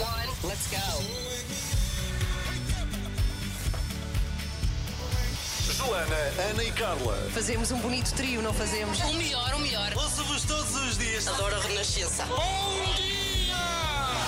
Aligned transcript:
one, 0.00 0.28
let's 0.44 0.66
go. 0.68 0.76
Joana, 5.72 6.50
Ana 6.50 6.64
e 6.64 6.72
Carla. 6.72 7.16
Fazemos 7.32 7.70
um 7.70 7.78
bonito 7.78 8.12
trio, 8.14 8.42
não 8.42 8.52
fazemos? 8.52 8.98
O 9.00 9.14
melhor, 9.14 9.54
o 9.54 9.58
melhor. 9.60 9.92
Ouço-vos 9.96 10.42
todos 10.44 10.74
os 10.74 10.98
dias. 10.98 11.26
Adoro 11.28 11.56
a 11.56 11.60
Renascença. 11.60 12.24
Bom 12.26 12.94
dia! 12.96 13.54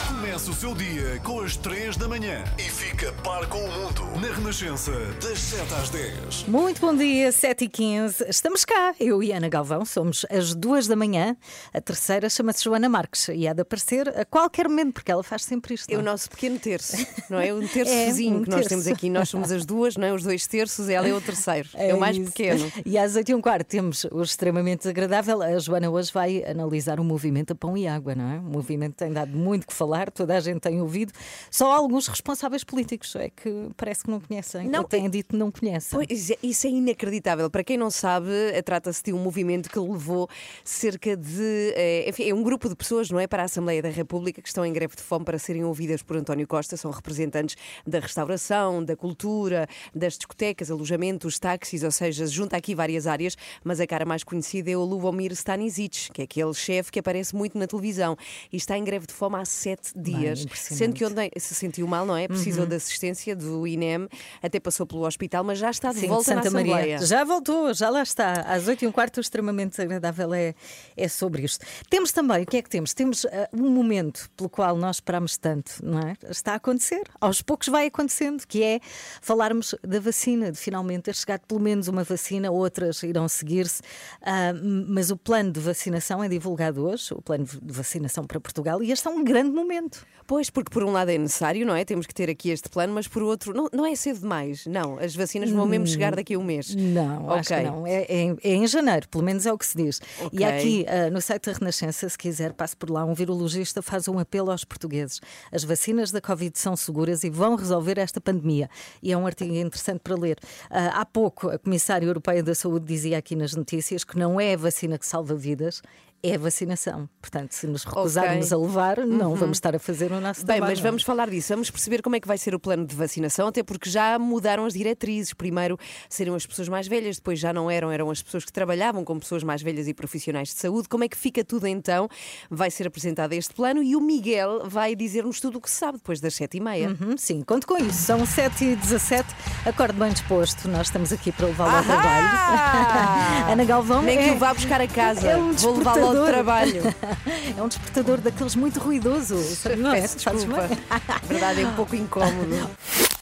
Começa 0.08 0.50
o 0.50 0.54
seu 0.54 0.74
dia 0.74 1.20
com 1.22 1.40
as 1.40 1.56
3 1.56 1.96
da 1.96 2.08
manhã 2.08 2.44
e 2.58 2.70
fica 3.02 3.12
par 3.24 3.48
com 3.48 3.58
o 3.58 3.68
mundo 3.72 4.02
na 4.20 4.32
Renascença, 4.32 4.92
das 5.20 5.36
7 5.36 5.74
às 5.74 5.90
10. 5.90 6.44
Muito 6.46 6.80
bom 6.80 6.94
dia, 6.94 7.32
7 7.32 7.64
e 7.64 7.68
15 7.68 8.24
Estamos 8.28 8.64
cá, 8.64 8.94
eu 9.00 9.20
e 9.20 9.32
Ana 9.32 9.48
Galvão, 9.48 9.84
somos 9.84 10.24
as 10.30 10.54
duas 10.54 10.86
da 10.86 10.94
manhã. 10.94 11.36
A 11.74 11.80
terceira 11.80 12.30
chama-se 12.30 12.62
Joana 12.62 12.88
Marques 12.88 13.26
e 13.34 13.48
há 13.48 13.52
de 13.52 13.62
aparecer 13.62 14.08
a 14.08 14.24
qualquer 14.24 14.68
momento, 14.68 14.92
porque 14.92 15.10
ela 15.10 15.24
faz 15.24 15.42
sempre 15.44 15.74
isto. 15.74 15.90
É 15.90 15.94
o 15.94 15.96
não 16.02 16.12
nosso 16.12 16.30
pequeno 16.30 16.60
terço, 16.60 16.96
não 17.28 17.40
é? 17.40 17.52
Um 17.52 17.66
terçozinho 17.66 18.36
É, 18.36 18.38
um 18.38 18.42
que 18.44 18.50
nós 18.50 18.58
terço. 18.60 18.68
temos 18.68 18.86
aqui. 18.86 19.10
Nós 19.10 19.28
somos 19.28 19.50
as 19.50 19.66
duas, 19.66 19.96
não 19.96 20.06
é? 20.06 20.12
Os 20.12 20.22
dois 20.22 20.46
terços, 20.46 20.88
ela 20.88 21.08
é 21.08 21.12
o 21.12 21.20
terceiro. 21.20 21.68
É, 21.82 21.92
o 21.92 21.98
mais 21.98 22.16
isso. 22.16 22.26
pequeno. 22.30 22.70
E 22.86 22.96
às 22.96 23.16
8 23.16 23.30
e 23.30 23.34
um 23.34 23.40
quarto 23.40 23.66
temos 23.66 24.04
o 24.04 24.22
extremamente 24.22 24.80
desagradável. 24.82 25.42
A 25.42 25.58
Joana 25.58 25.90
hoje 25.90 26.12
vai 26.12 26.44
analisar 26.44 27.00
o 27.00 27.04
movimento 27.04 27.52
a 27.52 27.56
pão 27.56 27.76
e 27.76 27.88
água, 27.88 28.14
não 28.14 28.30
é? 28.30 28.38
O 28.38 28.42
movimento 28.42 28.94
tem 28.94 29.12
dado 29.12 29.36
muito 29.36 29.66
que 29.66 29.72
falar, 29.74 30.10
toda 30.12 30.36
a 30.36 30.40
gente 30.40 30.60
tem 30.60 30.80
ouvido. 30.80 31.12
Só 31.50 31.72
alguns 31.72 32.06
responsáveis 32.06 32.62
políticos 32.62 32.91
é 33.18 33.30
que 33.30 33.68
parece 33.76 34.04
que 34.04 34.10
não 34.10 34.20
conhecem. 34.20 34.68
Não, 34.68 34.84
têm 34.84 35.08
dito 35.08 35.28
que 35.30 35.36
não 35.36 35.50
conhecem. 35.50 35.90
Pois, 35.98 36.30
é- 36.30 36.38
isso 36.42 36.66
é 36.66 36.70
inacreditável. 36.70 37.48
Para 37.50 37.64
quem 37.64 37.76
não 37.76 37.90
sabe, 37.90 38.28
eh, 38.52 38.62
trata-se 38.62 39.02
de 39.04 39.12
um 39.12 39.18
movimento 39.18 39.68
que 39.70 39.78
levou 39.78 40.28
cerca 40.64 41.16
de. 41.16 41.72
eh, 41.74 42.08
Enfim, 42.08 42.28
é 42.28 42.34
um 42.34 42.42
grupo 42.42 42.68
de 42.68 42.74
pessoas, 42.76 43.10
não 43.10 43.18
é? 43.18 43.26
Para 43.26 43.42
a 43.42 43.44
Assembleia 43.46 43.82
da 43.82 43.88
República 43.88 44.40
que 44.42 44.48
estão 44.48 44.64
em 44.64 44.72
greve 44.72 44.96
de 44.96 45.02
fome 45.02 45.24
para 45.24 45.38
serem 45.38 45.64
ouvidas 45.64 46.02
por 46.02 46.16
António 46.16 46.46
Costa. 46.46 46.76
São 46.76 46.90
representantes 46.90 47.56
da 47.86 47.98
restauração, 48.00 48.84
da 48.84 48.96
cultura, 48.96 49.66
das 49.94 50.16
discotecas, 50.16 50.70
alojamentos, 50.70 51.38
táxis, 51.38 51.82
ou 51.82 51.90
seja, 51.90 52.26
junta 52.26 52.56
aqui 52.56 52.74
várias 52.74 53.06
áreas, 53.06 53.36
mas 53.64 53.80
a 53.80 53.86
cara 53.86 54.04
mais 54.04 54.24
conhecida 54.24 54.70
é 54.70 54.76
o 54.76 54.84
Lubomir 54.84 55.32
Stanisic, 55.32 56.10
que 56.12 56.20
é 56.22 56.24
aquele 56.24 56.54
chefe 56.54 56.90
que 56.92 56.98
aparece 56.98 57.34
muito 57.34 57.56
na 57.58 57.66
televisão 57.66 58.16
e 58.52 58.56
está 58.56 58.76
em 58.76 58.84
greve 58.84 59.06
de 59.06 59.12
fome 59.12 59.36
há 59.36 59.44
sete 59.44 59.92
dias. 59.96 60.40
impressionante. 60.44 60.78
Sendo 60.78 60.94
que 60.94 61.04
ontem 61.04 61.30
se 61.36 61.54
sentiu 61.54 61.86
mal, 61.86 62.04
não 62.06 62.16
é? 62.16 62.26
Precisou 62.28 62.66
de 62.66 62.74
assistência 62.82 63.34
do 63.36 63.66
INEM, 63.66 64.08
até 64.42 64.58
passou 64.58 64.86
pelo 64.86 65.06
hospital, 65.06 65.44
mas 65.44 65.58
já 65.58 65.70
está 65.70 65.92
de 65.92 66.00
Sim, 66.00 66.08
volta 66.08 66.24
Santa 66.24 66.50
na 66.50 66.58
Assembleia. 66.58 66.92
Maria. 66.92 67.06
Já 67.06 67.24
voltou, 67.24 67.72
já 67.72 67.88
lá 67.88 68.02
está. 68.02 68.32
Às 68.42 68.66
8 68.68 68.84
e 68.84 68.88
um 68.88 68.92
quarto, 68.92 69.18
o 69.18 69.20
extremamente 69.20 69.70
desagradável 69.70 70.34
é, 70.34 70.54
é 70.96 71.08
sobre 71.08 71.42
isto. 71.42 71.64
Temos 71.88 72.12
também, 72.12 72.42
o 72.42 72.46
que 72.46 72.56
é 72.56 72.62
que 72.62 72.68
temos? 72.68 72.92
Temos 72.94 73.24
ah, 73.26 73.48
um 73.52 73.70
momento 73.70 74.30
pelo 74.36 74.48
qual 74.48 74.76
nós 74.76 74.96
esperámos 74.96 75.36
tanto, 75.36 75.72
não 75.82 76.00
é? 76.00 76.14
Está 76.28 76.52
a 76.52 76.56
acontecer. 76.56 77.02
Aos 77.20 77.40
poucos 77.42 77.68
vai 77.68 77.86
acontecendo, 77.86 78.46
que 78.46 78.62
é 78.62 78.80
falarmos 79.20 79.74
da 79.82 80.00
vacina, 80.00 80.50
de 80.50 80.58
finalmente 80.58 81.04
ter 81.04 81.14
chegado 81.14 81.42
pelo 81.46 81.60
menos 81.60 81.88
uma 81.88 82.04
vacina, 82.04 82.50
outras 82.50 83.02
irão 83.02 83.28
seguir-se. 83.28 83.82
Ah, 84.22 84.52
mas 84.88 85.10
o 85.10 85.16
plano 85.16 85.52
de 85.52 85.60
vacinação 85.60 86.22
é 86.22 86.28
divulgado 86.28 86.86
hoje, 86.86 87.14
o 87.14 87.22
plano 87.22 87.44
de 87.44 87.72
vacinação 87.72 88.24
para 88.24 88.40
Portugal, 88.40 88.82
e 88.82 88.90
este 88.90 89.06
é 89.06 89.10
um 89.10 89.24
grande 89.24 89.50
momento. 89.50 90.04
Pois, 90.26 90.50
porque 90.50 90.70
por 90.70 90.84
um 90.84 90.92
lado 90.92 91.10
é 91.10 91.18
necessário, 91.18 91.66
não 91.66 91.74
é? 91.74 91.84
Temos 91.84 92.06
que 92.06 92.14
ter 92.14 92.30
aqui 92.30 92.50
este 92.50 92.61
plano, 92.70 92.92
mas 92.94 93.06
por 93.08 93.22
outro, 93.22 93.52
não, 93.54 93.68
não 93.72 93.86
é 93.86 93.94
cedo 93.94 94.20
demais. 94.20 94.66
Não, 94.66 94.98
as 94.98 95.14
vacinas 95.14 95.50
vão 95.50 95.66
mesmo 95.66 95.86
chegar 95.86 96.14
daqui 96.14 96.34
a 96.34 96.38
um 96.38 96.44
mês. 96.44 96.74
Não, 96.74 97.30
acho 97.32 97.48
que 97.48 97.60
não. 97.62 97.86
É, 97.86 98.02
é 98.02 98.20
em- 98.22 98.38
é 98.42 98.54
em 98.54 98.66
janeiro, 98.66 99.08
pelo 99.08 99.24
menos 99.24 99.46
é 99.46 99.52
o 99.52 99.58
que 99.58 99.66
se 99.66 99.76
diz. 99.76 100.00
E 100.32 100.44
Ok. 100.44 100.44
aqui 100.46 100.86
ah, 100.88 101.10
no 101.10 101.20
site 101.20 101.46
da 101.50 101.52
Renascença, 101.58 102.08
se 102.08 102.16
quiser, 102.18 102.52
passe 102.52 102.76
por 102.76 102.90
lá. 102.90 103.04
Um 103.04 103.14
virologista 103.14 103.82
faz 103.82 104.08
um 104.08 104.18
apelo 104.18 104.50
aos 104.50 104.64
portugueses. 104.64 105.20
As 105.50 105.64
vacinas 105.64 106.10
da 106.10 106.20
Covid 106.20 106.58
são 106.58 106.76
seguras 106.76 107.24
e 107.24 107.30
vão 107.30 107.54
resolver 107.56 107.98
esta 107.98 108.20
pandemia. 108.20 108.68
E 109.02 109.12
é 109.12 109.16
um 109.16 109.26
artigo 109.26 109.54
interessante 109.54 110.00
para 110.00 110.14
ler. 110.14 110.38
Ah, 110.70 111.00
há 111.00 111.04
pouco, 111.06 111.48
a 111.48 111.58
Comissária 111.58 112.06
Europeia 112.06 112.42
da 112.42 112.54
Saúde 112.54 112.86
dizia 112.86 113.18
aqui 113.18 113.34
nas 113.36 113.54
notícias 113.54 114.04
que 114.04 114.18
não 114.18 114.40
é 114.40 114.54
a 114.54 114.56
vacina 114.56 114.98
que 114.98 115.06
salva 115.06 115.34
vidas. 115.34 115.82
É 116.24 116.36
a 116.36 116.38
vacinação. 116.38 117.08
Portanto, 117.20 117.50
se 117.50 117.66
nos 117.66 117.82
recusarmos 117.82 118.52
a 118.52 118.56
levar, 118.56 118.98
não 118.98 119.34
vamos 119.34 119.56
estar 119.56 119.74
a 119.74 119.78
fazer 119.80 120.12
o 120.12 120.20
nosso 120.20 120.42
Uhum. 120.42 120.46
Bem, 120.46 120.56
trabalho. 120.58 120.72
mas 120.72 120.80
vamos 120.80 121.02
falar 121.02 121.28
disso, 121.28 121.48
vamos 121.52 121.68
perceber 121.68 122.00
como 122.00 122.14
é 122.14 122.20
que 122.20 122.28
vai 122.28 122.38
ser 122.38 122.54
o 122.54 122.60
plano 122.60 122.86
de 122.86 122.94
vacinação, 122.94 123.48
até 123.48 123.62
porque 123.64 123.90
já 123.90 124.16
mudaram 124.20 124.64
as 124.64 124.72
diretrizes. 124.74 125.32
Primeiro 125.34 125.76
seriam 126.08 126.36
as 126.36 126.46
pessoas 126.46 126.68
mais 126.68 126.86
velhas, 126.86 127.16
depois 127.16 127.40
já 127.40 127.52
não 127.52 127.68
eram, 127.68 127.90
eram 127.90 128.08
as 128.08 128.22
pessoas 128.22 128.44
que 128.44 128.52
trabalhavam 128.52 129.02
com 129.04 129.18
pessoas 129.18 129.42
mais 129.42 129.62
velhas 129.62 129.88
e 129.88 129.94
profissionais 129.94 130.48
de 130.50 130.54
saúde. 130.54 130.88
Como 130.88 131.02
é 131.02 131.08
que 131.08 131.16
fica 131.16 131.42
tudo 131.44 131.66
então? 131.66 132.08
Vai 132.48 132.70
ser 132.70 132.86
apresentado 132.86 133.32
este 133.32 133.52
plano 133.52 133.82
e 133.82 133.96
o 133.96 134.00
Miguel 134.00 134.62
vai 134.68 134.94
dizer-nos 134.94 135.40
tudo 135.40 135.58
o 135.58 135.60
que 135.60 135.68
se 135.70 135.76
sabe 135.78 135.98
depois 135.98 136.20
das 136.20 136.34
sete 136.36 136.58
e 136.58 136.60
meia. 136.60 136.90
Uhum, 137.00 137.16
sim, 137.18 137.42
conto 137.42 137.66
com 137.66 137.76
isso. 137.78 137.98
São 138.00 138.24
7 138.24 138.64
e 138.64 138.76
17 138.76 139.28
acorde 139.66 139.98
bem 139.98 140.12
disposto. 140.12 140.68
Nós 140.68 140.86
estamos 140.86 141.12
aqui 141.12 141.32
para 141.32 141.46
levá-lo 141.46 141.76
ao 141.78 141.82
trabalho. 141.82 143.50
Ana 143.50 143.64
Galvão 143.64 144.02
Nem 144.02 144.18
que 144.18 144.28
é, 144.30 144.32
o 144.32 144.38
vá 144.38 144.54
buscar 144.54 144.80
a 144.80 144.86
casa, 144.86 145.26
é 145.28 145.36
um 145.36 145.50
vou 145.52 145.78
levá-lo 145.78 146.11
despertador. 146.12 146.28
trabalho. 146.28 146.82
é 147.56 147.62
um 147.62 147.68
despertador 147.68 148.18
daqueles 148.18 148.54
muito 148.54 148.80
ruidoso. 148.80 149.36
Não 149.78 149.92
é? 149.92 150.00
Peço 150.02 150.16
desculpa. 150.16 150.68
A 150.90 151.26
verdade 151.26 151.62
é 151.62 151.66
um 151.66 151.74
pouco 151.74 151.96
incómodo. 151.96 152.70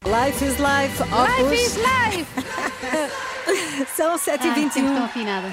Life 0.05 0.45
is 0.45 0.57
life. 0.59 1.03
Opus. 1.03 1.41
São 1.41 1.49
7 1.49 3.40
e 4.41 4.49
Ai, 4.49 4.55
21 4.55 4.71
sempre 4.71 4.95
tão 4.95 5.05
afinada. 5.05 5.49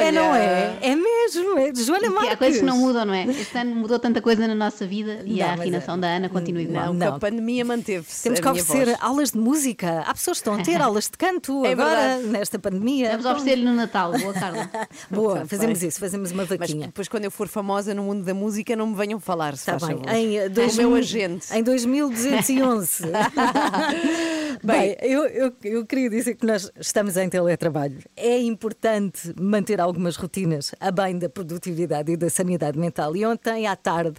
É, 0.00 0.12
não 0.12 0.34
é? 0.34 0.76
É 0.80 0.94
mesmo. 0.96 1.58
É 1.58 1.70
de 1.72 1.82
Joana 1.84 2.02
Que 2.08 2.08
Marques. 2.10 2.32
há 2.32 2.36
coisas 2.36 2.58
que 2.60 2.64
não 2.64 2.76
mudam, 2.78 3.04
não 3.04 3.14
é? 3.14 3.24
Este 3.26 3.56
ano 3.58 3.74
mudou 3.74 3.98
tanta 3.98 4.20
coisa 4.20 4.46
na 4.48 4.54
nossa 4.54 4.86
vida 4.86 5.20
e 5.24 5.38
Não, 5.38 5.44
a 5.46 5.48
mas 5.50 5.58
é- 5.58 5.62
afinação 5.62 5.98
da 5.98 6.08
Ana 6.08 6.28
continua 6.28 6.62
igual. 6.62 6.86
Não, 6.86 6.94
Não. 6.94 7.14
a 7.16 7.18
pandemia 7.18 7.64
manteve-se. 7.64 8.22
Temos 8.22 8.38
a 8.38 8.42
que 8.42 8.48
minha 8.50 8.62
oferecer 8.62 8.86
voz. 8.86 8.98
aulas 9.00 9.30
de 9.32 9.38
música. 9.38 10.00
Há 10.06 10.14
pessoas 10.14 10.38
que 10.38 10.48
estão 10.48 10.54
a 10.54 10.62
ter 10.62 10.80
aulas 10.82 11.04
de 11.04 11.16
canto 11.18 11.64
É 11.64 11.72
agora, 11.72 11.90
verdade. 12.00 12.26
nesta 12.28 12.58
pandemia. 12.58 13.10
Vamos 13.10 13.26
oferecer-lhe 13.26 13.64
no 13.64 13.74
Natal, 13.74 14.12
boa 14.18 14.32
Carla. 14.32 14.70
Boa, 15.10 15.44
fazemos 15.46 15.78
bem. 15.80 15.88
isso, 15.88 16.00
fazemos 16.00 16.30
uma 16.30 16.46
Mas 16.48 16.58
vaquinha. 16.58 16.86
depois, 16.86 17.08
quando 17.08 17.24
eu 17.24 17.30
for 17.30 17.48
famosa 17.48 17.94
no 17.94 18.02
mundo 18.04 18.24
da 18.24 18.32
música, 18.34 18.74
não 18.76 18.86
me 18.88 18.94
venham 18.96 19.20
falar, 19.20 19.52
se 19.56 19.60
Está 19.60 19.78
faz 19.78 19.82
Tá 19.82 19.88
bem. 19.88 19.98
favor. 20.04 20.14
Em, 20.16 20.46
O 20.46 20.50
dois 20.50 20.76
meu 20.76 20.88
mil- 20.90 20.98
agente. 20.98 21.46
Em 21.52 21.62
2211. 21.62 23.04
Bem, 24.62 24.96
eu, 25.02 25.24
eu, 25.26 25.52
eu 25.64 25.86
queria 25.86 26.08
dizer 26.08 26.34
que 26.36 26.46
nós 26.46 26.70
estamos 26.80 27.16
em 27.16 27.28
teletrabalho. 27.42 27.98
É 28.16 28.38
importante 28.38 29.34
manter 29.38 29.80
algumas 29.80 30.16
rotinas 30.16 30.74
a 30.80 30.90
bem 30.90 31.18
da 31.18 31.28
produtividade 31.28 32.12
e 32.12 32.16
da 32.16 32.30
sanidade 32.30 32.78
mental. 32.78 33.16
E 33.16 33.26
ontem 33.26 33.66
à 33.66 33.74
tarde 33.74 34.14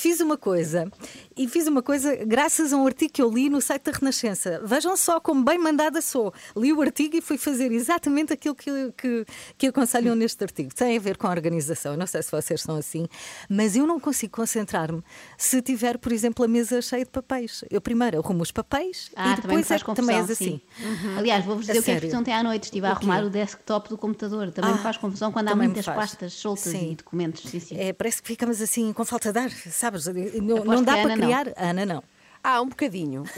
fiz 0.00 0.20
uma 0.20 0.36
coisa, 0.38 0.90
e 1.36 1.46
fiz 1.46 1.66
uma 1.66 1.82
coisa 1.82 2.16
graças 2.24 2.72
a 2.72 2.76
um 2.76 2.86
artigo 2.86 3.12
que 3.12 3.20
eu 3.22 3.30
li 3.30 3.50
no 3.50 3.60
site 3.60 3.84
da 3.84 3.92
Renascença. 3.92 4.60
Vejam 4.64 4.96
só 4.96 5.20
como 5.20 5.44
bem 5.44 5.58
mandada 5.58 6.00
sou. 6.00 6.32
Li 6.56 6.72
o 6.72 6.80
artigo 6.80 7.16
e 7.16 7.20
fui 7.20 7.36
fazer 7.36 7.70
exatamente 7.70 8.32
aquilo 8.32 8.54
que, 8.54 8.70
que, 8.96 9.26
que 9.58 9.66
aconselham 9.66 10.14
neste 10.14 10.42
artigo. 10.42 10.74
Tem 10.74 10.96
a 10.96 11.00
ver 11.00 11.16
com 11.18 11.26
a 11.26 11.30
organização. 11.30 11.92
Eu 11.92 11.98
não 11.98 12.06
sei 12.06 12.22
se 12.22 12.30
vocês 12.30 12.62
são 12.62 12.76
assim, 12.76 13.06
mas 13.48 13.76
eu 13.76 13.86
não 13.86 14.00
consigo 14.00 14.32
concentrar-me 14.36 15.02
se 15.36 15.60
tiver, 15.60 15.98
por 15.98 16.12
exemplo, 16.12 16.44
a 16.44 16.48
mesa 16.48 16.80
cheia 16.80 17.04
de 17.04 17.10
papéis. 17.10 17.62
Eu 17.70 17.80
primeiro 17.80 18.18
arrumo 18.18 18.42
os 18.42 18.50
papéis 18.50 19.10
Ah, 19.14 19.32
e 19.32 19.36
também 19.42 19.58
depois 19.58 19.66
é 19.66 19.68
faz 19.68 19.82
que 19.82 19.86
confusão. 19.86 20.06
também 20.06 20.20
és 20.20 20.30
assim. 20.30 20.60
sim. 20.80 21.16
Aliás, 21.18 21.44
vou-vos 21.44 21.68
A 21.68 21.72
dizer 21.74 21.80
o 21.80 22.00
que 22.00 22.06
é 22.06 22.10
que 22.10 22.16
ontem 22.16 22.32
à 22.32 22.42
noite. 22.42 22.64
Estive 22.64 22.86
a 22.86 22.90
arrumar 22.92 23.22
o 23.24 23.28
desktop 23.30 23.88
do 23.90 23.98
computador. 23.98 24.50
Também 24.50 24.70
Ah, 24.70 24.74
me 24.76 24.82
faz 24.82 24.96
confusão 24.96 25.30
quando 25.30 25.48
há 25.48 25.50
também 25.52 25.68
muitas 25.68 25.84
pastas 25.84 26.32
soltas 26.32 26.64
Sim. 26.72 26.92
e 26.92 26.94
documentos. 26.96 27.42
Sim, 27.50 27.60
sim. 27.60 27.76
É, 27.78 27.92
parece 27.92 28.22
que 28.22 28.28
ficamos 28.28 28.60
assim 28.62 28.92
com 28.92 29.04
falta 29.04 29.32
de 29.32 29.38
ar, 29.38 29.50
sabes? 29.98 30.34
Não, 30.40 30.64
não 30.64 30.82
dá 30.82 30.92
para 30.92 31.02
Ana 31.02 31.16
não. 31.16 31.24
criar. 31.24 31.48
A 31.56 31.70
Ana 31.70 31.86
não. 31.86 32.02
Ah, 32.42 32.60
um 32.62 32.68
bocadinho. 32.68 33.24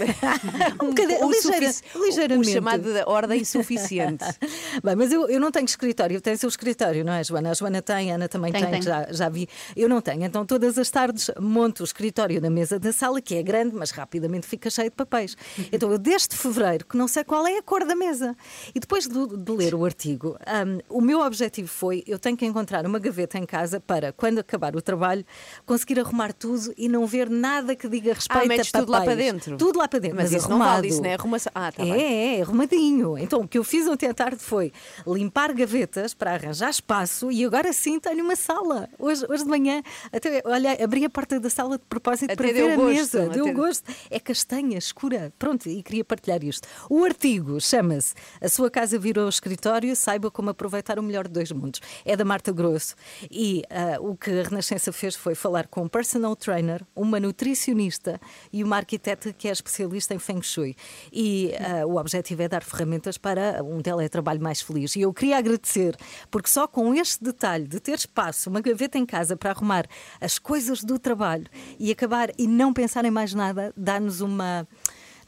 Um 0.82 0.88
bocadinho, 0.88 1.26
o 1.26 1.30
ligeira- 1.30 1.72
ligeiramente. 1.94 2.50
O 2.50 2.52
chamado 2.52 2.82
de 2.92 3.02
ordem 3.06 3.44
suficiente. 3.44 4.24
Bem, 4.82 4.96
mas 4.96 5.12
eu, 5.12 5.28
eu 5.28 5.40
não 5.40 5.50
tenho 5.50 5.64
escritório, 5.64 6.20
tem 6.20 6.36
seu 6.36 6.48
escritório, 6.48 7.04
não 7.04 7.12
é, 7.12 7.22
Joana? 7.24 7.50
A 7.50 7.54
Joana 7.54 7.82
tem, 7.82 8.12
a 8.12 8.14
Ana 8.14 8.28
também 8.28 8.52
Tenho, 8.52 8.64
tem, 8.64 8.72
tenho. 8.80 8.82
Já, 8.84 9.06
já 9.10 9.28
vi. 9.28 9.48
Eu 9.76 9.88
não 9.88 10.00
tenho, 10.00 10.24
então 10.24 10.44
todas 10.46 10.78
as 10.78 10.90
tardes 10.90 11.30
monto 11.40 11.82
o 11.82 11.84
escritório 11.84 12.40
na 12.40 12.50
mesa 12.50 12.78
da 12.78 12.92
sala, 12.92 13.20
que 13.20 13.34
é 13.34 13.42
grande, 13.42 13.74
mas 13.74 13.90
rapidamente 13.90 14.46
fica 14.46 14.70
cheio 14.70 14.90
de 14.90 14.96
papéis. 14.96 15.36
Então 15.72 15.90
eu, 15.90 15.98
desde 15.98 16.36
fevereiro, 16.36 16.86
que 16.86 16.96
não 16.96 17.08
sei 17.08 17.24
qual 17.24 17.46
é 17.46 17.58
a 17.58 17.62
cor 17.62 17.84
da 17.84 17.94
mesa. 17.96 18.36
E 18.74 18.80
depois 18.80 19.06
de, 19.08 19.36
de 19.36 19.52
ler 19.52 19.74
o 19.74 19.84
artigo, 19.84 20.36
hum, 20.66 20.78
o 20.88 21.00
meu 21.00 21.20
objetivo 21.20 21.68
foi: 21.68 22.02
eu 22.06 22.18
tenho 22.18 22.36
que 22.36 22.44
encontrar 22.46 22.86
uma 22.86 22.98
gaveta 22.98 23.38
em 23.38 23.46
casa 23.46 23.80
para, 23.80 24.12
quando 24.12 24.38
acabar 24.38 24.74
o 24.76 24.82
trabalho, 24.82 25.24
conseguir 25.66 25.98
arrumar 26.00 26.32
tudo 26.32 26.72
e 26.76 26.88
não 26.88 27.06
ver 27.06 27.28
nada 27.30 27.74
que 27.74 27.88
diga 27.88 28.14
respeito 28.14 28.48
metes 28.48 28.70
a 28.74 28.78
tudo 28.80 28.91
lá 28.92 29.04
para 29.04 29.14
dentro? 29.16 29.56
Tudo 29.56 29.78
lá 29.78 29.88
para 29.88 29.98
dentro. 29.98 30.16
Mas, 30.16 30.32
Mas, 30.32 30.40
isso 30.42 30.50
não 30.50 30.58
vale, 30.58 30.70
arrumado. 30.70 30.86
isso 30.86 31.02
não 31.02 31.08
é 31.10 31.14
arrumação. 31.14 31.52
Ah, 31.54 31.72
tá 31.72 31.82
bem. 31.82 31.92
É, 31.92 32.38
é, 32.38 32.42
arrumadinho. 32.42 33.18
Então 33.18 33.40
o 33.40 33.48
que 33.48 33.58
eu 33.58 33.64
fiz 33.64 33.86
ontem 33.88 34.06
à 34.08 34.14
tarde 34.14 34.38
foi 34.42 34.72
limpar 35.06 35.52
gavetas 35.52 36.14
para 36.14 36.32
arranjar 36.32 36.70
espaço 36.70 37.30
e 37.30 37.44
agora 37.44 37.72
sim 37.72 37.98
tenho 37.98 38.24
uma 38.24 38.36
sala. 38.36 38.88
Hoje, 38.98 39.24
hoje 39.28 39.44
de 39.44 39.48
manhã, 39.50 39.82
até, 40.12 40.42
olha, 40.44 40.72
abri 40.82 41.04
a 41.04 41.10
porta 41.10 41.38
da 41.40 41.50
sala 41.50 41.78
de 41.78 41.84
propósito 41.88 42.24
Até 42.32 42.36
para 42.36 42.52
ver 42.52 42.72
a 42.72 42.76
gosto, 42.76 42.88
mesa. 42.88 43.28
Deu 43.28 43.44
até- 43.44 43.52
gosto. 43.54 43.92
É 44.10 44.20
castanha, 44.20 44.78
escura. 44.78 45.32
Pronto, 45.38 45.68
e 45.68 45.82
queria 45.82 46.04
partilhar 46.04 46.42
isto. 46.44 46.68
O 46.88 47.04
artigo 47.04 47.60
chama-se 47.60 48.14
A 48.40 48.48
Sua 48.48 48.70
Casa 48.70 48.98
Virou 48.98 49.28
Escritório, 49.28 49.94
saiba 49.96 50.30
como 50.30 50.50
aproveitar 50.50 50.98
o 50.98 51.02
melhor 51.02 51.26
de 51.26 51.34
dois 51.34 51.50
mundos. 51.52 51.80
É 52.04 52.16
da 52.16 52.24
Marta 52.24 52.52
Grosso. 52.52 52.94
E 53.30 53.62
ah, 53.70 53.98
o 54.00 54.16
que 54.16 54.30
a 54.30 54.42
Renascença 54.42 54.92
fez 54.92 55.14
foi 55.16 55.34
falar 55.34 55.66
com 55.66 55.82
um 55.82 55.88
personal 55.88 56.34
trainer, 56.36 56.82
uma 56.94 57.18
nutricionista 57.20 58.20
e 58.52 58.62
uma 58.62 58.76
arquiteta 58.82 59.32
que 59.32 59.48
é 59.48 59.52
especialista 59.52 60.14
em 60.14 60.18
Feng 60.18 60.42
Shui. 60.42 60.76
E 61.12 61.52
ah, 61.58 61.86
o 61.86 61.96
objetivo 61.96 62.42
é 62.42 62.48
dar 62.48 62.62
ferramentas 62.62 63.16
para 63.16 63.62
um 63.62 63.80
teletrabalho 63.80 64.40
mais 64.40 64.60
feliz. 64.60 64.94
E 64.96 65.00
eu 65.00 65.12
queria 65.12 65.38
agradecer, 65.38 65.96
porque 66.30 66.48
só 66.48 66.66
com 66.66 66.94
este 66.94 67.22
detalhe 67.22 67.66
de 67.66 67.80
ter 67.80 67.94
espaço, 67.94 68.50
uma 68.50 68.60
gaveta 68.60 68.98
em 68.98 69.06
casa 69.06 69.36
para 69.36 69.50
arrumar 69.50 69.86
as 70.20 70.38
coisas 70.38 70.84
do 70.84 70.98
trabalho 70.98 71.46
e 71.78 71.90
acabar 71.90 72.30
e 72.38 72.46
não 72.46 72.72
pensar 72.72 73.04
em 73.04 73.10
mais 73.10 73.32
nada, 73.34 73.72
dá-nos 73.76 74.20
uma. 74.20 74.66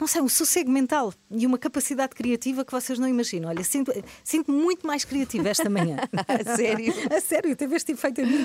Não 0.04 0.08
sei, 0.08 0.20
um 0.20 0.28
sossego 0.28 0.70
mental 0.70 1.14
e 1.30 1.46
uma 1.46 1.56
capacidade 1.56 2.14
criativa 2.14 2.62
que 2.62 2.70
vocês 2.70 2.98
não 2.98 3.08
imaginam. 3.08 3.48
Olha, 3.48 3.64
sinto- 3.64 3.90
sinto-me 4.22 4.58
muito 4.62 4.86
mais 4.86 5.02
criativa 5.02 5.48
esta 5.48 5.70
manhã. 5.70 5.96
A 6.28 6.56
sério? 6.56 6.92
A 7.10 7.20
sério, 7.22 7.56
teve 7.56 7.74
este 7.74 7.92
efeito 7.92 8.20
a 8.20 8.26
mim. 8.26 8.44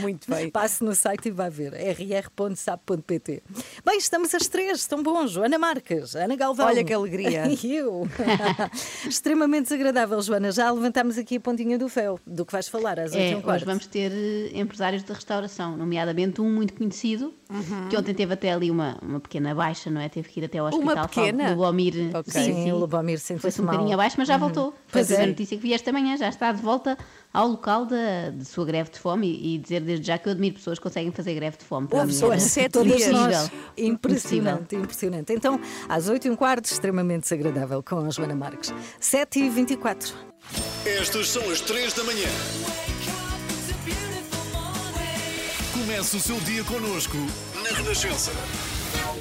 Muito 0.00 0.30
bem. 0.30 0.48
Passe 0.50 0.82
no 0.82 0.94
site 0.94 1.28
e 1.28 1.30
vai 1.30 1.50
ver. 1.50 1.74
rr.sap.pt. 1.74 3.42
Bem, 3.84 3.98
estamos 3.98 4.34
às 4.34 4.48
três, 4.48 4.78
estão 4.78 5.02
bons. 5.02 5.36
Ana 5.36 5.58
Marques, 5.58 6.16
Ana 6.16 6.34
Galvão. 6.34 6.66
Olha 6.68 6.82
que 6.82 6.94
alegria. 6.94 7.44
E 7.62 7.74
eu. 7.76 8.08
Extremamente 9.06 9.64
desagradável, 9.64 10.22
Joana. 10.22 10.50
Já 10.50 10.70
levantámos 10.70 11.18
aqui 11.18 11.36
a 11.36 11.40
pontinha 11.40 11.76
do 11.76 11.88
véu 11.88 12.18
do 12.26 12.46
que 12.46 12.52
vais 12.52 12.68
falar 12.68 12.98
às 12.98 13.12
oito 13.12 13.20
É, 13.20 13.32
e 13.32 13.34
um 13.34 13.46
hoje 13.46 13.64
vamos 13.66 13.86
ter 13.86 14.10
eh, 14.10 14.58
empresários 14.58 15.02
de 15.04 15.12
restauração, 15.12 15.76
nomeadamente 15.76 16.40
um 16.40 16.50
muito 16.50 16.72
conhecido, 16.72 17.34
que 17.90 17.96
ontem 17.98 18.14
teve 18.14 18.32
até 18.32 18.50
ali 18.50 18.70
uma, 18.70 18.96
uma 19.02 19.20
pequena 19.20 19.54
baixa, 19.54 19.90
não 19.90 20.00
é? 20.00 20.08
Teve 20.08 20.28
que 20.30 20.40
ir 20.40 20.44
até 20.44 20.56
ao 20.58 20.69
Uma 20.76 20.92
hospital. 21.02 21.08
pequena? 21.08 21.50
Lubomir. 21.50 22.10
Ok. 22.14 22.32
Sim, 22.32 22.44
Sim, 22.64 22.72
Lubomir 22.72 23.18
Foi-se 23.18 23.26
sentiu-se 23.26 23.60
um 23.60 23.64
mal. 23.64 23.72
bocadinho 23.74 23.94
abaixo, 23.94 24.16
mas 24.18 24.28
já 24.28 24.36
voltou. 24.36 24.70
Foi 24.72 24.78
Pois 24.92 25.04
a 25.04 25.06
primeira 25.08 25.30
é. 25.30 25.32
notícia 25.32 25.56
que 25.56 25.62
vi 25.62 25.72
esta 25.74 25.92
manhã, 25.92 26.16
já 26.16 26.28
está 26.28 26.52
de 26.52 26.62
volta 26.62 26.96
ao 27.32 27.46
local 27.48 27.86
da, 27.86 28.30
de 28.30 28.44
sua 28.44 28.64
greve 28.64 28.90
de 28.90 28.98
fome 28.98 29.26
e, 29.28 29.54
e 29.54 29.58
dizer 29.58 29.80
desde 29.80 30.06
já 30.06 30.18
que 30.18 30.28
eu 30.28 30.32
admiro 30.32 30.54
pessoas 30.56 30.78
que 30.78 30.82
conseguem 30.82 31.12
fazer 31.12 31.34
greve 31.34 31.56
de 31.58 31.64
fome. 31.64 31.88
Houve 31.90 32.12
só 32.12 32.32
é 32.32 32.38
sete 32.38 32.72
Todas 32.72 32.96
dias. 32.96 33.08
Impossível. 33.08 33.50
Impressionante, 33.76 34.76
impressionante. 34.76 35.32
Então, 35.32 35.60
às 35.88 36.08
8 36.08 36.26
e 36.26 36.30
um 36.30 36.36
quarto, 36.36 36.66
extremamente 36.66 37.22
desagradável 37.22 37.82
com 37.82 37.98
a 38.00 38.10
Joana 38.10 38.34
Marques. 38.34 38.72
7 38.98 39.40
e 39.40 39.48
24 39.50 40.12
Estas 40.84 41.28
são 41.28 41.42
as 41.50 41.60
3 41.60 41.92
da 41.94 42.04
manhã. 42.04 42.28
Comece 45.72 46.16
o 46.16 46.20
seu 46.20 46.36
dia 46.40 46.62
connosco 46.64 47.16
na 47.62 47.70
Renascença. 47.76 48.32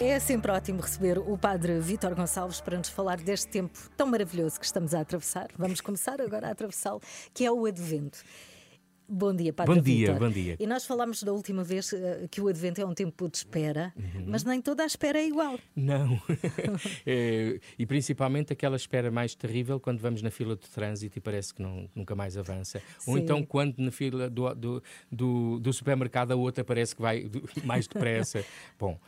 É 0.01 0.19
sempre 0.19 0.51
ótimo 0.51 0.81
receber 0.81 1.17
o 1.19 1.37
Padre 1.37 1.79
Vítor 1.79 2.15
Gonçalves 2.15 2.61
para 2.61 2.77
nos 2.77 2.89
falar 2.89 3.17
deste 3.17 3.47
tempo 3.49 3.77
tão 3.95 4.07
maravilhoso 4.07 4.59
que 4.59 4.65
estamos 4.65 4.93
a 4.93 5.01
atravessar. 5.01 5.47
Vamos 5.57 5.81
começar 5.81 6.19
agora 6.21 6.47
a 6.47 6.51
atravessá-lo, 6.51 7.01
que 7.33 7.45
é 7.45 7.51
o 7.51 7.65
Advento. 7.65 8.19
Bom 9.11 9.35
dia, 9.35 9.51
Padre 9.51 9.73
Bom 9.75 9.81
dia, 9.81 10.05
Vítor. 10.13 10.19
bom 10.19 10.29
dia. 10.31 10.55
E 10.59 10.67
nós 10.67 10.85
falámos 10.85 11.23
da 11.23 11.33
última 11.33 11.63
vez 11.63 11.91
eh, 11.93 12.27
que 12.29 12.39
o 12.39 12.47
Advento 12.47 12.79
é 12.79 12.85
um 12.85 12.93
tempo 12.93 13.27
de 13.27 13.37
espera, 13.37 13.91
Uhum. 13.97 14.25
mas 14.27 14.43
nem 14.43 14.61
toda 14.61 14.83
a 14.83 14.85
espera 14.85 15.17
é 15.17 15.25
igual. 15.25 15.57
Não. 15.75 16.19
É, 17.07 17.59
e 17.77 17.85
principalmente 17.87 18.53
aquela 18.53 18.75
espera 18.75 19.09
mais 19.09 19.33
terrível 19.33 19.79
quando 19.79 19.99
vamos 19.99 20.21
na 20.21 20.29
fila 20.29 20.55
de 20.55 20.69
trânsito 20.69 21.17
e 21.17 21.21
parece 21.21 21.53
que 21.53 21.61
não, 21.61 21.89
nunca 21.95 22.13
mais 22.15 22.37
avança. 22.37 22.81
Ou 23.07 23.15
Sim. 23.15 23.23
então 23.23 23.43
quando 23.43 23.79
na 23.79 23.91
fila 23.91 24.29
do, 24.29 24.53
do, 24.53 24.83
do, 25.11 25.59
do 25.59 25.73
supermercado 25.73 26.31
a 26.31 26.35
outra 26.35 26.63
parece 26.63 26.95
que 26.95 27.01
vai 27.01 27.23
do- 27.23 27.49
mais 27.65 27.87
depressa. 27.87 28.45
Bom, 28.77 28.99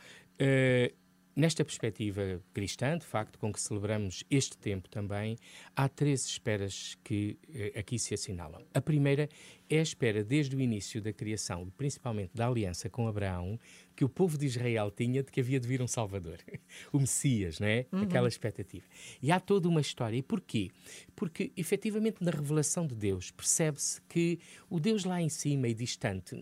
eh, 0.44 0.92
nesta 1.36 1.64
perspectiva 1.64 2.42
cristã, 2.52 2.98
de 2.98 3.06
facto, 3.06 3.38
com 3.38 3.52
que 3.52 3.60
celebramos 3.60 4.24
este 4.28 4.58
tempo 4.58 4.88
também, 4.88 5.38
há 5.76 5.88
três 5.88 6.26
esperas 6.26 6.98
que 7.04 7.38
eh, 7.54 7.78
aqui 7.78 7.96
se 7.96 8.12
assinalam. 8.14 8.66
A 8.74 8.80
primeira 8.80 9.28
é 9.74 9.78
a 9.78 9.82
espera 9.82 10.22
desde 10.22 10.54
o 10.54 10.60
início 10.60 11.00
da 11.00 11.12
criação, 11.12 11.70
principalmente 11.78 12.32
da 12.34 12.46
aliança 12.46 12.90
com 12.90 13.08
Abraão, 13.08 13.58
que 13.96 14.04
o 14.04 14.08
povo 14.08 14.36
de 14.36 14.44
Israel 14.46 14.90
tinha 14.90 15.22
de 15.22 15.30
que 15.30 15.40
havia 15.40 15.58
de 15.58 15.66
vir 15.66 15.80
um 15.80 15.86
Salvador, 15.86 16.38
o 16.92 16.98
Messias, 16.98 17.58
não 17.58 17.66
é? 17.66 17.86
Aquela 17.92 18.28
expectativa. 18.28 18.84
E 19.22 19.30
há 19.32 19.40
toda 19.40 19.68
uma 19.68 19.80
história. 19.80 20.16
E 20.16 20.22
porquê? 20.22 20.70
Porque, 21.16 21.52
efetivamente, 21.56 22.22
na 22.22 22.30
revelação 22.30 22.86
de 22.86 22.94
Deus, 22.94 23.30
percebe-se 23.30 24.00
que 24.02 24.38
o 24.68 24.78
Deus 24.78 25.04
lá 25.04 25.20
em 25.22 25.28
cima 25.28 25.68
e 25.68 25.74
distante 25.74 26.34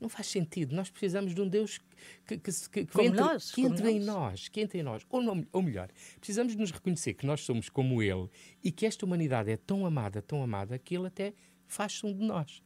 não 0.00 0.08
faz 0.08 0.26
sentido. 0.28 0.74
Nós 0.74 0.90
precisamos 0.90 1.34
de 1.34 1.40
um 1.40 1.48
Deus 1.48 1.80
que, 2.26 2.38
que, 2.38 2.52
que, 2.70 2.86
que 2.86 3.00
entre, 3.02 3.20
nós, 3.20 3.50
que 3.50 3.62
entre 3.62 3.90
em 3.90 3.98
nós. 4.00 4.06
nós, 4.06 4.48
que 4.48 4.60
entre 4.60 4.78
em 4.78 4.82
nós. 4.82 5.04
Ou, 5.10 5.20
não- 5.20 5.46
ou 5.52 5.62
melhor, 5.62 5.88
precisamos 6.20 6.52
de 6.52 6.58
nos 6.58 6.70
reconhecer 6.70 7.14
que 7.14 7.26
nós 7.26 7.40
somos 7.40 7.68
como 7.68 8.02
Ele 8.02 8.28
e 8.62 8.70
que 8.70 8.86
esta 8.86 9.04
humanidade 9.04 9.50
é 9.50 9.56
tão 9.56 9.84
amada, 9.84 10.22
tão 10.22 10.42
amada, 10.42 10.78
que 10.78 10.96
Ele 10.96 11.06
até 11.08 11.32
faz-se 11.66 12.04
um 12.06 12.12
de 12.12 12.24
nós. 12.24 12.62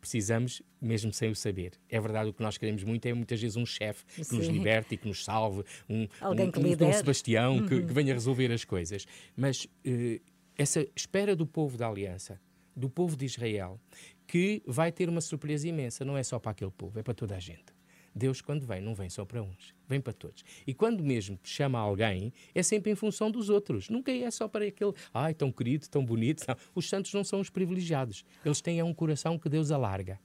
Precisamos, 0.00 0.62
mesmo 0.80 1.12
sem 1.12 1.30
o 1.30 1.34
saber. 1.34 1.72
É 1.88 2.00
verdade, 2.00 2.30
o 2.30 2.32
que 2.32 2.42
nós 2.42 2.56
queremos 2.56 2.84
muito 2.84 3.04
é 3.06 3.12
muitas 3.12 3.40
vezes 3.40 3.56
um 3.56 3.66
chefe 3.66 4.04
que 4.22 4.34
nos 4.34 4.46
liberte 4.46 4.94
e 4.94 4.98
que 4.98 5.08
nos 5.08 5.24
salve, 5.24 5.64
um, 5.88 6.06
Alguém 6.20 6.48
um, 6.48 6.50
que 6.52 6.58
um 6.58 6.76
Dom. 6.76 6.92
Sebastião 6.92 7.66
que, 7.66 7.82
que 7.82 7.92
venha 7.92 8.14
resolver 8.14 8.52
as 8.52 8.64
coisas. 8.64 9.06
Mas 9.36 9.66
eh, 9.84 10.20
essa 10.56 10.86
espera 10.94 11.34
do 11.34 11.46
povo 11.46 11.76
da 11.76 11.88
aliança, 11.88 12.40
do 12.74 12.88
povo 12.88 13.16
de 13.16 13.24
Israel, 13.24 13.80
que 14.26 14.62
vai 14.66 14.92
ter 14.92 15.08
uma 15.08 15.20
surpresa 15.20 15.66
imensa, 15.66 16.04
não 16.04 16.16
é 16.16 16.22
só 16.22 16.38
para 16.38 16.52
aquele 16.52 16.70
povo, 16.70 16.98
é 16.98 17.02
para 17.02 17.14
toda 17.14 17.34
a 17.34 17.40
gente. 17.40 17.77
Deus, 18.14 18.40
quando 18.40 18.66
vem, 18.66 18.80
não 18.80 18.94
vem 18.94 19.08
só 19.08 19.24
para 19.24 19.42
uns, 19.42 19.74
vem 19.88 20.00
para 20.00 20.12
todos. 20.12 20.44
E 20.66 20.74
quando 20.74 21.02
mesmo 21.02 21.38
chama 21.42 21.78
alguém, 21.78 22.32
é 22.54 22.62
sempre 22.62 22.90
em 22.90 22.94
função 22.94 23.30
dos 23.30 23.48
outros. 23.48 23.88
Nunca 23.88 24.12
é 24.12 24.30
só 24.30 24.48
para 24.48 24.64
aquele, 24.64 24.92
ai, 25.12 25.34
tão 25.34 25.52
querido, 25.52 25.88
tão 25.88 26.04
bonito. 26.04 26.44
Não. 26.46 26.56
Os 26.74 26.88
santos 26.88 27.12
não 27.12 27.24
são 27.24 27.40
os 27.40 27.50
privilegiados. 27.50 28.24
Eles 28.44 28.60
têm 28.60 28.78
é 28.78 28.84
um 28.84 28.94
coração 28.94 29.38
que 29.38 29.48
Deus 29.48 29.70
alarga. 29.70 30.18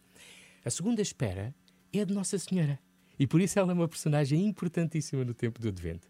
A 0.65 0.69
segunda 0.69 1.01
espera 1.01 1.53
é 1.91 2.01
a 2.01 2.05
de 2.05 2.13
Nossa 2.13 2.37
Senhora. 2.39 2.79
E 3.19 3.27
por 3.27 3.41
isso 3.41 3.59
ela 3.59 3.71
é 3.71 3.75
uma 3.75 3.87
personagem 3.87 4.45
importantíssima 4.45 5.23
no 5.23 5.33
tempo 5.33 5.61
do 5.61 5.67
Advento. 5.67 6.07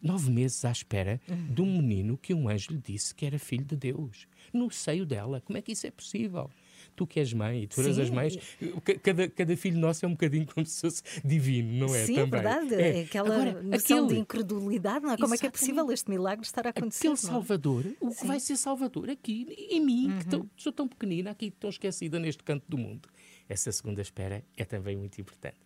Nove 0.00 0.30
meses 0.30 0.64
à 0.64 0.70
espera 0.70 1.20
de 1.50 1.62
um 1.62 1.78
menino 1.78 2.16
que 2.16 2.34
um 2.34 2.48
anjo 2.48 2.72
lhe 2.72 2.78
disse 2.78 3.14
que 3.14 3.26
era 3.26 3.38
filho 3.38 3.64
de 3.64 3.76
Deus. 3.76 4.28
No 4.52 4.70
seio 4.70 5.04
dela. 5.04 5.40
Como 5.40 5.58
é 5.58 5.62
que 5.62 5.72
isso 5.72 5.86
é 5.86 5.90
possível? 5.90 6.50
Tu 6.96 7.06
que 7.06 7.18
és 7.20 7.32
mãe 7.32 7.62
e 7.64 7.66
todas 7.66 7.96
Sim. 7.96 8.02
as 8.02 8.10
mães, 8.10 8.38
ca- 8.84 8.98
cada, 8.98 9.28
cada 9.28 9.56
filho 9.56 9.78
nosso 9.78 10.04
é 10.04 10.08
um 10.08 10.12
bocadinho 10.12 10.46
como 10.46 10.64
se 10.66 10.80
fosse 10.80 11.02
divino, 11.24 11.86
não 11.86 11.94
é? 11.94 12.04
Sim, 12.06 12.14
Também. 12.14 12.22
é 12.40 12.42
verdade. 12.42 12.74
É. 12.74 13.00
Aquela 13.02 13.34
Agora, 13.34 13.62
noção 13.62 13.98
de 13.98 14.04
aquele- 14.06 14.20
incredulidade, 14.20 15.04
não 15.04 15.12
é? 15.12 15.16
Como 15.16 15.34
é 15.34 15.38
que 15.38 15.46
é 15.46 15.50
possível 15.50 15.90
este 15.92 16.10
milagre 16.10 16.44
estar 16.44 16.66
a 16.66 16.70
acontecer? 16.70 17.08
Aquele 17.08 17.14
é? 17.14 17.16
Salvador, 17.16 17.84
o 18.00 18.10
que 18.14 18.26
vai 18.26 18.40
ser 18.40 18.56
Salvador 18.56 19.10
aqui, 19.10 19.46
em 19.70 19.80
mim, 19.80 20.06
que 20.18 20.24
Uhum. 20.24 20.42
tão- 20.42 20.50
sou 20.56 20.72
tão 20.72 20.86
pequenina, 20.88 21.30
aqui 21.30 21.50
tão 21.50 21.70
esquecida 21.70 22.18
neste 22.18 22.42
canto 22.42 22.64
do 22.68 22.76
mundo. 22.78 23.08
Essa 23.48 23.70
segunda 23.72 24.00
espera 24.00 24.42
é 24.56 24.64
também 24.64 24.96
muito 24.96 25.20
importante. 25.20 25.56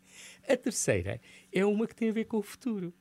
A 0.48 0.56
terceira 0.56 1.20
é 1.52 1.64
uma 1.64 1.86
que 1.86 1.94
tem 1.94 2.08
a 2.08 2.12
ver 2.12 2.24
com 2.24 2.38
o 2.38 2.42
futuro. 2.42 2.92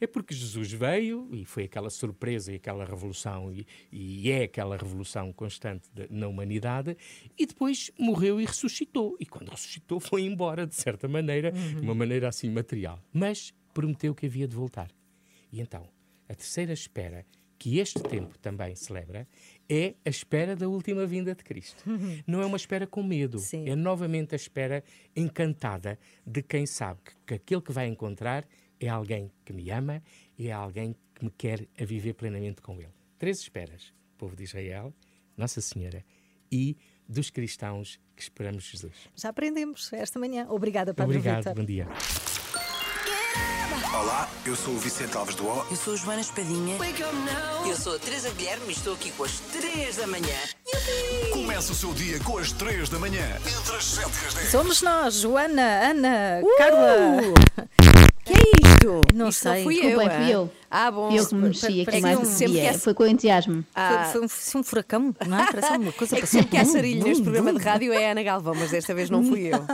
É 0.00 0.06
porque 0.06 0.34
Jesus 0.34 0.72
veio 0.72 1.28
e 1.32 1.44
foi 1.44 1.64
aquela 1.64 1.90
surpresa 1.90 2.52
e 2.52 2.56
aquela 2.56 2.84
revolução, 2.84 3.52
e, 3.52 3.66
e 3.92 4.30
é 4.30 4.44
aquela 4.44 4.76
revolução 4.76 5.32
constante 5.32 5.88
de- 5.94 6.08
na 6.10 6.28
humanidade, 6.28 6.96
e 7.38 7.46
depois 7.46 7.90
morreu 7.98 8.40
e 8.40 8.44
ressuscitou. 8.44 9.16
E 9.20 9.26
quando 9.26 9.48
ressuscitou, 9.50 10.00
foi 10.00 10.22
embora, 10.22 10.66
de 10.66 10.74
certa 10.74 11.06
maneira, 11.08 11.52
de 11.52 11.80
uma 11.80 11.94
maneira 11.94 12.28
assim 12.28 12.50
material. 12.50 13.02
Mas 13.12 13.52
prometeu 13.72 14.14
que 14.14 14.26
havia 14.26 14.46
de 14.48 14.54
voltar. 14.54 14.90
E 15.52 15.60
então, 15.60 15.88
a 16.28 16.34
terceira 16.34 16.72
espera 16.72 17.24
que 17.58 17.78
este 17.78 18.00
tempo 18.02 18.36
também 18.38 18.74
celebra 18.74 19.26
é 19.68 19.94
a 20.04 20.10
espera 20.10 20.54
da 20.54 20.68
última 20.68 21.06
vinda 21.06 21.34
de 21.34 21.42
Cristo. 21.42 21.82
Não 22.26 22.42
é 22.42 22.46
uma 22.46 22.56
espera 22.56 22.86
com 22.86 23.02
medo, 23.02 23.38
Sim. 23.38 23.66
é 23.68 23.74
novamente 23.74 24.34
a 24.34 24.36
espera 24.36 24.82
encantada 25.16 25.98
de 26.26 26.42
quem 26.42 26.66
sabe 26.66 27.00
que, 27.04 27.12
que 27.26 27.34
aquele 27.34 27.60
que 27.62 27.72
vai 27.72 27.86
encontrar 27.86 28.46
é 28.86 28.88
alguém 28.88 29.30
que 29.44 29.52
me 29.52 29.70
ama 29.70 30.02
e 30.38 30.48
é 30.48 30.52
alguém 30.52 30.96
que 31.14 31.24
me 31.24 31.30
quer 31.30 31.66
a 31.80 31.84
viver 31.84 32.14
plenamente 32.14 32.60
com 32.60 32.74
ele. 32.80 32.92
Três 33.18 33.40
esperas: 33.40 33.92
povo 34.18 34.36
de 34.36 34.44
Israel, 34.44 34.92
Nossa 35.36 35.60
Senhora 35.60 36.04
e 36.50 36.76
dos 37.08 37.30
cristãos 37.30 38.00
que 38.16 38.22
esperamos 38.22 38.64
Jesus. 38.64 38.94
Já 39.14 39.30
aprendemos 39.30 39.92
esta 39.92 40.18
manhã. 40.18 40.46
Obrigada, 40.48 40.94
Padre 40.94 41.18
Obrigado, 41.18 41.38
Vítor. 41.38 41.54
bom 41.54 41.64
dia. 41.64 41.88
Olá, 43.92 44.28
eu 44.44 44.56
sou 44.56 44.74
o 44.74 44.78
Vicente 44.78 45.16
Alves 45.16 45.36
do 45.36 45.46
O. 45.46 45.66
Eu 45.70 45.76
sou 45.76 45.94
a 45.94 45.96
Joana 45.96 46.20
Espadinha. 46.20 46.76
Eu 47.66 47.76
sou 47.76 47.94
a 47.94 47.98
Teresa 47.98 48.30
Guilherme 48.30 48.66
e 48.68 48.72
estou 48.72 48.94
aqui 48.94 49.10
com 49.12 49.22
as 49.22 49.38
3 49.38 49.96
da 49.96 50.06
manhã. 50.06 50.36
Começa 51.32 51.72
o 51.72 51.74
seu 51.74 51.94
dia 51.94 52.18
com 52.20 52.36
as 52.38 52.50
3 52.52 52.88
da 52.88 52.98
manhã. 52.98 53.24
Entre 53.36 53.76
as 53.76 53.84
7 53.84 54.06
e 54.06 54.26
as 54.26 54.34
10. 54.34 54.48
Somos 54.48 54.82
nós, 54.82 55.14
Joana, 55.20 55.90
Ana, 55.90 56.42
Carla. 56.58 57.20
É 58.84 58.98
isto? 58.98 59.16
Não 59.16 59.28
isto 59.28 59.42
sei. 59.42 59.56
Não 59.56 59.62
fui 59.62 59.76
eu. 59.78 60.00
fui 60.00 60.08
ah. 60.08 60.30
eu. 60.30 60.50
Ah, 60.70 60.90
bom. 60.90 61.08
Fui 61.10 61.18
eu 61.20 61.26
que 61.26 61.34
me 61.34 61.48
mexi 61.48 61.82
aqui 61.82 62.00
mais 62.00 62.18
um- 62.18 62.24
sempre 62.24 62.52
dia. 62.52 62.62
que 62.62 62.66
é- 62.68 62.78
Foi 62.78 62.94
com 62.94 63.06
entusiasmo. 63.06 63.64
Ah, 63.74 64.08
Foi, 64.12 64.28
foi 64.28 64.56
um, 64.56 64.60
um 64.60 64.62
furacão, 64.64 65.14
não 65.26 65.38
é? 65.40 65.46
Parece 65.52 65.76
uma 65.76 65.92
coisa 65.92 66.14
é 66.14 66.16
que 66.16 66.20
passou 66.22 66.40
sempre 66.40 66.50
que 66.50 66.56
há 66.56 66.64
sarilho 66.64 67.04
neste 67.04 67.22
programa 67.22 67.52
de 67.52 67.58
rádio 67.64 67.92
é 67.92 68.08
a 68.08 68.10
Ana 68.12 68.22
Galvão, 68.22 68.54
mas 68.54 68.70
desta 68.70 68.94
vez 68.94 69.10
não 69.10 69.24
fui 69.24 69.52
eu. 69.52 69.64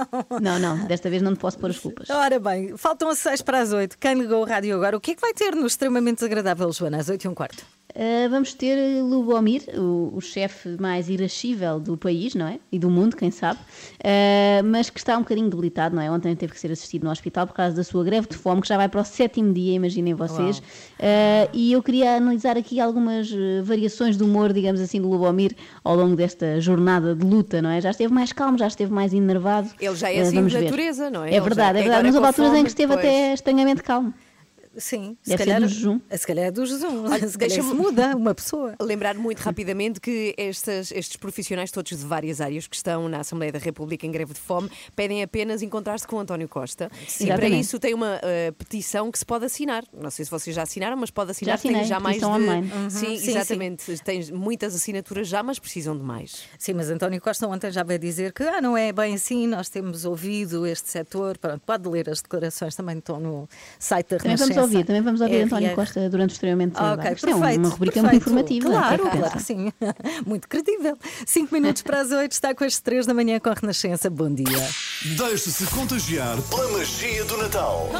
Não, 0.40 0.58
não, 0.58 0.86
desta 0.86 1.08
vez 1.08 1.22
não 1.22 1.34
te 1.34 1.38
posso 1.38 1.58
pôr 1.58 1.70
as 1.70 1.78
culpas. 1.78 2.10
Ora 2.10 2.38
bem, 2.38 2.76
faltam 2.76 3.14
seis 3.14 3.42
para 3.42 3.60
as 3.60 3.72
oito. 3.72 3.96
Quem 3.98 4.14
ligou 4.14 4.42
o 4.42 4.44
rádio 4.44 4.74
agora? 4.74 4.96
O 4.96 5.00
que 5.00 5.12
é 5.12 5.14
que 5.14 5.20
vai 5.20 5.32
ter 5.32 5.54
no 5.54 5.66
extremamente 5.66 6.16
desagradável, 6.16 6.70
Joana, 6.72 6.98
às 6.98 7.08
oito 7.08 7.24
e 7.24 7.28
um 7.28 7.34
quarto? 7.34 7.64
Uh, 7.90 8.30
vamos 8.30 8.54
ter 8.54 9.02
Lubomir, 9.02 9.62
o, 9.76 10.12
o 10.14 10.20
chefe 10.20 10.76
mais 10.80 11.08
irascível 11.08 11.78
do 11.80 11.96
país, 11.96 12.34
não 12.34 12.46
é? 12.46 12.58
E 12.70 12.78
do 12.78 12.88
mundo, 12.90 13.16
quem 13.16 13.30
sabe, 13.30 13.58
Uh, 14.00 14.64
mas 14.64 14.88
que 14.88 14.98
está 14.98 15.16
um 15.16 15.20
bocadinho 15.20 15.50
debilitado, 15.50 15.94
não 15.94 16.02
é? 16.02 16.10
Ontem 16.10 16.34
teve 16.34 16.52
que 16.52 16.58
ser 16.58 16.72
assistido 16.72 17.04
no 17.04 17.10
hospital 17.10 17.46
por 17.46 17.52
causa 17.52 17.76
da 17.76 17.84
sua 17.84 18.02
greve 18.02 18.26
de 18.28 18.36
fome, 18.36 18.62
que 18.62 18.68
já 18.68 18.76
vai 18.76 18.88
para 18.88 19.02
o 19.02 19.04
sétimo 19.04 19.52
dia, 19.52 19.74
imaginem 19.74 20.14
vocês. 20.14 20.58
Uh, 20.58 21.50
e 21.52 21.72
eu 21.72 21.82
queria 21.82 22.16
analisar 22.16 22.56
aqui 22.56 22.80
algumas 22.80 23.30
variações 23.62 24.16
de 24.16 24.22
humor, 24.22 24.52
digamos 24.52 24.80
assim, 24.80 25.00
do 25.00 25.08
Lubomir 25.08 25.54
ao 25.84 25.94
longo 25.96 26.16
desta 26.16 26.60
jornada 26.60 27.14
de 27.14 27.24
luta, 27.24 27.60
não 27.60 27.70
é? 27.70 27.80
Já 27.80 27.90
esteve 27.90 28.12
mais 28.12 28.32
calmo, 28.32 28.56
já 28.56 28.66
esteve 28.68 28.92
mais 28.92 29.12
enervado. 29.12 29.68
Ele 29.78 29.94
já 29.94 30.10
é 30.10 30.20
assim 30.20 30.44
de 30.46 30.54
ver. 30.54 30.64
natureza, 30.64 31.10
não 31.10 31.24
é? 31.24 31.30
É 31.30 31.34
Ele 31.34 31.40
verdade, 31.40 31.78
é 31.78 31.82
verdade, 31.82 32.06
mas 32.06 32.14
houve 32.14 32.26
alturas 32.26 32.54
em 32.54 32.62
que 32.62 32.68
esteve 32.70 32.94
pois. 32.94 33.04
até 33.04 33.34
estranhamente 33.34 33.82
calmo. 33.82 34.14
Sim, 34.76 35.16
se 35.22 35.30
Deve 35.30 35.44
calhar, 35.44 35.60
do 35.60 35.68
jejum. 35.68 36.00
Se 36.16 36.26
calhar 36.26 36.46
é 36.46 36.50
do 36.50 36.64
jejum. 36.64 37.04
Olha, 37.06 37.26
se 37.28 37.36
calhar 37.38 37.56
deixa-me- 37.56 37.74
muda 37.74 38.16
uma 38.16 38.34
pessoa. 38.34 38.74
Lembrar 38.80 39.14
muito 39.16 39.40
rapidamente 39.40 40.00
que 40.00 40.34
estas- 40.36 40.92
estes 40.92 41.16
profissionais, 41.16 41.70
todos 41.72 41.90
de 41.98 42.04
várias 42.06 42.40
áreas 42.40 42.66
que 42.66 42.76
estão 42.76 43.08
na 43.08 43.20
Assembleia 43.20 43.52
da 43.52 43.58
República 43.58 44.06
em 44.06 44.10
greve 44.12 44.32
de 44.34 44.40
fome, 44.40 44.70
pedem 44.94 45.22
apenas 45.22 45.60
encontrar-se 45.62 46.06
com 46.06 46.18
António 46.20 46.48
Costa. 46.48 46.90
E 47.20 47.26
para 47.26 47.48
isso 47.48 47.78
tem 47.78 47.94
uma 47.94 48.20
eh, 48.22 48.52
petição 48.52 49.10
que 49.10 49.18
se 49.18 49.26
pode 49.26 49.44
assinar. 49.44 49.84
Não 49.92 50.10
sei 50.10 50.24
se 50.24 50.30
vocês 50.30 50.54
já 50.54 50.62
assinaram, 50.62 50.96
mas 50.96 51.10
pode 51.10 51.32
assinar. 51.32 51.56
assinei, 51.56 51.80
tem 51.80 51.84
já 51.88 51.98
mais 51.98 52.18
de. 52.18 52.24
online. 52.24 52.70
Sim, 52.90 53.18
Sim, 53.18 53.30
exatamente. 53.30 53.98
Tem 54.04 54.24
muitas 54.32 54.74
assinaturas 54.74 55.26
já, 55.26 55.42
mas 55.42 55.58
precisam 55.58 55.96
de 55.96 56.02
mais. 56.04 56.44
Sim, 56.58 56.74
mas 56.74 56.90
António 56.90 57.20
Costa 57.20 57.46
ontem 57.48 57.70
já 57.70 57.82
veio 57.82 57.98
dizer 57.98 58.32
que 58.32 58.42
ah, 58.44 58.60
não 58.60 58.76
é 58.76 58.92
bem 58.92 59.14
assim, 59.14 59.46
nós 59.46 59.68
temos 59.68 60.04
ouvido 60.04 60.66
este 60.66 60.88
setor. 60.90 61.36
Pronto, 61.38 61.60
pode 61.66 61.88
ler 61.88 62.08
as 62.08 62.22
declarações, 62.22 62.74
também 62.76 62.98
estão 62.98 63.18
no 63.18 63.48
site 63.78 64.10
da 64.10 64.16
Renascença. 64.18 64.59
Ouvir, 64.62 64.84
também 64.84 65.02
vamos 65.02 65.20
ouvir 65.20 65.42
António 65.42 65.68
RR. 65.68 65.74
Costa 65.74 66.08
durante 66.10 66.30
o 66.30 66.32
extremamente 66.32 66.72
Ah, 66.76 66.96
desagradável. 66.96 67.00
Ok, 67.12 67.14
Isto 67.16 67.26
é 67.28 67.32
perfeito. 67.40 67.58
uma 67.60 67.68
rubrica 67.68 68.00
perfeito. 68.02 68.30
muito 68.30 68.52
informativa. 68.52 68.70
Claro, 68.70 69.06
é 69.06 69.10
que 69.10 69.18
claro 69.18 69.32
que 69.36 69.42
sim. 69.42 69.72
Muito 70.26 70.48
credível. 70.48 70.96
Cinco 71.26 71.54
minutos 71.54 71.82
para 71.82 72.00
as 72.00 72.10
oito, 72.10 72.32
está 72.32 72.54
com 72.54 72.64
as 72.64 72.78
três 72.80 73.06
da 73.06 73.14
manhã 73.14 73.38
com 73.40 73.48
a 73.50 73.54
Renascença. 73.54 74.08
Bom 74.10 74.32
dia. 74.32 74.68
Deixe-se 75.16 75.66
contagiar 75.66 76.36
pela 76.42 76.68
magia 76.72 77.24
do 77.24 77.36
Natal. 77.38 77.90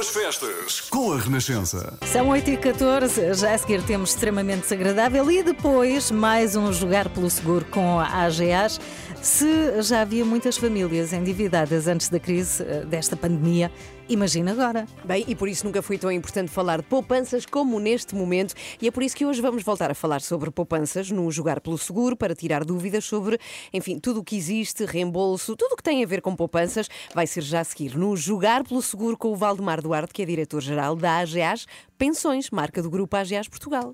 Boas 0.00 0.08
festas 0.08 0.80
com 0.88 1.12
a 1.12 1.18
Renascença. 1.18 1.98
São 2.06 2.30
8 2.30 2.52
e 2.52 2.56
14 2.56 3.34
já 3.34 3.52
a 3.52 3.58
seguir 3.58 3.82
temos 3.82 4.14
extremamente 4.14 4.62
desagradável 4.62 5.30
e 5.30 5.42
depois 5.42 6.10
mais 6.10 6.56
um 6.56 6.72
jogar 6.72 7.10
pelo 7.10 7.28
seguro 7.28 7.66
com 7.66 8.00
a 8.00 8.06
AGAs. 8.24 8.80
Se 9.20 9.82
já 9.82 10.00
havia 10.00 10.24
muitas 10.24 10.56
famílias 10.56 11.12
endividadas 11.12 11.86
antes 11.86 12.08
da 12.08 12.18
crise 12.18 12.62
eh, 12.62 12.86
desta 12.86 13.14
pandemia, 13.14 13.70
imagina 14.10 14.52
agora. 14.52 14.86
Bem, 15.04 15.24
e 15.26 15.34
por 15.34 15.48
isso 15.48 15.64
nunca 15.64 15.80
foi 15.80 15.96
tão 15.96 16.10
importante 16.10 16.50
falar 16.50 16.78
de 16.78 16.86
poupanças 16.86 17.46
como 17.46 17.80
neste 17.80 18.14
momento, 18.14 18.54
e 18.80 18.88
é 18.88 18.90
por 18.90 19.02
isso 19.02 19.16
que 19.16 19.24
hoje 19.24 19.40
vamos 19.40 19.62
voltar 19.62 19.90
a 19.90 19.94
falar 19.94 20.20
sobre 20.20 20.50
poupanças 20.50 21.10
no 21.10 21.30
Jogar 21.30 21.60
pelo 21.60 21.78
Seguro, 21.78 22.16
para 22.16 22.34
tirar 22.34 22.64
dúvidas 22.64 23.04
sobre, 23.04 23.38
enfim, 23.72 23.98
tudo 23.98 24.20
o 24.20 24.24
que 24.24 24.36
existe, 24.36 24.84
reembolso, 24.84 25.56
tudo 25.56 25.72
o 25.72 25.76
que 25.76 25.82
tem 25.82 26.02
a 26.02 26.06
ver 26.06 26.20
com 26.20 26.36
poupanças, 26.36 26.88
vai 27.14 27.26
ser 27.26 27.42
já 27.42 27.60
a 27.60 27.64
seguir 27.64 27.96
no 27.96 28.16
Jogar 28.16 28.64
pelo 28.64 28.82
Seguro 28.82 29.16
com 29.16 29.28
o 29.28 29.36
Valdemar 29.36 29.80
Duarte, 29.80 30.12
que 30.12 30.22
é 30.22 30.26
diretor-geral 30.26 30.96
da 30.96 31.18
AGAs 31.18 31.66
Pensões, 31.96 32.50
marca 32.50 32.82
do 32.82 32.90
Grupo 32.90 33.16
AGAs 33.16 33.48
Portugal. 33.48 33.92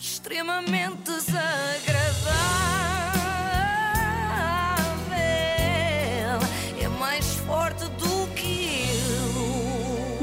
Extremamente 0.00 1.02
desagradável. 1.02 2.87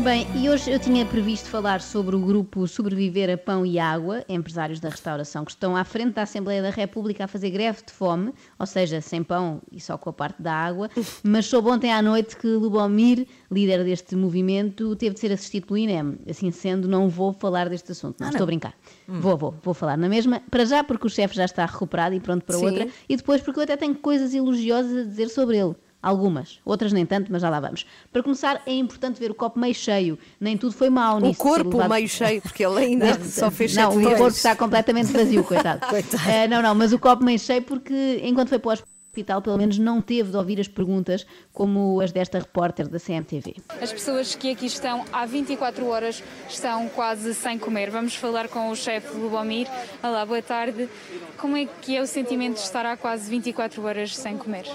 Bem, 0.06 0.28
e 0.36 0.48
hoje 0.48 0.70
eu 0.70 0.78
tinha 0.78 1.04
previsto 1.04 1.50
falar 1.50 1.82
sobre 1.82 2.16
o 2.16 2.20
grupo 2.20 2.68
Sobreviver 2.68 3.28
a 3.28 3.38
Pão 3.40 3.66
e 3.66 3.80
Água, 3.80 4.24
empresários 4.30 4.80
da 4.80 4.88
restauração 4.88 5.44
que 5.44 5.50
estão 5.50 5.76
à 5.76 5.84
frente 5.84 6.14
da 6.14 6.22
Assembleia 6.22 6.62
da 6.62 6.70
República 6.70 7.24
a 7.24 7.28
fazer 7.28 7.50
greve 7.50 7.80
de 7.84 7.92
fome, 7.92 8.32
ou 8.60 8.68
seja, 8.68 9.02
sem 9.02 9.24
pão 9.24 9.64
e 9.72 9.82
só 9.82 9.98
com 9.98 10.12
a 10.12 10.14
parte 10.14 10.44
da 10.44 10.54
água, 10.54 10.92
mas 11.24 11.48
soube 11.48 11.70
ontem 11.70 11.92
à 11.92 12.04
noite 12.04 12.38
que 12.38 12.46
Lubomir, 12.46 13.26
líder 13.52 13.84
deste 13.84 14.16
movimento, 14.16 14.96
teve 14.96 15.16
de 15.16 15.22
ser 15.22 15.32
assistido 15.32 15.66
pelo 15.66 15.80
INEM. 15.80 16.20
Assim 16.30 16.52
sendo, 16.52 16.88
não 16.88 17.10
vou 17.10 17.34
falar 17.34 17.68
deste 17.68 17.92
assunto, 17.92 18.20
não, 18.20 18.28
estou 18.28 18.44
a 18.44 18.46
brincar. 18.46 18.76
Vou, 19.08 19.36
vou, 19.36 19.56
vou 19.64 19.74
falar 19.74 19.98
na 19.98 20.08
mesma, 20.08 20.40
para 20.52 20.66
já 20.66 20.84
porque 20.84 21.08
o 21.08 21.10
chefe 21.10 21.36
já 21.36 21.46
está 21.46 21.66
recuperado 21.66 22.14
e 22.14 22.20
pronto 22.20 22.46
para 22.46 22.58
Sim. 22.60 22.66
outra, 22.66 22.88
e 23.10 23.18
depois 23.18 23.42
porque 23.42 23.60
eu 23.60 23.64
até 23.64 23.76
tenho 23.76 23.96
coisas 23.96 24.36
elogiosas 24.36 24.98
a 25.00 25.10
dizer 25.10 25.30
sobre 25.30 25.58
ele. 25.58 25.76
Algumas, 26.08 26.60
outras 26.64 26.94
nem 26.94 27.04
tanto, 27.04 27.32
mas 27.32 27.42
já 27.42 27.50
lá 27.50 27.60
vamos. 27.60 27.84
Para 28.14 28.22
começar, 28.22 28.62
é 28.68 28.74
importante 28.74 29.20
ver 29.20 29.32
o 29.32 29.34
copo 29.34 29.60
meio 29.60 29.74
cheio. 29.74 30.20
Nem 30.40 30.56
tudo 30.56 30.72
foi 30.76 30.88
mau 30.88 31.18
O 31.18 31.20
nisso. 31.20 31.40
ter 31.40 31.44
corpo 31.44 31.70
levado- 31.78 31.90
meio 31.96 32.08
cheio, 32.08 32.42
porque 32.44 32.64
ele 32.64 32.78
ainda 32.80 33.20
só 33.26 33.50
fez 33.50 33.74
Não, 33.76 33.90
o 33.90 33.98
dias. 34.00 34.12
corpo 34.20 34.28
está 34.38 34.56
completamente 34.56 35.12
vazio, 35.12 35.42
coitado. 35.50 35.82
Eh, 36.30 36.48
não, 36.48 36.62
não, 36.62 36.76
mas 36.76 36.94
o 36.94 37.00
copo 37.00 37.24
meio 37.24 37.40
cheio 37.40 37.64
porque 37.64 38.22
enquanto 38.24 38.50
foi 38.50 38.60
para 38.60 38.70
o 38.70 38.74
hospital, 38.74 39.42
pelo 39.42 39.58
menos 39.58 39.80
não 39.80 40.00
teve 40.00 40.30
de 40.30 40.38
ouvir 40.38 40.60
as 40.60 40.68
perguntas 40.68 41.26
como 41.52 42.00
as 42.02 42.12
desta 42.12 42.38
repórter 42.38 42.88
da 42.88 43.00
CMTV. 43.00 43.56
As 43.82 43.92
pessoas 43.92 44.36
que 44.36 44.52
aqui 44.52 44.68
estão 44.68 45.06
há 45.12 45.26
24 45.26 45.88
horas 45.88 46.22
estão 46.48 46.88
quase 46.90 47.34
sem 47.34 47.58
comer. 47.58 47.90
Vamos 47.90 48.14
falar 48.14 48.48
com 48.48 48.70
o 48.70 48.76
chefe 48.76 49.18
Lubomir. 49.18 49.68
Olá, 50.04 50.24
boa 50.24 50.42
tarde. 50.44 50.88
Como 51.40 51.58
é 51.58 51.66
que 51.66 51.96
é 51.98 52.02
o 52.02 52.06
sentimento 52.06 52.56
de 52.58 52.62
estar 52.62 52.86
há 52.86 52.96
quase 52.96 53.28
24 53.30 53.82
horas 53.84 54.16
sem 54.16 54.38
comer? 54.38 54.66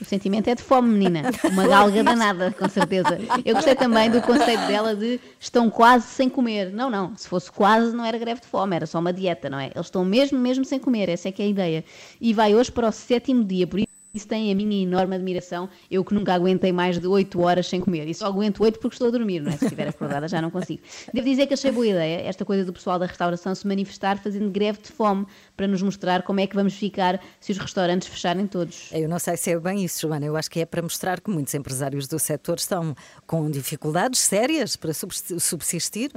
O 0.00 0.04
sentimento 0.04 0.48
é 0.48 0.54
de 0.54 0.62
fome, 0.62 0.88
menina. 0.88 1.30
Uma 1.44 1.66
galga 1.66 2.02
danada, 2.04 2.52
com 2.52 2.68
certeza. 2.68 3.18
Eu 3.44 3.54
gostei 3.54 3.74
também 3.74 4.10
do 4.10 4.20
conceito 4.22 4.66
dela 4.66 4.94
de 4.94 5.20
estão 5.40 5.70
quase 5.70 6.06
sem 6.06 6.28
comer. 6.28 6.72
Não, 6.72 6.90
não. 6.90 7.16
Se 7.16 7.28
fosse 7.28 7.50
quase, 7.50 7.94
não 7.94 8.04
era 8.04 8.18
greve 8.18 8.40
de 8.40 8.46
fome, 8.46 8.76
era 8.76 8.86
só 8.86 8.98
uma 8.98 9.12
dieta, 9.12 9.48
não 9.48 9.58
é? 9.58 9.66
Eles 9.74 9.86
estão 9.86 10.04
mesmo, 10.04 10.38
mesmo 10.38 10.64
sem 10.64 10.78
comer. 10.78 11.08
Essa 11.08 11.28
é 11.28 11.32
que 11.32 11.42
é 11.42 11.46
a 11.46 11.48
ideia. 11.48 11.84
E 12.20 12.32
vai 12.32 12.54
hoje 12.54 12.70
para 12.70 12.88
o 12.88 12.92
sétimo 12.92 13.44
dia, 13.44 13.66
por 13.66 13.80
isso. 13.80 13.97
Isso 14.14 14.26
tem 14.26 14.50
a 14.50 14.54
minha 14.54 14.82
enorme 14.82 15.14
admiração. 15.14 15.68
Eu 15.90 16.04
que 16.04 16.14
nunca 16.14 16.32
aguentei 16.34 16.72
mais 16.72 16.98
de 16.98 17.06
8 17.06 17.40
horas 17.40 17.66
sem 17.66 17.80
comer. 17.80 18.08
E 18.08 18.14
só 18.14 18.26
aguento 18.26 18.62
8 18.62 18.78
porque 18.78 18.94
estou 18.94 19.08
a 19.08 19.10
dormir, 19.10 19.40
não 19.40 19.52
é? 19.52 19.56
Se 19.56 19.64
estiver 19.66 19.86
acordada 19.88 20.26
já 20.26 20.40
não 20.40 20.50
consigo. 20.50 20.82
Devo 21.12 21.28
dizer 21.28 21.46
que 21.46 21.54
achei 21.54 21.70
boa 21.70 21.86
ideia 21.86 22.22
esta 22.26 22.44
coisa 22.44 22.64
do 22.64 22.72
pessoal 22.72 22.98
da 22.98 23.06
restauração 23.06 23.54
se 23.54 23.66
manifestar 23.66 24.18
fazendo 24.18 24.50
greve 24.50 24.80
de 24.82 24.88
fome 24.90 25.26
para 25.56 25.66
nos 25.68 25.82
mostrar 25.82 26.22
como 26.22 26.40
é 26.40 26.46
que 26.46 26.54
vamos 26.56 26.74
ficar 26.74 27.20
se 27.38 27.52
os 27.52 27.58
restaurantes 27.58 28.08
fecharem 28.08 28.46
todos. 28.46 28.90
Eu 28.92 29.08
não 29.08 29.18
sei 29.18 29.36
se 29.36 29.50
é 29.50 29.58
bem 29.60 29.84
isso, 29.84 30.00
Joana. 30.08 30.24
Eu 30.26 30.36
acho 30.36 30.50
que 30.50 30.60
é 30.60 30.66
para 30.66 30.80
mostrar 30.82 31.20
que 31.20 31.30
muitos 31.30 31.54
empresários 31.54 32.06
do 32.08 32.18
setor 32.18 32.56
estão 32.56 32.94
com 33.26 33.50
dificuldades 33.50 34.20
sérias 34.20 34.74
para 34.74 34.94
subs- 34.94 35.34
subsistir. 35.38 36.10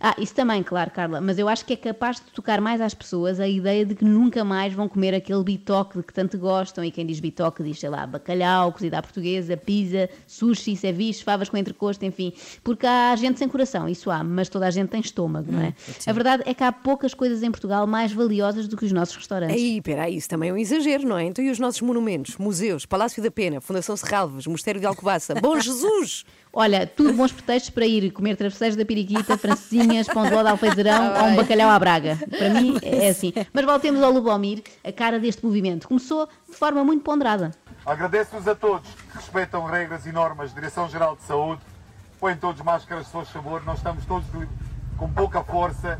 Ah, 0.00 0.14
isso 0.18 0.34
também, 0.34 0.62
claro, 0.62 0.90
Carla, 0.90 1.20
mas 1.20 1.38
eu 1.38 1.48
acho 1.48 1.64
que 1.64 1.72
é 1.72 1.76
capaz 1.76 2.16
de 2.16 2.22
tocar 2.32 2.60
mais 2.60 2.80
às 2.80 2.94
pessoas 2.94 3.38
a 3.40 3.46
ideia 3.46 3.84
de 3.84 3.94
que 3.94 4.04
nunca 4.04 4.44
mais 4.44 4.72
vão 4.72 4.88
comer 4.88 5.14
aquele 5.14 5.42
bitoque 5.42 5.98
de 5.98 6.04
que 6.04 6.12
tanto 6.12 6.38
gostam. 6.38 6.84
E 6.84 6.90
quem 6.90 7.06
diz 7.06 7.20
bitoque 7.20 7.62
diz, 7.62 7.78
sei 7.78 7.88
lá, 7.88 8.06
bacalhau, 8.06 8.72
cozida 8.72 8.98
à 8.98 9.02
portuguesa, 9.02 9.56
pizza, 9.56 10.08
sushi, 10.26 10.76
ceviche, 10.76 11.22
favas 11.22 11.48
com 11.48 11.56
entrecosto, 11.56 12.04
enfim. 12.04 12.32
Porque 12.62 12.86
há 12.86 13.14
gente 13.16 13.38
sem 13.38 13.48
coração, 13.48 13.88
isso 13.88 14.10
há, 14.10 14.22
mas 14.24 14.48
toda 14.48 14.66
a 14.66 14.70
gente 14.70 14.88
tem 14.88 15.00
estômago, 15.00 15.50
não 15.52 15.60
é? 15.60 15.74
A 16.06 16.12
verdade 16.12 16.42
é 16.46 16.54
que 16.54 16.64
há 16.64 16.72
poucas 16.72 17.14
coisas 17.14 17.42
em 17.42 17.50
Portugal 17.50 17.86
mais 17.86 18.12
valiosas 18.12 18.68
do 18.68 18.76
que 18.76 18.84
os 18.84 18.92
nossos 18.92 19.16
restaurantes. 19.16 19.56
Aí, 19.56 19.80
peraí, 19.80 20.16
isso 20.16 20.28
também 20.28 20.50
é 20.50 20.52
um 20.52 20.56
exagero, 20.56 21.06
não 21.06 21.18
é? 21.18 21.24
Então 21.24 21.44
e 21.44 21.50
os 21.50 21.58
nossos 21.58 21.80
monumentos, 21.80 22.36
museus, 22.36 22.86
Palácio 22.86 23.22
da 23.22 23.30
Pena, 23.30 23.60
Fundação 23.60 23.96
Serralves, 23.96 24.46
Mosteiro 24.46 24.80
de 24.80 24.86
Alcobaça, 24.86 25.34
Bom 25.34 25.58
Jesus! 25.60 26.24
Olha, 26.52 26.86
tudo 26.86 27.12
bons 27.16 27.32
pretextos 27.32 27.70
para 27.70 27.86
ir 27.86 28.10
comer 28.10 28.36
travesseiros 28.36 28.76
da 28.76 28.84
periquita, 28.84 29.38
francesinhas, 29.38 30.06
pão 30.06 30.24
de 30.24 30.34
ló 30.34 30.42
de 30.42 30.48
alfeizerão 30.48 31.14
ou 31.14 31.28
um 31.28 31.36
bacalhau 31.36 31.70
à 31.70 31.78
braga. 31.78 32.18
Para 32.28 32.50
mim 32.50 32.76
é 32.82 33.08
assim. 33.08 33.32
Mas 33.52 33.64
voltemos 33.64 34.02
ao 34.02 34.12
Lubomir, 34.12 34.62
a 34.84 34.92
cara 34.92 35.18
deste 35.18 35.44
movimento. 35.44 35.88
Começou 35.88 36.28
de 36.48 36.54
forma 36.54 36.84
muito 36.84 37.02
ponderada. 37.02 37.52
Agradeço-vos 37.86 38.46
a 38.46 38.54
todos 38.54 38.88
que 38.88 39.16
respeitam 39.16 39.64
regras 39.64 40.06
e 40.06 40.12
normas 40.12 40.50
de 40.50 40.56
Direção-Geral 40.56 41.16
de 41.16 41.22
Saúde. 41.22 41.62
Põem 42.20 42.36
todos 42.36 42.60
máscaras, 42.62 43.06
se 43.06 43.12
faz 43.12 43.28
favor. 43.30 43.64
Nós 43.64 43.78
estamos 43.78 44.04
todos 44.04 44.26
com 44.96 45.10
pouca 45.10 45.42
força. 45.42 45.98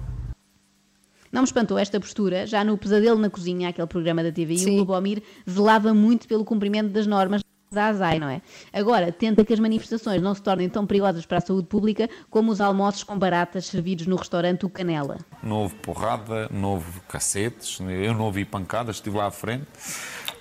Não 1.33 1.41
me 1.41 1.47
espantou 1.47 1.79
esta 1.79 1.99
postura, 1.99 2.47
já 2.47 2.63
no 2.63 2.77
Pesadelo 2.77 3.19
na 3.19 3.31
Cozinha, 3.31 3.71
aquele 3.71 3.87
programa 3.87 4.23
da 4.23 4.31
TVI, 4.31 4.59
Sim. 4.59 4.77
o 4.77 4.81
Lubomir 4.81 5.23
zelava 5.49 5.95
muito 5.95 6.29
pelo 6.29 6.45
cumprimento 6.45 6.91
das 6.91 7.07
normas 7.07 7.43
da 7.73 7.87
ASAI, 7.87 8.19
não 8.19 8.29
é? 8.29 8.41
Agora, 8.73 9.11
tenta 9.11 9.45
que 9.45 9.53
as 9.53 9.61
manifestações 9.61 10.21
não 10.21 10.35
se 10.35 10.43
tornem 10.43 10.69
tão 10.69 10.87
perigosas 10.87 11.27
para 11.27 11.39
a 11.39 11.41
saúde 11.41 11.67
pública 11.67 12.09
como 12.31 12.53
os 12.53 12.61
almoços 12.61 13.03
com 13.03 13.19
baratas 13.19 13.67
servidos 13.67 14.07
no 14.07 14.17
restaurante 14.17 14.65
O 14.65 14.71
Canela. 14.71 15.19
Não 15.43 15.63
houve 15.63 15.75
porrada, 15.77 16.49
não 16.51 16.75
houve 16.75 17.01
cacetes, 17.09 17.79
eu 17.81 18.15
não 18.15 18.27
ouvi 18.27 18.45
pancadas, 18.45 18.97
estive 18.97 19.17
lá 19.17 19.27
à 19.27 19.31
frente. 19.31 19.67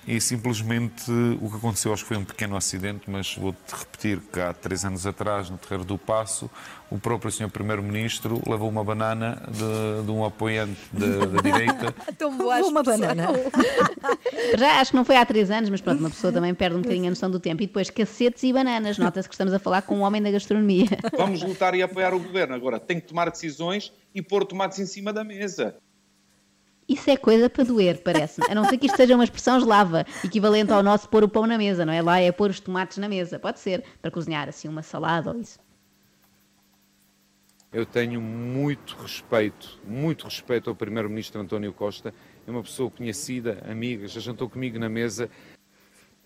E 0.06 0.20
simplesmente 0.20 1.10
o 1.40 1.48
que 1.48 1.56
aconteceu, 1.56 1.92
acho 1.92 2.02
que 2.02 2.08
foi 2.08 2.16
um 2.16 2.24
pequeno 2.24 2.56
acidente, 2.56 3.08
mas 3.08 3.36
vou-te 3.36 3.72
repetir 3.72 4.20
que 4.32 4.40
há 4.40 4.52
três 4.52 4.84
anos 4.84 5.06
atrás, 5.06 5.48
no 5.48 5.56
Terreiro 5.56 5.84
do 5.84 5.96
Passo, 5.96 6.50
o 6.90 6.98
próprio 6.98 7.30
Sr. 7.30 7.48
Primeiro-Ministro 7.48 8.42
levou 8.46 8.68
uma 8.68 8.84
banana 8.84 9.42
de, 9.48 10.04
de 10.04 10.10
um 10.10 10.24
apoiante 10.24 10.78
da, 10.92 11.26
da 11.26 11.40
direita. 11.40 11.94
Boa 12.36 12.58
uma 12.58 12.82
banana. 12.82 13.28
Já 14.58 14.80
acho 14.80 14.90
que 14.90 14.96
não 14.96 15.04
foi 15.04 15.16
há 15.16 15.24
três 15.24 15.50
anos, 15.50 15.70
mas 15.70 15.80
pronto, 15.80 16.00
uma 16.00 16.10
pessoa 16.10 16.32
também 16.32 16.52
perde 16.52 16.76
um 16.76 16.82
bocadinho 16.82 17.06
a 17.06 17.10
noção 17.10 17.30
do 17.30 17.40
tempo. 17.40 17.62
E 17.62 17.66
depois 17.66 17.88
cacetes 17.88 18.42
e 18.42 18.52
bananas. 18.52 18.98
Nota-se 18.98 19.28
que 19.28 19.34
estamos 19.34 19.54
a 19.54 19.58
falar 19.58 19.82
com 19.82 19.96
um 19.96 20.00
homem 20.02 20.20
da 20.20 20.30
gastronomia. 20.30 20.88
Vamos 21.16 21.42
lutar 21.42 21.74
e 21.74 21.82
apoiar 21.82 22.12
o 22.12 22.18
governo. 22.18 22.54
Agora, 22.54 22.78
tem 22.78 23.00
que 23.00 23.06
tomar 23.06 23.30
decisões 23.30 23.92
e 24.14 24.20
pôr 24.20 24.44
tomates 24.44 24.78
em 24.78 24.86
cima 24.86 25.12
da 25.12 25.24
mesa. 25.24 25.76
Isso 26.88 27.10
é 27.10 27.16
coisa 27.16 27.48
para 27.48 27.64
doer, 27.64 28.02
parece-me. 28.02 28.46
A 28.50 28.54
não 28.54 28.64
ser 28.64 28.76
que 28.76 28.86
isto 28.86 28.96
seja 28.96 29.14
uma 29.14 29.24
expressão 29.24 29.56
eslava, 29.56 30.04
equivalente 30.24 30.72
ao 30.72 30.82
nosso 30.82 31.08
pôr 31.08 31.24
o 31.24 31.28
pão 31.28 31.46
na 31.46 31.56
mesa, 31.56 31.86
não 31.86 31.92
é? 31.92 32.02
Lá 32.02 32.20
é 32.20 32.32
pôr 32.32 32.50
os 32.50 32.60
tomates 32.60 32.98
na 32.98 33.08
mesa. 33.08 33.38
Pode 33.38 33.60
ser, 33.60 33.84
para 34.00 34.10
cozinhar 34.10 34.48
assim 34.48 34.68
uma 34.68 34.82
salada 34.82 35.30
ou 35.30 35.40
isso. 35.40 35.58
Eu 37.72 37.86
tenho 37.86 38.20
muito 38.20 38.94
respeito, 38.96 39.80
muito 39.82 40.24
respeito 40.24 40.68
ao 40.68 40.76
Primeiro-Ministro 40.76 41.40
António 41.40 41.72
Costa. 41.72 42.12
É 42.46 42.50
uma 42.50 42.62
pessoa 42.62 42.90
conhecida, 42.90 43.62
amiga, 43.66 44.06
já 44.06 44.20
jantou 44.20 44.50
comigo 44.50 44.78
na 44.78 44.90
mesa. 44.90 45.30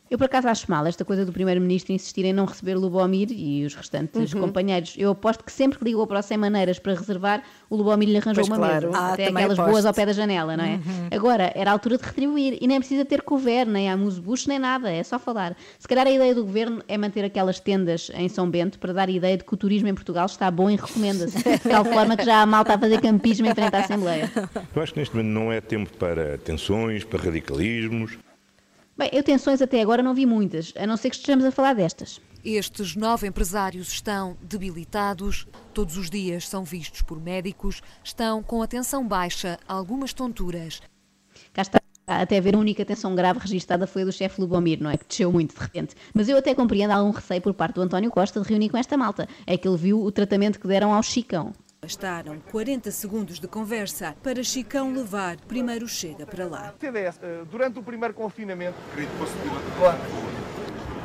Eu, 0.09 0.17
por 0.19 0.27
acaso, 0.27 0.47
acho 0.49 0.71
mal 0.71 0.87
esta 0.87 1.05
coisa 1.05 1.25
do 1.25 1.33
Primeiro-Ministro 1.33 1.93
insistir 1.93 2.25
em 2.25 2.33
não 2.33 2.45
receber 2.45 2.77
Lubomir 2.77 3.29
e 3.33 3.65
os 3.65 3.75
restantes 3.75 4.33
Uhum. 4.33 4.41
companheiros. 4.41 4.95
Eu 4.97 5.11
aposto 5.11 5.43
que 5.43 5.51
sempre 5.51 5.79
que 5.79 5.85
ligou 5.85 6.07
para 6.07 6.21
o 6.21 6.23
Sem 6.23 6.37
Maneiras 6.39 6.79
para 6.79 6.95
reservar, 6.95 7.43
o 7.69 7.75
Lubomir 7.77 8.09
lhe 8.09 8.17
arranjou 8.17 8.45
Pois 8.45 8.49
uma 8.49 8.57
claro. 8.57 8.87
mesa. 8.87 8.99
Ah, 8.99 9.13
Até 9.15 9.25
aquelas 9.27 9.59
aposto. 9.59 9.71
boas 9.73 9.85
ao 9.87 9.93
pé 9.93 10.07
da 10.07 10.13
janela, 10.13 10.57
não 10.57 10.65
é? 10.65 10.75
Uhum. 10.75 11.09
Agora, 11.11 11.53
era 11.57 11.71
a 11.71 11.73
altura 11.73 11.99
de 11.99 12.05
retribuir 12.05 12.57
e 12.61 12.69
nem 12.69 12.79
precisa 12.79 13.05
ter 13.05 13.23
couvert, 13.23 13.69
nem 13.69 13.91
amuse-bucho, 13.91 14.49
nem 14.49 14.61
nada. 14.61 14.91
É 14.93 15.03
só 15.03 15.19
falar. 15.19 15.57
Se 15.79 15.89
calhar 15.89 16.07
a 16.07 16.11
ideia 16.11 16.35
do 16.35 16.45
governo 16.45 16.83
é 16.87 16.97
manter 16.97 17.25
aquelas 17.25 17.59
tendas 17.59 18.09
em 18.15 18.29
São 18.29 18.49
Bento 18.49 18.79
para 18.79 18.93
dar 18.93 19.09
a 19.09 19.13
ideia 19.13 19.37
de 19.37 19.43
que 19.45 19.55
o 19.55 19.57
turismo 19.57 19.89
em 19.89 19.95
Portugal 19.95 20.27
está 20.27 20.49
bom 20.53 20.71
e 20.71 20.77
recomenda-se. 20.77 21.37
De 21.43 21.59
tal 21.69 21.85
forma 21.85 22.17
que 22.17 22.25
já 22.25 22.43
há 22.43 22.47
malta 22.47 22.75
a 22.75 22.79
fazer 22.79 23.01
campismo 23.01 23.47
em 23.49 23.55
frente 23.55 23.75
à 23.75 23.81
Assembleia. 23.81 24.31
Eu 24.75 24.83
acho 24.83 24.93
que 24.95 25.01
neste 25.01 25.17
momento 25.17 25.33
não 25.33 25.53
é 25.53 25.61
tempo 25.61 25.91
para 25.97 26.39
tensões, 26.39 27.03
para 27.03 27.21
radicalismos. 27.25 28.17
Bem, 28.99 29.11
eu 29.13 29.23
tensões 29.23 29.61
até 29.61 29.83
agora 29.83 30.03
não 30.03 30.15
vi 30.15 30.25
muitas, 30.25 30.73
a 30.75 30.87
não 30.87 30.97
ser 30.97 31.11
que 31.11 31.17
estejamos 31.17 31.45
a 31.45 31.51
falar 31.51 31.75
destas. 31.75 32.19
Estes 32.43 32.97
nove 32.97 33.27
empresários 33.27 33.89
estão 33.89 34.39
debilitados, 34.41 35.47
todos 35.75 35.99
os 35.99 36.09
dias 36.09 36.49
são 36.49 36.65
vistos 36.65 37.03
por 37.03 37.21
médicos, 37.21 37.83
estão 38.03 38.43
com 38.43 38.63
a 38.63 38.67
tensão 38.67 39.07
baixa, 39.07 39.59
algumas 39.69 40.15
tonturas. 40.15 40.81
Cá 41.53 41.61
está. 41.61 41.79
Até 42.07 42.41
ver 42.41 42.55
a 42.55 42.59
única 42.59 42.85
tensão 42.85 43.17
grave 43.17 43.41
registada 43.41 43.85
foi 43.85 44.03
a 44.03 44.05
do 44.05 44.13
chefe 44.13 44.41
Lubomir, 44.41 44.81
não 44.81 44.89
é? 44.89 44.97
Que 44.97 45.05
desceu 45.09 45.33
muito 45.33 45.57
de 45.57 45.61
repente. 45.61 45.97
Mas 46.15 46.29
eu 46.29 46.39
até 46.39 46.55
compreendo 46.55 46.93
algum 46.93 47.11
receio 47.11 47.43
por 47.43 47.53
parte 47.53 47.75
do 47.75 47.83
António 47.83 48.13
Costa 48.13 48.41
de 48.41 48.49
reunir 48.49 48.69
com 48.69 48.79
esta 48.79 48.97
malta. 48.97 49.29
É 49.45 49.59
que 49.59 49.67
ele 49.67 49.77
viu 49.77 50.01
o 50.01 50.13
tratamento 50.13 50.61
que 50.61 50.69
deram 50.69 50.95
ao 50.95 51.03
Chicão. 51.03 51.53
Bastaram 51.81 52.41
40 52.51 52.91
segundos 52.91 53.39
de 53.39 53.47
conversa 53.47 54.17
para 54.23 54.43
Chicão 54.43 54.93
levar 54.93 55.37
primeiro 55.43 55.87
chega 55.87 56.27
para 56.27 56.47
lá. 56.47 56.75
CDS, 56.81 57.19
eh, 57.23 57.45
durante 57.51 57.79
o 57.79 57.83
primeiro 57.83 58.15
confinamento. 58.15 58.75
Querido, 58.95 59.13
posso 59.19 59.33
pedir 59.35 59.51
Claro. 59.79 59.99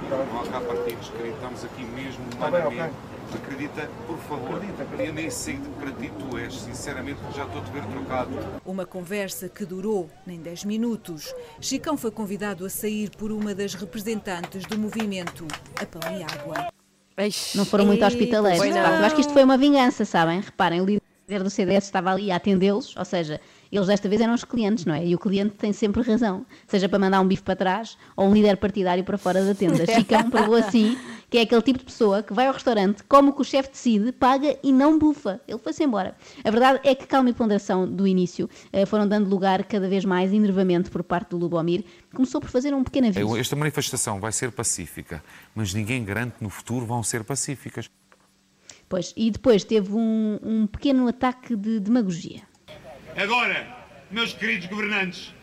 Não 0.09 0.41
há 0.41 0.47
cá 0.47 0.59
partidos, 0.61 1.09
querido. 1.09 1.35
Estamos 1.35 1.63
aqui 1.63 1.83
mesmo 1.85 2.23
Tá 2.37 2.49
bem, 2.49 2.61
humanamente. 2.61 2.95
Acredita, 3.33 3.89
por 4.07 4.17
favor. 4.17 4.55
Acredita, 4.55 5.03
Eu 5.03 5.13
nem 5.13 5.29
sei 5.29 5.55
de 5.57 5.69
que 5.69 5.75
para 5.79 5.91
ti 5.91 6.11
tu 6.17 6.37
és. 6.37 6.53
Sinceramente, 6.53 7.19
já 7.35 7.45
estou 7.45 7.61
a 7.61 7.65
te 7.65 7.71
ver 7.71 7.85
trocado. 7.85 8.31
Uma 8.65 8.85
conversa 8.85 9.47
que 9.47 9.65
durou 9.65 10.09
nem 10.25 10.39
10 10.41 10.65
minutos. 10.65 11.33
Chicão 11.59 11.95
foi 11.95 12.11
convidado 12.11 12.65
a 12.65 12.69
sair 12.69 13.09
por 13.11 13.31
uma 13.31 13.53
das 13.55 13.73
representantes 13.73 14.65
do 14.65 14.77
movimento 14.77 15.47
A 15.81 15.85
Pão 15.85 16.01
e 16.17 16.23
Água. 16.23 16.71
Não 17.55 17.65
foram 17.65 17.85
muito 17.85 18.05
hospitaleiros. 18.05 18.65
Eu 18.65 19.05
acho 19.05 19.15
que 19.15 19.21
isto 19.21 19.33
foi 19.33 19.43
uma 19.43 19.57
vingança, 19.57 20.05
sabem? 20.05 20.39
Reparem, 20.39 20.81
o 20.81 20.85
líder 20.85 21.43
do 21.43 21.49
CDS 21.49 21.85
estava 21.85 22.11
ali 22.11 22.31
a 22.31 22.35
atendê-los, 22.37 22.95
ou 22.97 23.05
seja, 23.05 23.39
eles 23.71 23.87
desta 23.87 24.09
vez 24.09 24.21
eram 24.21 24.33
os 24.33 24.43
clientes, 24.43 24.85
não 24.85 24.93
é? 24.93 25.05
E 25.05 25.15
o 25.15 25.19
cliente 25.19 25.55
tem 25.55 25.71
sempre 25.71 26.01
razão, 26.01 26.45
seja 26.67 26.89
para 26.89 26.99
mandar 26.99 27.21
um 27.21 27.27
bife 27.27 27.43
para 27.43 27.55
trás 27.55 27.97
ou 28.15 28.27
um 28.27 28.33
líder 28.33 28.57
partidário 28.57 29.03
para 29.03 29.17
fora 29.17 29.43
da 29.43 29.55
tenda. 29.55 29.85
Chicão 29.93 30.29
provou 30.29 30.55
assim 30.55 30.97
que 31.29 31.37
é 31.37 31.41
aquele 31.43 31.61
tipo 31.61 31.79
de 31.79 31.85
pessoa 31.85 32.21
que 32.21 32.33
vai 32.33 32.47
ao 32.47 32.53
restaurante, 32.53 33.03
come 33.03 33.29
o 33.29 33.33
que 33.33 33.39
o 33.39 33.45
chefe 33.45 33.71
decide, 33.71 34.11
paga 34.11 34.57
e 34.61 34.73
não 34.73 34.99
bufa. 34.99 35.39
Ele 35.47 35.57
foi-se 35.57 35.81
embora. 35.81 36.13
A 36.43 36.51
verdade 36.51 36.81
é 36.83 36.93
que 36.93 37.07
calma 37.07 37.29
e 37.29 37.33
ponderação 37.33 37.89
do 37.89 38.05
início 38.05 38.49
eh, 38.73 38.85
foram 38.85 39.07
dando 39.07 39.29
lugar 39.29 39.63
cada 39.63 39.87
vez 39.87 40.03
mais 40.03 40.33
enervamento 40.33 40.91
por 40.91 41.01
parte 41.03 41.29
do 41.29 41.37
Lubomir. 41.37 41.85
Começou 42.13 42.41
por 42.41 42.49
fazer 42.49 42.73
um 42.73 42.83
pequeno 42.83 43.07
aviso. 43.07 43.37
Esta 43.37 43.55
manifestação 43.55 44.19
vai 44.19 44.33
ser 44.33 44.51
pacífica, 44.51 45.23
mas 45.55 45.73
ninguém 45.73 46.03
garante 46.03 46.35
que 46.37 46.43
no 46.43 46.49
futuro 46.49 46.85
vão 46.85 47.01
ser 47.01 47.23
pacíficas. 47.23 47.89
Pois, 48.89 49.13
e 49.15 49.31
depois 49.31 49.63
teve 49.63 49.93
um, 49.93 50.37
um 50.43 50.67
pequeno 50.67 51.07
ataque 51.07 51.55
de 51.55 51.79
demagogia. 51.79 52.50
Agora, 53.15 53.67
meus 54.09 54.33
queridos 54.33 54.67
governantes, 54.67 55.33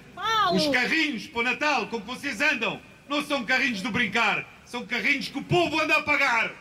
os 0.52 0.66
carrinhos 0.68 1.26
para 1.26 1.40
o 1.40 1.42
Natal, 1.42 1.86
como 1.88 2.04
vocês 2.04 2.40
andam, 2.40 2.80
não 3.08 3.22
são 3.24 3.44
carrinhos 3.44 3.82
de 3.82 3.90
brincar, 3.90 4.46
são 4.64 4.84
carrinhos 4.86 5.28
que 5.28 5.38
o 5.38 5.42
povo 5.42 5.80
anda 5.80 5.96
a 5.96 6.02
pagar. 6.02 6.52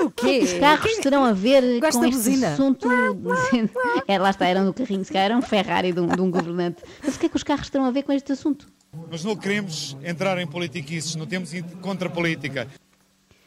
O 0.00 0.10
quê? 0.10 0.40
Os 0.42 0.52
carros 0.54 0.96
terão 0.98 1.24
a 1.24 1.32
ver 1.32 1.80
Gosto 1.80 1.98
com 1.98 2.04
este 2.04 2.16
buzina. 2.16 2.52
assunto. 2.52 2.88
é, 4.08 4.18
lá 4.18 4.30
está, 4.30 4.46
eram 4.46 4.64
do 4.64 4.72
carrinho, 4.72 5.04
se 5.04 5.12
calhar 5.12 5.26
era 5.26 5.36
um 5.36 5.42
Ferrari 5.42 5.92
de 5.92 6.00
um, 6.00 6.06
de 6.06 6.20
um 6.20 6.30
governante. 6.30 6.82
Mas 7.02 7.16
o 7.16 7.18
que 7.18 7.26
é 7.26 7.28
que 7.28 7.36
os 7.36 7.42
carros 7.42 7.68
terão 7.68 7.84
a 7.84 7.90
ver 7.90 8.02
com 8.02 8.12
este 8.12 8.32
assunto? 8.32 8.66
Nós 9.10 9.24
não 9.24 9.36
queremos 9.36 9.96
entrar 10.02 10.38
em 10.38 10.46
politiquices, 10.46 11.14
não 11.14 11.26
temos 11.26 11.52
ido 11.54 11.76
contra 11.78 12.08
a 12.08 12.10
política. 12.10 12.68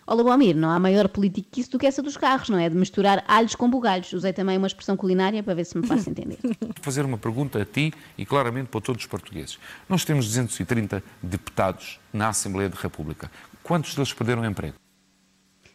Olá, 0.08 0.24
Bomir, 0.24 0.56
não 0.56 0.70
há 0.70 0.78
maior 0.78 1.08
politiquice 1.10 1.68
do 1.68 1.80
que 1.80 1.88
essa 1.88 2.00
dos 2.00 2.16
carros, 2.16 2.48
não 2.48 2.60
é? 2.60 2.70
De 2.70 2.76
misturar 2.76 3.24
alhos 3.28 3.56
com 3.56 3.68
bugalhos. 3.68 4.14
Usei 4.14 4.32
também 4.32 4.56
uma 4.56 4.68
expressão 4.68 4.96
culinária 4.96 5.42
para 5.42 5.56
ver 5.56 5.66
se 5.66 5.76
me 5.76 5.88
faço 5.88 6.08
entender. 6.08 6.38
Vou 6.62 6.76
fazer 6.80 7.04
uma 7.04 7.18
pergunta 7.18 7.60
a 7.60 7.66
ti 7.66 7.92
e 8.16 8.24
claramente 8.24 8.68
para 8.68 8.82
todos 8.82 9.02
os 9.02 9.08
portugueses. 9.08 9.58
Nós 9.90 10.06
temos 10.06 10.28
230 10.28 11.04
deputados 11.24 12.00
na 12.14 12.30
Assembleia 12.30 12.70
da 12.70 12.78
República. 12.78 13.32
Quantos 13.64 13.96
deles 13.96 14.14
perderam 14.14 14.44
o 14.44 14.46
emprego? 14.46 14.76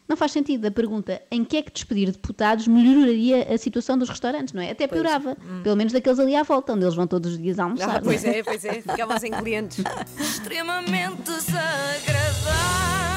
Não 0.09 0.17
faz 0.17 0.31
sentido 0.31 0.65
a 0.67 0.71
pergunta 0.71 1.21
em 1.29 1.45
que 1.45 1.57
é 1.57 1.63
que 1.63 1.73
despedir 1.73 2.13
deputados 2.13 2.69
melhoraria 2.69 3.53
a 3.53 3.59
situação 3.59 3.99
dos 3.99 4.09
restaurantes, 4.09 4.55
não 4.55 4.63
é? 4.63 4.71
Até 4.71 4.87
piorava. 4.87 5.37
Pelo 5.65 5.75
menos 5.77 5.93
daqueles 5.93 6.21
ali 6.21 6.37
à 6.37 6.45
volta, 6.45 6.73
onde 6.73 6.85
eles 6.85 6.95
vão 6.95 7.07
todos 7.07 7.33
os 7.33 7.39
dias 7.39 7.59
almoçar. 7.59 7.97
Ah, 7.97 8.01
pois 8.01 8.25
é, 8.25 8.45
pois 8.45 8.65
é, 8.65 8.75
ficavam 8.81 9.19
sem 9.19 9.33
clientes. 9.33 9.83
Extremamente 10.19 11.23
desagradável. 11.23 13.10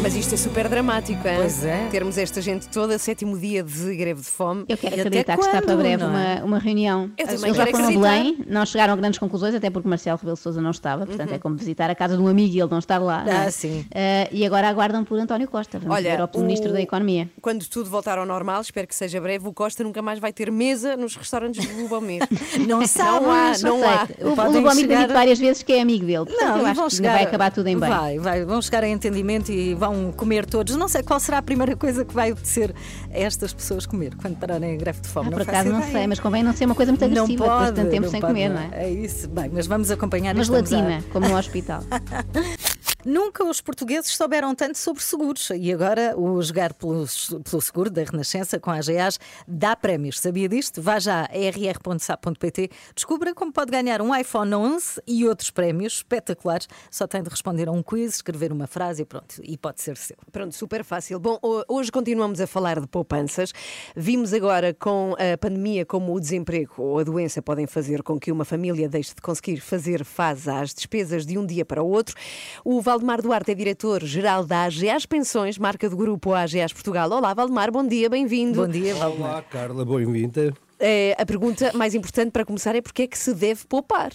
Mas 0.00 0.14
isto 0.14 0.32
é 0.34 0.36
super 0.38 0.68
dramático, 0.68 1.26
hein? 1.26 1.34
Pois 1.36 1.64
é. 1.64 1.88
Termos 1.90 2.16
esta 2.16 2.40
gente 2.40 2.68
toda, 2.68 2.96
sétimo 2.98 3.36
dia 3.36 3.62
de 3.64 3.96
greve 3.96 4.20
de 4.20 4.26
fome. 4.28 4.64
Eu 4.68 4.76
quero 4.78 4.94
E 4.96 5.00
até 5.00 5.08
acreditar 5.08 5.36
que 5.36 5.44
está 5.44 5.60
para 5.60 5.76
breve 5.76 6.02
é? 6.02 6.06
uma, 6.06 6.44
uma 6.44 6.58
reunião. 6.58 7.10
Eu 7.18 7.26
Eles 7.26 7.40
foram 7.40 7.60
a 7.60 7.62
acreditar. 7.64 7.88
Belém, 7.88 8.38
não 8.46 8.64
chegaram 8.64 8.92
a 8.94 8.96
grandes 8.96 9.18
conclusões, 9.18 9.54
até 9.54 9.68
porque 9.70 9.88
Marcelo 9.88 10.16
Rebelo 10.16 10.36
de 10.36 10.42
Sousa 10.42 10.60
não 10.62 10.70
estava, 10.70 11.04
portanto 11.04 11.30
Uhum. 11.30 11.34
é 11.34 11.38
como 11.38 11.56
visitar 11.56 11.90
a 11.90 11.94
casa 11.96 12.16
de 12.16 12.22
um 12.22 12.28
amigo 12.28 12.54
e 12.54 12.60
ele 12.60 12.70
não 12.70 12.78
estar 12.78 12.98
lá. 12.98 13.24
não 13.24 13.32
é? 13.32 13.46
Ah, 13.46 13.50
sim. 13.50 13.84
Eh, 13.92 14.28
e 14.32 14.46
agora 14.46 14.68
aguardam 14.68 15.04
por 15.04 15.18
António 15.18 15.48
Costa. 15.48 15.78
Vamos 15.80 16.00
ver 16.02 16.20
ao 16.20 16.30
Ministro 16.36 16.70
o- 16.70 16.72
da 16.72 16.80
Economia. 16.80 17.28
Quando 17.42 17.66
tudo 17.66 17.90
voltar 17.90 18.18
ao 18.18 18.24
normal, 18.26 18.60
espero 18.62 18.86
que 18.86 18.94
seja 18.94 19.20
breve, 19.20 19.46
o 19.48 19.52
Costa 19.52 19.82
nunca 19.82 20.00
mais 20.00 20.18
vai 20.20 20.32
ter 20.32 20.50
mesa 20.50 20.96
nos 20.96 21.16
restaurantes 21.16 21.66
do 21.66 21.82
Lubomir. 21.82 22.22
Não 22.66 22.78
Não 22.78 23.30
há, 23.30 23.52
Não 23.62 23.78
não 23.78 23.88
há. 23.88 24.06
O, 24.20 24.28
o 24.28 24.52
Lubomir 24.52 24.62
tem 24.62 24.96
chegar- 24.96 25.00
dito 25.02 25.12
várias 25.12 25.38
vezes 25.38 25.62
que 25.62 25.72
é 25.72 25.80
amigo 25.80 26.06
dele. 26.06 26.24
Portanto, 26.24 26.40
Não, 26.48 26.58
eu 26.58 26.66
acho 26.66 26.74
vão 26.76 26.88
que 26.88 26.94
chegar, 26.96 27.12
vai 27.14 27.22
acabar 27.24 27.50
tudo 27.50 27.66
em 27.66 27.78
bem. 27.78 27.90
Vai, 27.90 28.18
vai, 28.18 28.44
vão 28.44 28.62
chegar 28.62 28.84
a 28.84 28.88
entendimento 28.88 29.50
e 29.50 29.74
vão 29.74 29.88
comer 30.16 30.46
todos. 30.46 30.74
Não 30.76 30.88
sei 30.88 31.02
qual 31.02 31.18
será 31.20 31.38
a 31.38 31.42
primeira 31.42 31.76
coisa 31.76 32.04
que 32.04 32.14
vai 32.14 32.30
apetecer 32.30 32.74
a 33.12 33.18
estas 33.18 33.52
pessoas 33.52 33.86
comer 33.86 34.14
quando 34.16 34.36
pararem 34.36 34.74
a 34.74 34.76
greve 34.76 35.00
de 35.00 35.08
fome. 35.08 35.28
Ah, 35.28 35.32
por 35.32 35.42
acaso 35.42 35.68
não 35.70 35.82
sei, 35.82 36.06
mas 36.06 36.18
convém 36.20 36.42
não 36.42 36.52
ser 36.54 36.64
uma 36.66 36.74
coisa 36.74 36.92
muito 36.92 37.00
Não 37.02 37.06
agressiva 37.24 37.44
depois 37.44 37.58
de 37.60 37.64
pode, 37.66 37.76
tanto 37.76 37.90
tempo 37.90 38.08
sem 38.08 38.20
pode, 38.20 38.32
comer, 38.32 38.48
não 38.50 38.60
é? 38.60 38.68
É 38.84 38.90
isso. 38.90 39.28
Bem, 39.28 39.50
mas 39.52 39.66
vamos 39.66 39.90
acompanhar 39.90 40.36
e 40.36 40.40
estamos 40.40 40.72
a- 40.72 41.02
como 41.12 41.28
no 41.28 41.36
hospital. 41.36 41.82
Nunca 43.06 43.44
os 43.44 43.60
portugueses 43.60 44.16
souberam 44.16 44.54
tanto 44.56 44.76
sobre 44.76 45.00
seguros 45.02 45.50
e 45.50 45.72
agora 45.72 46.18
o 46.18 46.42
Jogar 46.42 46.74
pelo, 46.74 47.06
pelo 47.48 47.62
Seguro 47.62 47.88
da 47.90 48.02
Renascença 48.02 48.58
com 48.58 48.70
a 48.72 48.74
AGAs 48.74 49.20
dá 49.46 49.76
prémios. 49.76 50.18
Sabia 50.18 50.48
disto? 50.48 50.82
Vá 50.82 50.98
já 50.98 51.22
a 51.22 51.28
rr.sap.pt, 51.32 52.70
descubra 52.96 53.32
como 53.34 53.52
pode 53.52 53.70
ganhar 53.70 54.02
um 54.02 54.14
iPhone 54.14 54.52
11 54.52 55.00
e 55.06 55.24
outros 55.28 55.48
prémios 55.48 55.94
espetaculares. 55.98 56.66
Só 56.90 57.06
tem 57.06 57.22
de 57.22 57.30
responder 57.30 57.68
a 57.68 57.72
um 57.72 57.84
quiz, 57.84 58.16
escrever 58.16 58.52
uma 58.52 58.66
frase 58.66 59.02
e 59.02 59.04
pronto, 59.04 59.40
e 59.44 59.56
pode 59.56 59.80
ser 59.80 59.96
seu. 59.96 60.16
Pronto, 60.32 60.52
super 60.54 60.82
fácil. 60.82 61.20
Bom, 61.20 61.38
ho- 61.40 61.62
hoje 61.68 61.92
continuamos 61.92 62.40
a 62.40 62.48
falar 62.48 62.80
de 62.80 62.86
poupanças. 62.88 63.52
Vimos 63.94 64.32
agora 64.34 64.74
com 64.74 65.14
a 65.14 65.38
pandemia 65.38 65.86
como 65.86 66.12
o 66.14 66.18
desemprego 66.20 66.74
ou 66.82 66.98
a 66.98 67.04
doença 67.04 67.40
podem 67.40 67.66
fazer 67.66 68.02
com 68.02 68.18
que 68.18 68.32
uma 68.32 68.44
família 68.44 68.88
deixe 68.88 69.14
de 69.14 69.22
conseguir 69.22 69.60
fazer 69.60 70.04
face 70.04 70.50
às 70.50 70.74
despesas 70.74 71.24
de 71.24 71.38
um 71.38 71.46
dia 71.46 71.64
para 71.64 71.80
o 71.80 71.88
outro. 71.88 72.16
O 72.64 72.82
Valdemar 72.88 73.20
Duarte 73.20 73.50
é 73.50 73.54
diretor-geral 73.54 74.46
da 74.46 74.64
AGAs 74.64 75.04
Pensões, 75.04 75.58
marca 75.58 75.90
do 75.90 75.94
grupo 75.94 76.32
AGAs 76.32 76.72
Portugal. 76.72 77.10
Olá, 77.12 77.34
Valdemar, 77.34 77.70
bom 77.70 77.86
dia, 77.86 78.08
bem-vindo. 78.08 78.62
Bom 78.62 78.66
dia, 78.66 78.94
Valdemar. 78.94 79.30
Olá, 79.30 79.42
Carla, 79.42 79.84
bem-vinda. 79.84 80.54
É, 80.80 81.14
a 81.18 81.26
pergunta 81.26 81.70
mais 81.74 81.94
importante 81.94 82.30
para 82.30 82.46
começar 82.46 82.74
é 82.74 82.80
porque 82.80 83.02
é 83.02 83.06
que 83.06 83.18
se 83.18 83.34
deve 83.34 83.66
poupar? 83.66 84.10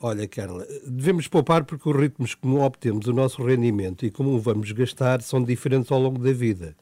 Olha, 0.00 0.26
Carla, 0.26 0.66
devemos 0.84 1.28
poupar 1.28 1.62
porque 1.62 1.88
os 1.88 1.94
ritmos 1.94 2.34
como 2.34 2.60
obtemos 2.60 3.06
o 3.06 3.12
nosso 3.12 3.40
rendimento 3.44 4.04
e 4.04 4.10
como 4.10 4.30
o 4.30 4.40
vamos 4.40 4.72
gastar 4.72 5.22
são 5.22 5.40
diferentes 5.40 5.92
ao 5.92 6.00
longo 6.00 6.18
da 6.18 6.32
vida. 6.32 6.74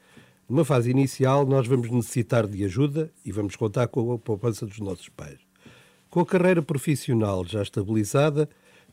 Numa 0.49 0.65
fase 0.65 0.91
inicial, 0.91 1.45
nós 1.45 1.67
vamos 1.67 1.91
necessitar 1.91 2.47
de 2.47 2.65
ajuda 2.65 3.13
e 3.27 3.31
vamos 3.31 3.57
contar 3.57 3.89
com 3.89 4.11
a 4.11 4.19
poupança 4.19 4.65
dos 4.65 4.79
nossos 4.79 5.11
pais. 5.11 5.37
Com 6.09 6.21
a 6.21 6.25
carreira 6.25 6.63
profissional 6.63 7.45
já 7.45 7.61
estabilizada, 7.61 8.49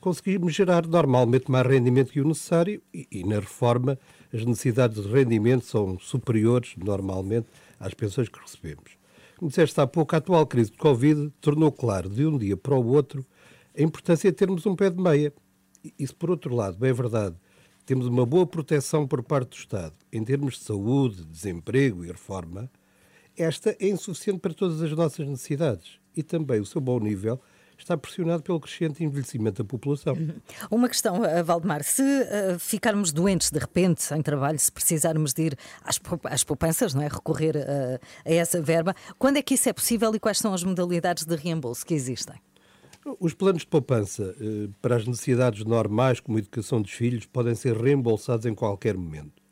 conseguimos 0.05 0.53
gerar 0.53 0.85
normalmente 0.85 1.49
mais 1.49 1.65
rendimento 1.65 2.11
que 2.11 2.21
o 2.21 2.27
necessário 2.27 2.79
e, 2.93 3.07
e 3.11 3.23
na 3.23 3.39
reforma 3.39 3.97
as 4.31 4.45
necessidades 4.45 5.01
de 5.01 5.11
rendimento 5.11 5.65
são 5.65 5.97
superiores 5.97 6.75
normalmente 6.77 7.47
às 7.79 7.95
pensões 7.95 8.29
que 8.29 8.39
recebemos. 8.39 8.91
Como 9.35 9.49
disseste 9.49 9.81
há 9.81 9.87
pouco, 9.87 10.13
a 10.13 10.19
atual 10.19 10.45
crise 10.45 10.69
de 10.69 10.77
Covid 10.77 11.33
tornou 11.41 11.71
claro 11.71 12.07
de 12.07 12.23
um 12.23 12.37
dia 12.37 12.55
para 12.55 12.75
o 12.75 12.85
outro 12.85 13.25
a 13.75 13.81
importância 13.81 14.29
de 14.29 14.37
termos 14.37 14.63
um 14.67 14.75
pé 14.75 14.91
de 14.91 15.01
meia. 15.01 15.33
E 15.97 16.05
se 16.05 16.13
por 16.13 16.29
outro 16.29 16.53
lado, 16.53 16.77
bem 16.77 16.91
é 16.91 16.93
verdade, 16.93 17.35
temos 17.83 18.05
uma 18.05 18.27
boa 18.27 18.45
proteção 18.45 19.07
por 19.07 19.23
parte 19.23 19.49
do 19.49 19.55
Estado 19.55 19.95
em 20.13 20.23
termos 20.23 20.59
de 20.59 20.65
saúde, 20.65 21.25
desemprego 21.25 22.05
e 22.05 22.09
reforma, 22.09 22.69
esta 23.35 23.75
é 23.79 23.87
insuficiente 23.87 24.39
para 24.39 24.53
todas 24.53 24.83
as 24.83 24.91
nossas 24.91 25.27
necessidades 25.27 25.99
e 26.15 26.21
também 26.21 26.59
o 26.59 26.65
seu 26.65 26.79
bom 26.79 26.99
nível 26.99 27.41
está 27.77 27.97
pressionado 27.97 28.43
pelo 28.43 28.59
crescente 28.59 29.03
envelhecimento 29.03 29.63
da 29.63 29.67
população. 29.67 30.15
Uma 30.71 30.87
questão, 30.87 31.21
uh, 31.21 31.43
Valdemar, 31.43 31.83
se 31.83 32.01
uh, 32.01 32.59
ficarmos 32.59 33.11
doentes 33.11 33.51
de 33.51 33.59
repente, 33.59 34.01
sem 34.01 34.21
trabalho, 34.21 34.57
se 34.59 34.71
precisarmos 34.71 35.33
de 35.33 35.43
ir 35.43 35.57
às, 35.83 35.99
às 36.25 36.43
poupanças, 36.43 36.93
não 36.93 37.01
é? 37.01 37.07
recorrer 37.07 37.55
uh, 37.55 37.99
a 38.25 38.33
essa 38.33 38.61
verba, 38.61 38.95
quando 39.17 39.37
é 39.37 39.41
que 39.41 39.53
isso 39.53 39.69
é 39.69 39.73
possível 39.73 40.13
e 40.15 40.19
quais 40.19 40.37
são 40.37 40.53
as 40.53 40.63
modalidades 40.63 41.25
de 41.25 41.35
reembolso 41.35 41.85
que 41.85 41.93
existem? 41.93 42.35
Os 43.19 43.35
planos 43.35 43.61
de 43.61 43.67
poupança 43.67 44.35
eh, 44.41 44.67
para 44.81 44.95
as 44.95 45.05
necessidades 45.05 45.63
normais, 45.63 46.19
como 46.19 46.37
a 46.37 46.41
educação 46.41 46.81
dos 46.81 46.91
filhos, 46.91 47.27
podem 47.27 47.53
ser 47.53 47.77
reembolsados 47.77 48.47
em 48.47 48.55
qualquer 48.55 48.97
momento. 48.97 49.43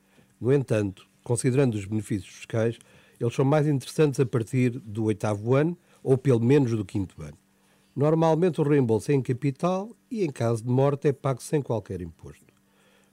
No 0.42 0.52
entanto, 0.52 1.06
considerando 1.24 1.76
os 1.76 1.86
benefícios 1.86 2.34
fiscais, 2.34 2.80
eles 3.20 3.36
são 3.36 3.46
mais 3.46 3.68
interessantes 3.68 4.20
a 4.20 4.26
partir 4.26 4.72
do 4.72 5.04
oitavo 5.04 5.54
ano 5.54 5.78
ou 6.02 6.18
pelo 6.18 6.40
menos 6.40 6.72
do 6.72 6.84
quinto 6.84 7.22
ano. 7.22 7.38
Normalmente 7.96 8.60
o 8.60 8.64
reembolso 8.64 9.12
é 9.12 9.14
em 9.14 9.22
capital 9.22 9.96
e, 10.10 10.24
em 10.24 10.32
caso 10.32 10.64
de 10.64 10.70
morte, 10.70 11.08
é 11.08 11.14
pago 11.14 11.42
sem 11.42 11.62
qualquer 11.62 12.02
imposto. 12.02 12.54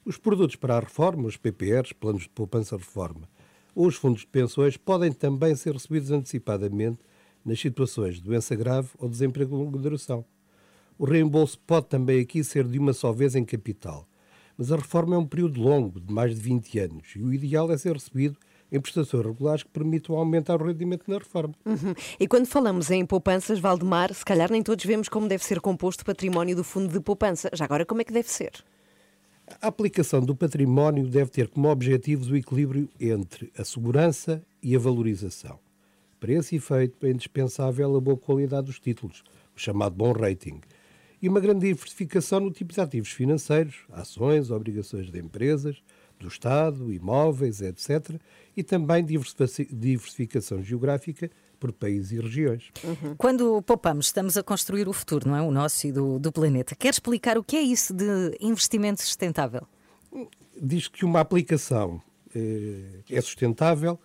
Os 0.04 0.16
produtos 0.16 0.56
para 0.56 0.76
a 0.76 0.80
reforma, 0.80 1.28
os 1.28 1.36
PPRs, 1.36 1.92
planos 1.92 2.22
de 2.22 2.30
poupança-reforma, 2.30 3.28
ou 3.74 3.86
os 3.86 3.96
fundos 3.96 4.22
de 4.22 4.26
pensões 4.26 4.78
podem 4.78 5.12
também 5.12 5.54
ser 5.54 5.74
recebidos 5.74 6.10
antecipadamente 6.10 6.98
nas 7.44 7.60
situações 7.60 8.16
de 8.16 8.22
doença 8.22 8.56
grave 8.56 8.88
ou 8.98 9.08
desemprego 9.08 9.54
de 9.54 9.62
longa 9.62 9.78
duração. 9.78 10.24
O 10.98 11.04
reembolso 11.04 11.58
pode 11.66 11.86
também 11.86 12.20
aqui 12.20 12.42
ser 12.42 12.66
de 12.66 12.78
uma 12.78 12.94
só 12.94 13.12
vez 13.12 13.34
em 13.34 13.44
capital, 13.44 14.08
mas 14.56 14.72
a 14.72 14.76
reforma 14.76 15.14
é 15.14 15.18
um 15.18 15.26
período 15.26 15.60
longo, 15.60 16.00
de 16.00 16.12
mais 16.12 16.34
de 16.34 16.40
20 16.40 16.78
anos, 16.78 17.12
e 17.16 17.22
o 17.22 17.32
ideal 17.32 17.70
é 17.70 17.76
ser 17.76 17.92
recebido 17.92 18.38
em 18.70 18.80
prestações 18.80 19.24
regulares 19.24 19.62
que 19.62 19.70
permitam 19.70 20.16
aumentar 20.16 20.60
o 20.60 20.66
rendimento 20.66 21.04
na 21.08 21.18
reforma. 21.18 21.54
Uhum. 21.64 21.94
E 22.18 22.26
quando 22.28 22.46
falamos 22.46 22.90
em 22.90 23.04
poupanças, 23.04 23.58
Valdemar, 23.58 24.12
se 24.14 24.24
calhar 24.24 24.50
nem 24.50 24.62
todos 24.62 24.84
vemos 24.84 25.08
como 25.08 25.28
deve 25.28 25.44
ser 25.44 25.60
composto 25.60 26.02
o 26.02 26.06
património 26.06 26.54
do 26.54 26.64
fundo 26.64 26.92
de 26.92 27.00
poupança. 27.00 27.50
Já 27.52 27.64
agora, 27.64 27.84
como 27.84 28.00
é 28.00 28.04
que 28.04 28.12
deve 28.12 28.30
ser? 28.30 28.52
A 29.60 29.66
aplicação 29.66 30.20
do 30.20 30.34
património 30.36 31.08
deve 31.08 31.30
ter 31.30 31.48
como 31.48 31.68
objetivos 31.68 32.30
o 32.30 32.36
equilíbrio 32.36 32.88
entre 33.00 33.52
a 33.58 33.64
segurança 33.64 34.42
e 34.62 34.76
a 34.76 34.78
valorização. 34.78 35.58
Para 36.20 36.32
esse 36.32 36.56
efeito, 36.56 37.04
é 37.06 37.10
indispensável 37.10 37.96
a 37.96 38.00
boa 38.00 38.16
qualidade 38.16 38.66
dos 38.66 38.78
títulos, 38.78 39.24
o 39.56 39.58
chamado 39.58 39.96
bom 39.96 40.12
rating, 40.12 40.60
e 41.20 41.28
uma 41.28 41.40
grande 41.40 41.66
diversificação 41.66 42.40
no 42.40 42.50
tipo 42.50 42.72
de 42.72 42.80
ativos 42.80 43.10
financeiros, 43.10 43.84
ações, 43.92 44.50
obrigações 44.50 45.10
de 45.10 45.18
empresas, 45.18 45.82
do 46.20 46.28
Estado, 46.28 46.92
imóveis, 46.92 47.60
etc., 47.60 48.20
e 48.56 48.62
também 48.62 49.04
diversificação 49.04 50.62
geográfica 50.62 51.30
por 51.58 51.72
países 51.72 52.12
e 52.12 52.20
regiões. 52.20 52.70
Uhum. 52.82 53.14
Quando 53.16 53.62
poupamos, 53.62 54.06
estamos 54.06 54.36
a 54.36 54.42
construir 54.42 54.88
o 54.88 54.92
futuro, 54.92 55.28
não 55.28 55.36
é? 55.36 55.42
O 55.42 55.50
nosso 55.50 55.86
e 55.86 55.92
do, 55.92 56.18
do 56.18 56.32
planeta. 56.32 56.74
Quer 56.74 56.90
explicar 56.90 57.36
o 57.36 57.44
que 57.44 57.56
é 57.56 57.60
isso 57.60 57.92
de 57.92 58.36
investimento 58.40 59.02
sustentável? 59.02 59.66
Diz 60.60 60.88
que 60.88 61.04
uma 61.04 61.20
aplicação 61.20 62.02
eh, 62.34 63.02
é 63.10 63.20
sustentável 63.20 63.98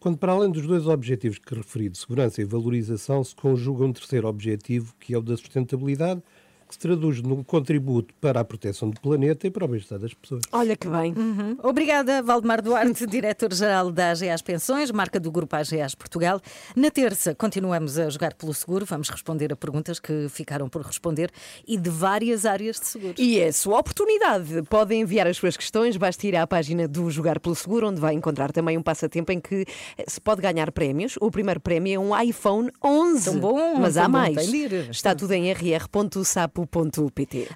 quando, 0.00 0.16
para 0.16 0.32
além 0.32 0.50
dos 0.50 0.66
dois 0.66 0.86
objetivos 0.86 1.38
que 1.38 1.54
referi, 1.54 1.90
de 1.90 1.98
segurança 1.98 2.40
e 2.40 2.44
valorização, 2.44 3.22
se 3.22 3.36
conjuga 3.36 3.84
um 3.84 3.92
terceiro 3.92 4.26
objetivo, 4.26 4.94
que 4.98 5.12
é 5.12 5.18
o 5.18 5.20
da 5.20 5.36
sustentabilidade, 5.36 6.22
que 6.70 6.74
se 6.74 6.80
traduz 6.80 7.20
num 7.20 7.42
contributo 7.42 8.14
para 8.20 8.38
a 8.38 8.44
proteção 8.44 8.90
do 8.90 9.00
planeta 9.00 9.44
e 9.44 9.50
para 9.50 9.64
o 9.64 9.68
bem-estar 9.68 9.98
das 9.98 10.14
pessoas. 10.14 10.42
Olha 10.52 10.76
que 10.76 10.88
bem. 10.88 11.12
Uhum. 11.12 11.56
Obrigada, 11.64 12.22
Valdemar 12.22 12.62
Duarte, 12.62 13.04
diretor-geral 13.10 13.90
da 13.90 14.12
AGAs 14.12 14.40
Pensões, 14.40 14.92
marca 14.92 15.18
do 15.18 15.32
grupo 15.32 15.56
AGAs 15.56 15.96
Portugal. 15.96 16.40
Na 16.76 16.88
terça, 16.88 17.34
continuamos 17.34 17.98
a 17.98 18.08
jogar 18.08 18.34
pelo 18.34 18.54
seguro, 18.54 18.86
vamos 18.86 19.10
responder 19.10 19.52
a 19.52 19.56
perguntas 19.56 19.98
que 19.98 20.28
ficaram 20.28 20.68
por 20.68 20.82
responder 20.82 21.30
e 21.66 21.76
de 21.76 21.90
várias 21.90 22.46
áreas 22.46 22.78
de 22.78 22.86
seguros. 22.86 23.16
E 23.18 23.40
é 23.40 23.50
sua 23.50 23.80
oportunidade. 23.80 24.62
Podem 24.68 25.00
enviar 25.00 25.26
as 25.26 25.38
suas 25.38 25.56
questões, 25.56 25.96
basta 25.96 26.24
ir 26.24 26.36
à 26.36 26.46
página 26.46 26.86
do 26.86 27.10
Jogar 27.10 27.40
pelo 27.40 27.56
Seguro, 27.56 27.88
onde 27.88 28.00
vai 28.00 28.14
encontrar 28.14 28.52
também 28.52 28.78
um 28.78 28.82
passatempo 28.82 29.32
em 29.32 29.40
que 29.40 29.66
se 30.06 30.20
pode 30.20 30.40
ganhar 30.40 30.70
prémios. 30.70 31.16
O 31.20 31.32
primeiro 31.32 31.58
prémio 31.58 31.94
é 31.94 31.98
um 31.98 32.22
iPhone 32.22 32.70
11. 32.84 33.24
Tão 33.24 33.40
bom, 33.40 33.74
mas 33.76 33.94
tão 33.94 34.04
há 34.04 34.06
bom, 34.06 34.12
mais. 34.12 34.52
Está 34.88 35.16
tudo 35.16 35.32
em 35.32 35.52
rr.sapo 35.52 36.59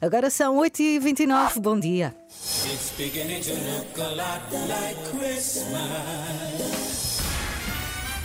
Agora 0.01 0.31
são 0.31 0.57
8h29, 0.59 1.61
bom 1.61 1.79
dia. 1.79 2.15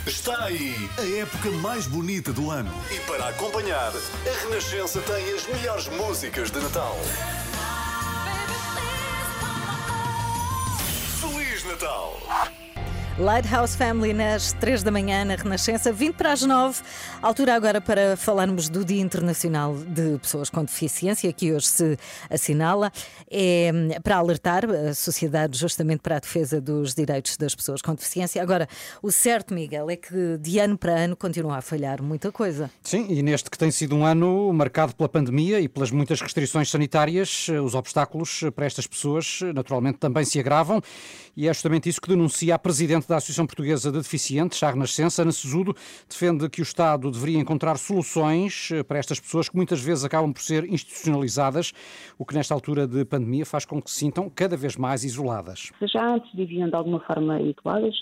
Está 0.06 0.44
aí 0.44 0.74
a 0.98 1.20
época 1.20 1.50
mais 1.62 1.86
bonita 1.86 2.32
do 2.32 2.50
ano. 2.50 2.72
E 2.90 2.98
para 3.00 3.28
acompanhar, 3.28 3.92
a 3.92 4.48
Renascença 4.48 5.00
tem 5.02 5.34
as 5.34 5.46
melhores 5.46 5.88
músicas 5.88 6.50
de 6.50 6.58
Natal. 6.58 6.96
Lighthouse 13.20 13.76
Family 13.76 14.14
nas 14.14 14.54
3 14.54 14.82
da 14.82 14.90
manhã 14.90 15.26
na 15.26 15.34
Renascença, 15.34 15.92
20 15.92 16.14
para 16.14 16.32
as 16.32 16.40
9. 16.40 16.80
Altura 17.20 17.54
agora 17.54 17.78
para 17.78 18.16
falarmos 18.16 18.70
do 18.70 18.82
Dia 18.82 19.02
Internacional 19.02 19.76
de 19.76 20.18
Pessoas 20.18 20.48
com 20.48 20.64
Deficiência, 20.64 21.30
que 21.30 21.52
hoje 21.52 21.66
se 21.66 21.98
assinala. 22.30 22.90
É 23.30 23.70
para 24.02 24.16
alertar 24.16 24.64
a 24.64 24.94
sociedade 24.94 25.58
justamente 25.58 26.00
para 26.00 26.16
a 26.16 26.18
defesa 26.18 26.62
dos 26.62 26.94
direitos 26.94 27.36
das 27.36 27.54
pessoas 27.54 27.82
com 27.82 27.94
deficiência. 27.94 28.42
Agora, 28.42 28.66
o 29.02 29.12
certo, 29.12 29.52
Miguel, 29.52 29.90
é 29.90 29.96
que 29.96 30.38
de 30.38 30.58
ano 30.58 30.78
para 30.78 30.92
ano 30.92 31.14
continua 31.14 31.58
a 31.58 31.60
falhar 31.60 32.02
muita 32.02 32.32
coisa. 32.32 32.70
Sim, 32.82 33.06
e 33.10 33.22
neste 33.22 33.50
que 33.50 33.58
tem 33.58 33.70
sido 33.70 33.94
um 33.94 34.06
ano 34.06 34.50
marcado 34.50 34.94
pela 34.94 35.10
pandemia 35.10 35.60
e 35.60 35.68
pelas 35.68 35.90
muitas 35.90 36.22
restrições 36.22 36.70
sanitárias, 36.70 37.48
os 37.62 37.74
obstáculos 37.74 38.44
para 38.56 38.64
estas 38.64 38.86
pessoas 38.86 39.40
naturalmente 39.54 39.98
também 39.98 40.24
se 40.24 40.40
agravam. 40.40 40.80
E 41.36 41.46
é 41.48 41.52
justamente 41.52 41.86
isso 41.86 42.00
que 42.00 42.08
denuncia 42.08 42.54
a 42.54 42.58
Presidente 42.58 43.09
da 43.10 43.16
Associação 43.16 43.44
Portuguesa 43.44 43.90
de 43.90 43.98
Deficientes, 43.98 44.62
a 44.62 44.70
Renascença, 44.70 45.22
Ana 45.22 45.32
Sesudo, 45.32 45.74
defende 46.08 46.48
que 46.48 46.60
o 46.60 46.62
Estado 46.62 47.10
deveria 47.10 47.38
encontrar 47.38 47.76
soluções 47.76 48.70
eh, 48.72 48.84
para 48.84 48.98
estas 48.98 49.18
pessoas 49.18 49.48
que 49.48 49.56
muitas 49.56 49.82
vezes 49.82 50.04
acabam 50.04 50.32
por 50.32 50.40
ser 50.40 50.64
institucionalizadas, 50.64 51.72
o 52.16 52.24
que 52.24 52.34
nesta 52.34 52.54
altura 52.54 52.86
de 52.86 53.04
pandemia 53.04 53.44
faz 53.44 53.64
com 53.64 53.82
que 53.82 53.90
se 53.90 53.96
sintam 53.96 54.30
cada 54.30 54.56
vez 54.56 54.76
mais 54.76 55.02
isoladas. 55.02 55.72
Já 55.82 56.14
antes 56.14 56.32
viviam 56.32 56.68
de 56.68 56.76
alguma 56.76 57.00
forma 57.00 57.40
isoladas, 57.40 58.00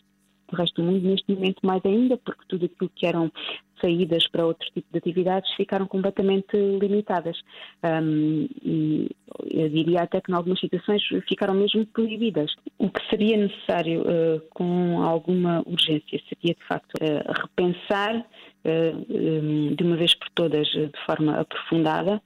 o 0.53 0.57
resto 0.57 0.83
do 0.83 0.91
mundo, 0.91 1.09
neste 1.09 1.33
momento 1.33 1.59
mais 1.63 1.83
ainda, 1.87 2.19
porque 2.19 2.43
tudo 2.47 2.67
aquilo 2.67 2.91
que 2.95 3.07
eram 3.07 3.33
saídas 3.81 4.27
para 4.29 4.47
outro 4.47 4.69
tipo 4.73 4.87
de 4.91 4.99
atividades 4.99 5.53
ficaram 5.55 5.87
completamente 5.87 6.57
limitadas. 6.57 7.41
Um, 7.83 8.49
e 8.63 9.11
eu 9.51 9.69
diria 9.69 10.03
até 10.03 10.21
que, 10.21 10.31
em 10.31 10.35
algumas 10.35 10.61
situações, 10.61 11.03
ficaram 11.29 11.55
mesmo 11.55 11.87
proibidas. 11.87 12.55
O 12.79 12.91
que 12.91 13.01
seria 13.09 13.37
necessário, 13.37 14.03
uh, 14.03 14.41
com 14.51 15.03
alguma 15.03 15.63
urgência, 15.67 16.21
seria, 16.29 16.55
de 16.55 16.65
facto, 16.67 16.95
uh, 17.03 17.33
repensar 17.41 18.25
um, 18.65 19.75
de 19.75 19.85
uma 19.85 19.97
vez 19.97 20.15
por 20.15 20.29
todas, 20.31 20.67
de 20.69 20.91
forma 21.07 21.41
aprofundada, 21.41 22.21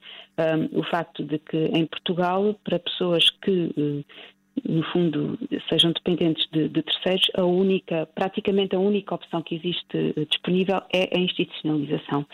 o 0.71 0.83
facto 0.83 1.23
de 1.23 1.37
que 1.37 1.57
em 1.57 1.85
Portugal, 1.85 2.55
para 2.63 2.79
pessoas 2.79 3.29
que 3.29 4.03
no 4.63 4.83
fundo, 4.91 5.37
sejam 5.69 5.91
dependentes 5.91 6.47
de, 6.51 6.69
de, 6.69 6.83
terceiros, 6.83 7.27
a 7.35 7.43
única, 7.43 8.07
praticamente 8.13 8.75
a 8.75 8.79
única 8.79 9.15
opção 9.15 9.41
que 9.41 9.55
existe 9.55 10.13
disponível 10.29 10.81
é 10.93 11.09
a 11.15 11.19
institucionalização. 11.19 12.25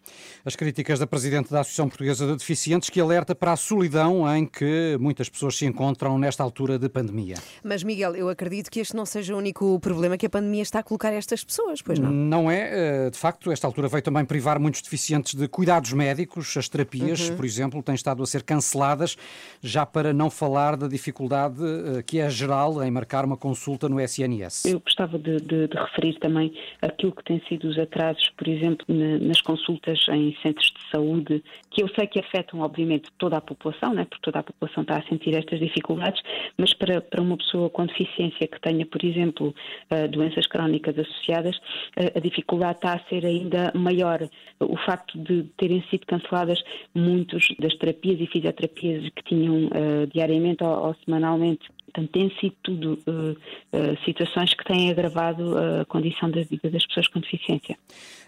As 0.44 0.56
críticas 0.56 1.00
da 1.00 1.08
Presidente 1.08 1.50
da 1.50 1.62
Associação 1.62 1.88
Portuguesa 1.88 2.28
de 2.28 2.36
Deficientes, 2.36 2.90
que 2.90 3.00
alerta 3.00 3.34
para 3.34 3.54
a 3.54 3.56
solidão 3.56 4.28
em 4.36 4.46
que 4.46 4.98
muitas 5.00 5.30
pessoas 5.30 5.56
se 5.56 5.66
encontram 5.66 6.20
nesta 6.20 6.44
altura 6.44 6.78
de 6.78 6.90
pandemia. 6.90 7.36
Mas, 7.64 7.84
Miguel, 7.84 8.16
eu 8.16 8.28
acredito 8.30 8.70
que 8.70 8.80
este 8.80 8.96
não 8.96 9.06
seja 9.06 9.34
o 9.34 9.38
único 9.38 9.80
problema 9.80 10.18
que 10.18 10.26
a 10.26 10.30
pandemia 10.30 10.62
está 10.62 10.80
a 10.80 10.84
colocar 10.84 11.10
a 11.10 11.16
estas 11.16 11.44
pessoas, 11.44 11.82
pois 11.82 12.00
não? 12.00 12.12
Não 12.12 12.52
é. 12.52 13.06
Eh, 13.06 13.10
de 13.10 13.18
facto, 13.18 13.52
esta 13.52 13.66
altura 13.66 13.88
veio 13.88 14.04
também 14.04 14.26
privar 14.26 14.60
muitos 14.60 14.82
deficientes 14.82 15.34
de 15.36 15.48
cuidados 15.48 15.94
médicos. 15.94 16.56
As 16.58 16.68
terapias, 16.68 17.30
uhum. 17.30 17.36
por 17.38 17.46
exemplo, 17.46 17.82
têm 17.82 17.96
estado 17.96 18.22
a 18.22 18.26
ser 18.26 18.44
canceladas, 18.44 19.16
já 19.62 19.86
para 19.86 20.12
não 20.14 20.30
falar 20.30 20.76
da 20.76 20.88
dificuldade 20.88 21.58
eh, 21.62 22.04
que 22.10 22.19
é 22.19 22.28
geral 22.28 22.82
em 22.84 22.89
marcar 22.89 23.24
uma 23.24 23.38
consulta 23.38 23.88
no 23.88 24.02
SNS. 24.02 24.65
Eu 24.65 24.80
gostava 24.80 25.19
de, 25.19 25.38
de, 25.38 25.67
de 25.67 25.78
referir 25.78 26.17
também 26.17 26.52
aquilo 26.82 27.12
que 27.12 27.24
tem 27.24 27.39
sido 27.48 27.67
os 27.67 27.78
atrasos, 27.78 28.32
por 28.36 28.48
exemplo, 28.48 28.84
na, 28.89 29.19
nas 29.19 29.39
consultas 29.41 30.08
em 30.10 30.36
centros 30.41 30.72
de 30.72 30.89
saúde, 30.91 31.43
que 31.69 31.84
eu 31.84 31.88
sei 31.89 32.08
que 32.08 32.19
afetam, 32.19 32.62
obviamente, 32.62 33.12
toda 33.19 33.38
a 33.38 33.41
população, 33.41 33.93
né, 33.93 34.06
porque 34.06 34.24
toda 34.24 34.39
a 34.39 34.43
população 34.43 34.82
está 34.82 34.98
a 34.98 35.04
sentir 35.04 35.36
estas 35.36 35.60
dificuldades, 35.60 36.19
mas 36.58 36.74
para, 36.74 37.00
para 37.00 37.22
uma 37.22 37.38
pessoa 37.38 37.69
com 37.69 37.86
deficiência 37.86 38.48
que 38.48 38.60
tenha, 38.60 38.88
por 38.88 39.06
exemplo, 39.06 39.54
uh, 39.91 40.08
doenças 40.08 40.48
crónicas 40.48 40.98
associadas, 40.98 41.58
uh, 41.58 42.17
a 42.17 42.19
dificuldade 42.19 42.78
está 42.80 42.93
a 42.93 43.00
ser 43.08 43.24
ainda 43.24 43.72
maior. 43.76 44.28
O 44.60 44.78
facto 44.78 45.15
de 45.19 45.43
terem 45.58 45.84
sido 45.91 46.08
canceladas 46.08 46.60
muitas 46.95 47.48
das 47.60 47.76
terapias 47.76 48.19
e 48.19 48.26
fisioterapias 48.26 49.10
que 49.15 49.24
tinham 49.26 49.67
uh, 49.67 50.08
diariamente 50.12 50.63
ou, 50.63 50.88
ou 50.88 50.95
semanalmente 51.06 51.69
Portanto, 51.91 52.12
têm 52.12 52.32
sido 52.39 52.56
tudo 52.63 52.99
uh, 53.08 53.32
uh, 53.32 54.06
situações 54.06 54.54
que 54.54 54.63
têm 54.63 54.91
agravado 54.91 55.58
a 55.58 55.86
condição 55.86 56.30
da 56.30 56.41
vida 56.41 56.69
das 56.69 56.86
pessoas 56.86 57.08
com 57.08 57.19
deficiência. 57.19 57.78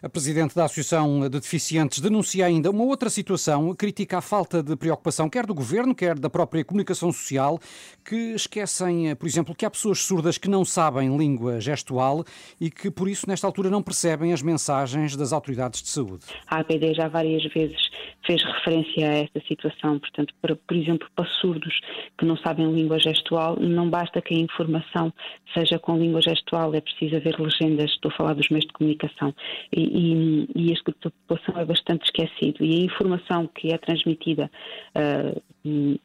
A 0.02 0.10
Presidente 0.10 0.56
da 0.56 0.65
Associação 0.65 1.21
de 1.21 1.39
Deficientes 1.39 2.00
denuncia 2.00 2.45
ainda 2.45 2.71
uma 2.71 2.84
outra 2.84 3.10
situação, 3.10 3.74
critica 3.76 4.17
a 4.17 4.21
falta 4.21 4.63
de 4.63 4.76
preocupação 4.76 5.30
quer 5.30 5.45
do 5.45 5.54
Governo, 5.54 5.93
quer 5.93 6.17
da 6.17 6.30
própria 6.30 6.65
comunicação 6.65 7.12
social, 7.12 7.60
que 8.04 8.34
esquecem, 8.34 9.15
por 9.15 9.28
exemplo, 9.28 9.54
que 9.54 9.65
há 9.65 9.69
pessoas 9.69 10.00
surdas 10.00 10.38
que 10.38 10.50
não 10.50 10.65
sabem 10.65 11.15
língua 11.15 11.60
gestual 11.60 12.24
e 12.60 12.71
que, 12.71 12.89
por 12.89 13.08
isso, 13.08 13.28
nesta 13.28 13.45
altura, 13.45 13.69
não 13.69 13.84
percebem 13.84 14.34
as 14.34 14.41
mensagens 14.41 15.15
das 15.15 15.32
autoridades 15.32 15.82
de 15.82 15.89
saúde. 15.89 16.26
A 16.47 16.60
APD 16.60 16.93
já 16.95 17.08
várias 17.08 17.43
vezes 17.54 17.91
fez 18.26 18.43
referência 18.43 19.10
a 19.10 19.13
esta 19.15 19.41
situação, 19.47 20.00
portanto, 20.00 20.34
para, 20.41 20.56
por 20.56 20.76
exemplo, 20.76 21.08
para 21.15 21.30
surdos 21.41 21.80
que 22.17 22.26
não 22.26 22.38
sabem 22.38 22.71
língua 22.74 23.00
gestual, 23.00 23.51
não 23.60 23.90
basta 23.90 24.22
que 24.22 24.36
a 24.36 24.40
informação 24.40 25.14
seja 25.54 25.80
com 25.80 25.98
língua 25.98 26.22
gestual, 26.22 26.74
é 26.74 26.82
preciso 26.82 27.16
haver 27.16 27.40
legendas, 27.40 27.92
estou 27.92 28.12
a 28.12 28.16
falar 28.16 28.34
dos 28.34 28.50
meios 28.50 28.66
de 28.66 28.74
comunicação, 28.74 29.34
e, 29.76 29.82
e, 29.82 30.50
e 30.56 30.72
este 30.72 30.84
grupo 30.86 31.00
da 31.04 31.12
população 31.12 31.62
é 31.62 31.66
bastante 31.66 32.06
esquecido, 32.06 32.64
e 32.64 32.82
a 32.82 32.86
informação 32.86 33.48
que 33.48 33.74
é 33.74 33.78
transmitida 33.78 34.50
uh, 34.96 36.00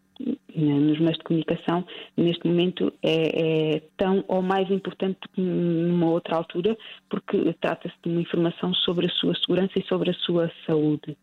nos 0.64 0.98
meios 0.98 1.18
de 1.18 1.24
comunicação, 1.24 1.84
neste 2.16 2.46
momento 2.46 2.92
é, 3.02 3.76
é, 3.76 3.82
tão 3.96 4.24
ou 4.28 4.42
mais 4.42 4.70
importante 4.70 5.18
do 5.20 5.28
que 5.28 5.40
numa 5.40 6.10
outra 6.10 6.36
altura, 6.36 6.76
porque 7.10 7.54
trata-se 7.60 7.94
de 8.02 8.10
uma 8.10 8.20
informação 8.20 8.72
sobre 8.74 9.06
a 9.06 9.10
sua 9.10 9.34
segurança 9.34 9.72
e 9.76 9.86
sobre 9.86 10.10
a 10.10 10.14
sua 10.14 10.50
saúde. 10.66 11.16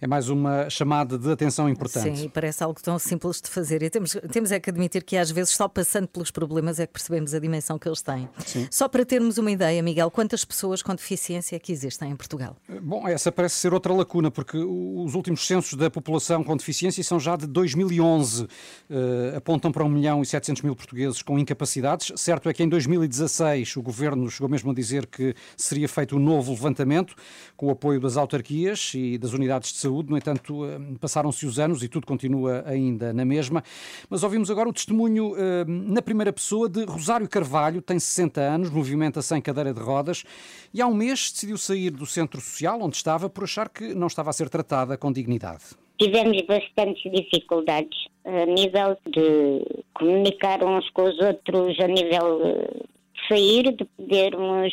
É 0.00 0.06
mais 0.06 0.28
uma 0.28 0.68
chamada 0.70 1.18
de 1.18 1.30
atenção 1.30 1.68
importante. 1.68 2.16
Sim, 2.16 2.28
parece 2.28 2.62
algo 2.62 2.80
tão 2.82 2.98
simples 2.98 3.40
de 3.40 3.48
fazer. 3.48 3.82
E 3.82 3.90
temos, 3.90 4.16
temos 4.32 4.52
é 4.52 4.60
que 4.60 4.70
admitir 4.70 5.02
que 5.02 5.16
às 5.16 5.30
vezes 5.30 5.54
só 5.54 5.68
passando 5.68 6.08
pelos 6.08 6.30
problemas 6.30 6.80
é 6.80 6.86
que 6.86 6.92
percebemos 6.92 7.34
a 7.34 7.38
dimensão 7.38 7.78
que 7.78 7.88
eles 7.88 8.02
têm. 8.02 8.28
Sim. 8.38 8.66
Só 8.70 8.88
para 8.88 9.04
termos 9.04 9.38
uma 9.38 9.50
ideia, 9.50 9.82
Miguel, 9.82 10.10
quantas 10.10 10.44
pessoas 10.44 10.82
com 10.82 10.94
deficiência 10.94 11.56
é 11.56 11.58
que 11.58 11.72
existem 11.72 12.10
em 12.10 12.16
Portugal? 12.16 12.56
Bom, 12.82 13.06
essa 13.06 13.30
parece 13.30 13.56
ser 13.56 13.72
outra 13.72 13.92
lacuna, 13.92 14.30
porque 14.30 14.56
os 14.56 15.14
últimos 15.14 15.46
censos 15.46 15.74
da 15.74 15.90
população 15.90 16.42
com 16.42 16.56
deficiência 16.56 17.02
são 17.02 17.18
já 17.18 17.36
de 17.36 17.46
2011 17.46 18.46
uh, 18.90 19.36
apontam 19.36 19.70
para 19.70 19.84
1 19.84 19.88
milhão 19.88 20.22
e 20.22 20.26
700 20.26 20.62
mil 20.62 20.74
portugueses 20.74 21.22
com 21.22 21.38
incapacidades. 21.38 22.12
Certo 22.20 22.48
é 22.48 22.52
que 22.52 22.62
em 22.62 22.68
2016 22.68 23.76
o 23.76 23.82
governo 23.82 24.30
chegou 24.30 24.48
mesmo 24.48 24.70
a 24.70 24.74
dizer 24.74 25.06
que 25.06 25.34
seria 25.56 25.88
feito 25.88 26.16
um 26.16 26.18
novo 26.18 26.52
levantamento 26.52 27.14
com 27.56 27.66
o 27.66 27.70
apoio 27.70 28.00
das 28.00 28.16
autarquias 28.16 28.92
e 28.94 29.18
das 29.18 29.32
unidades 29.32 29.72
de 29.72 29.78
saúde. 29.78 30.10
No 30.10 30.16
entanto, 30.16 30.64
uh, 30.64 30.98
passaram-se 31.00 31.46
os 31.46 31.58
anos 31.58 31.82
e 31.82 31.88
tudo 31.88 32.06
continua 32.06 32.62
ainda 32.66 33.12
na 33.12 33.24
mesma. 33.24 33.62
Mas 34.08 34.22
ouvimos 34.22 34.50
agora 34.50 34.68
o 34.68 34.72
testemunho 34.72 35.32
uh, 35.32 35.36
na 35.66 36.02
primeira 36.02 36.32
pessoa 36.32 36.68
de 36.68 36.84
Rosário 36.84 37.28
Carvalho, 37.28 37.82
tem 37.82 37.98
60 37.98 38.40
anos, 38.40 38.70
movimenta-se 38.70 39.34
em 39.34 39.40
cadeira 39.40 39.72
de 39.72 39.80
rodas 39.80 40.24
e 40.72 40.80
há 40.82 40.86
um 40.86 40.94
mês 40.94 41.30
decidiu 41.32 41.56
sair 41.56 41.90
do 41.90 42.06
centro 42.06 42.40
social 42.40 42.80
onde 42.80 42.96
estava 42.96 43.28
por 43.28 43.44
achar 43.44 43.68
que 43.68 43.94
não 43.94 44.06
estava 44.06 44.30
a 44.30 44.32
ser 44.32 44.48
tratada 44.48 44.96
com 44.96 45.12
dignidade. 45.12 45.87
Tivemos 45.98 46.40
bastantes 46.42 47.10
dificuldades 47.10 47.98
a 48.24 48.46
nível 48.46 48.96
de 49.06 49.84
comunicar 49.94 50.62
uns 50.62 50.88
com 50.90 51.02
os 51.04 51.18
outros, 51.18 51.78
a 51.80 51.88
nível 51.88 52.40
de 52.40 53.28
sair, 53.28 53.74
de 53.74 53.84
podermos 53.84 54.72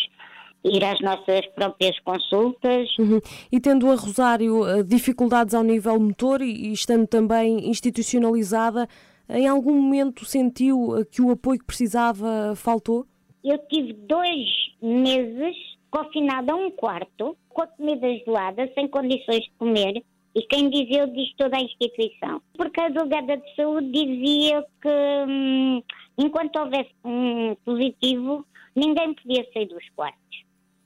ir 0.66 0.84
às 0.84 1.00
nossas 1.02 1.46
próprias 1.56 2.00
consultas. 2.00 2.90
Uhum. 2.98 3.22
E 3.52 3.60
tendo 3.60 3.90
a 3.90 3.96
Rosário 3.96 4.68
eh, 4.68 4.84
dificuldades 4.84 5.54
ao 5.54 5.64
nível 5.64 6.00
motor 6.00 6.42
e 6.42 6.72
estando 6.72 7.08
também 7.08 7.70
institucionalizada, 7.70 8.88
em 9.30 9.48
algum 9.48 9.74
momento 9.80 10.26
sentiu 10.26 10.98
eh, 10.98 11.06
que 11.06 11.22
o 11.22 11.32
apoio 11.32 11.60
que 11.60 11.66
precisava 11.66 12.54
faltou? 12.56 13.06
Eu 13.44 13.60
tive 13.68 13.94
dois 13.94 14.48
meses 14.82 15.56
confinada 15.92 16.52
a 16.52 16.56
um 16.56 16.72
quarto, 16.72 17.38
com 17.50 17.62
a 17.62 17.68
comida 17.68 18.08
gelada, 18.26 18.70
sem 18.74 18.88
condições 18.88 19.44
de 19.44 19.52
comer, 19.58 20.04
e 20.36 20.42
quem 20.44 20.70
dizia 20.70 21.08
diz 21.08 21.34
toda 21.38 21.56
a 21.56 21.62
instituição. 21.62 22.42
Porque 22.58 22.82
a 22.82 22.90
delegada 22.90 23.38
de 23.38 23.56
saúde 23.56 23.90
dizia 23.90 24.66
que 24.82 24.90
hum, 25.28 25.82
enquanto 26.18 26.58
houvesse 26.58 26.94
um 27.06 27.56
positivo, 27.64 28.46
ninguém 28.76 29.14
podia 29.14 29.48
sair 29.54 29.68
dos 29.68 29.88
quartos. 29.96 30.44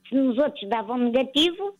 Se 0.08 0.14
nos 0.14 0.38
outros 0.38 0.68
davam 0.68 0.98
negativo, 0.98 1.76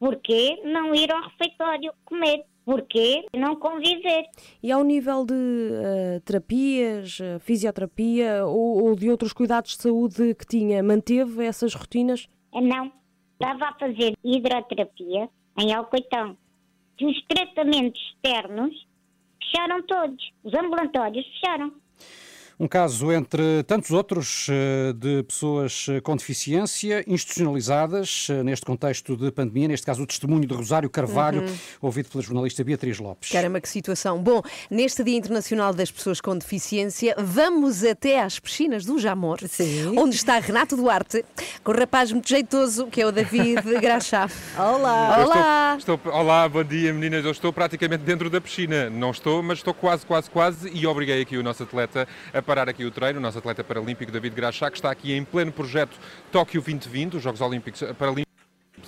porquê 0.00 0.60
não 0.64 0.92
ir 0.92 1.12
ao 1.12 1.22
refeitório 1.22 1.92
comer? 2.04 2.44
Porquê 2.64 3.26
não 3.36 3.56
conviver? 3.56 4.24
E 4.62 4.70
ao 4.70 4.84
nível 4.84 5.24
de 5.24 5.34
uh, 5.34 6.20
terapias, 6.24 7.18
uh, 7.18 7.40
fisioterapia 7.40 8.46
ou, 8.46 8.84
ou, 8.84 8.94
de 8.94 9.10
outros 9.10 9.32
cuidados 9.32 9.76
de 9.76 9.82
saúde 9.82 10.34
que 10.34 10.46
tinha, 10.46 10.80
manteve 10.80 11.44
essas 11.44 11.74
rotinas? 11.74 12.28
Não. 12.52 12.92
Estava 13.32 13.64
a 13.70 13.74
fazer 13.74 14.14
hidroterapia 14.22 15.28
em 15.58 15.74
Alcoitão 15.74 16.36
os 17.04 17.22
tratamentos 17.26 18.00
externos 18.00 18.86
fecharam 19.42 19.82
todos. 19.82 20.32
Os 20.44 20.54
ambulatórios 20.54 21.26
fecharam. 21.26 21.72
Um 22.62 22.68
caso 22.68 23.10
entre 23.10 23.64
tantos 23.64 23.90
outros 23.90 24.46
eh, 24.48 24.92
de 24.92 25.24
pessoas 25.24 25.86
eh, 25.90 26.00
com 26.00 26.14
deficiência 26.14 27.02
institucionalizadas 27.08 28.28
eh, 28.30 28.40
neste 28.44 28.64
contexto 28.64 29.16
de 29.16 29.32
pandemia, 29.32 29.66
neste 29.66 29.84
caso 29.84 30.04
o 30.04 30.06
testemunho 30.06 30.46
de 30.46 30.54
Rosário 30.54 30.88
Carvalho, 30.88 31.42
uhum. 31.42 31.56
ouvido 31.80 32.08
pela 32.08 32.22
jornalista 32.22 32.62
Beatriz 32.62 33.00
Lopes. 33.00 33.30
Caramba, 33.32 33.60
que 33.60 33.68
situação. 33.68 34.22
Bom, 34.22 34.42
neste 34.70 35.02
Dia 35.02 35.16
Internacional 35.16 35.74
das 35.74 35.90
Pessoas 35.90 36.20
com 36.20 36.38
Deficiência, 36.38 37.16
vamos 37.18 37.82
até 37.82 38.22
às 38.22 38.38
piscinas 38.38 38.84
do 38.84 38.96
Jamor, 38.96 39.40
Sim. 39.48 39.98
onde 39.98 40.14
está 40.14 40.38
Renato 40.38 40.76
Duarte, 40.76 41.24
com 41.64 41.72
um 41.72 41.76
rapaz 41.76 42.12
muito 42.12 42.28
jeitoso, 42.28 42.86
que 42.86 43.02
é 43.02 43.06
o 43.06 43.10
David 43.10 43.60
Graxá. 43.82 44.30
Olá! 44.56 45.24
Olá! 45.24 45.76
Estou, 45.76 45.96
estou, 45.96 46.12
olá, 46.12 46.48
bom 46.48 46.62
dia 46.62 46.92
meninas. 46.92 47.24
Eu 47.24 47.32
estou 47.32 47.52
praticamente 47.52 48.04
dentro 48.04 48.30
da 48.30 48.40
piscina. 48.40 48.88
Não 48.88 49.10
estou, 49.10 49.42
mas 49.42 49.58
estou 49.58 49.74
quase, 49.74 50.06
quase, 50.06 50.30
quase 50.30 50.70
e 50.72 50.86
obriguei 50.86 51.22
aqui 51.22 51.36
o 51.36 51.42
nosso 51.42 51.64
atleta 51.64 52.06
a 52.32 52.40
parar 52.52 52.68
aqui 52.68 52.84
o 52.84 52.90
treino, 52.90 53.18
o 53.18 53.22
nosso 53.22 53.38
atleta 53.38 53.64
paralímpico 53.64 54.12
David 54.12 54.34
Graxá, 54.34 54.70
que 54.70 54.76
está 54.76 54.90
aqui 54.90 55.14
em 55.14 55.24
pleno 55.24 55.50
projeto 55.50 55.96
Tóquio 56.30 56.60
2020, 56.60 57.16
os 57.16 57.22
Jogos 57.22 57.40
Olímpicos 57.40 57.82
Paralímpicos 57.98 58.31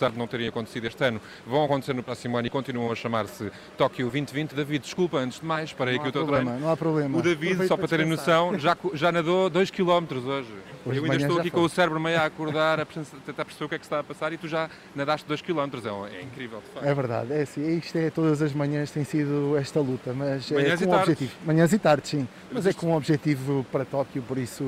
apesar 0.04 0.10
de 0.10 0.18
não 0.18 0.26
terem 0.26 0.48
acontecido 0.48 0.86
este 0.86 1.02
ano, 1.04 1.20
vão 1.46 1.64
acontecer 1.64 1.94
no 1.94 2.02
próximo 2.02 2.36
ano 2.36 2.46
e 2.46 2.50
continuam 2.50 2.90
a 2.90 2.94
chamar-se 2.94 3.50
Tóquio 3.76 4.06
2020. 4.10 4.54
David, 4.54 4.84
desculpa, 4.84 5.18
antes 5.18 5.40
de 5.40 5.46
mais, 5.46 5.72
para 5.72 5.90
aqui 5.90 6.08
o 6.08 6.12
teu 6.12 6.24
problema, 6.24 6.50
treino. 6.50 6.66
Não 6.66 6.72
há 6.72 6.76
problema. 6.76 7.18
O 7.18 7.22
David, 7.22 7.66
só 7.66 7.76
para 7.76 7.88
terem 7.88 8.06
noção, 8.06 8.58
já, 8.58 8.76
já 8.92 9.10
nadou 9.10 9.48
2 9.48 9.70
km 9.70 10.04
hoje. 10.10 10.52
hoje 10.84 10.98
Eu 10.98 11.04
ainda 11.04 11.16
estou 11.16 11.38
aqui 11.38 11.50
com 11.50 11.62
o 11.62 11.68
cérebro 11.68 12.00
meio 12.00 12.18
a 12.18 12.24
acordar, 12.26 12.80
a 12.80 12.84
tentar 12.84 13.44
perceber 13.44 13.64
o 13.64 13.68
que 13.68 13.74
é 13.74 13.78
que 13.78 13.84
está 13.84 14.00
a 14.00 14.04
passar 14.04 14.32
e 14.32 14.36
tu 14.36 14.48
já 14.48 14.68
nadaste 14.94 15.26
2 15.26 15.40
km. 15.40 15.70
É, 16.10 16.16
é, 16.16 16.22
incrível, 16.22 16.60
de 16.60 16.66
facto. 16.74 16.86
É 16.86 16.94
verdade, 16.94 17.32
é 17.32 17.42
assim, 17.42 17.78
isto 17.78 17.96
é 17.96 18.10
todas 18.10 18.42
as 18.42 18.52
manhãs 18.52 18.90
tem 18.90 19.04
sido 19.04 19.56
esta 19.56 19.80
luta, 19.80 20.12
mas 20.12 20.50
Manhãs 20.50 20.82
é 20.82 20.86
com 20.86 20.92
um 20.92 20.98
objetivo. 20.98 21.32
Manhãs 21.44 21.72
e 21.72 21.78
tardes, 21.78 22.10
sim. 22.10 22.28
Mas 22.52 22.66
é 22.66 22.72
com 22.72 22.86
um 22.88 22.96
objetivo 22.96 23.64
para 23.72 23.84
Tóquio, 23.84 24.22
por 24.22 24.38
isso 24.38 24.64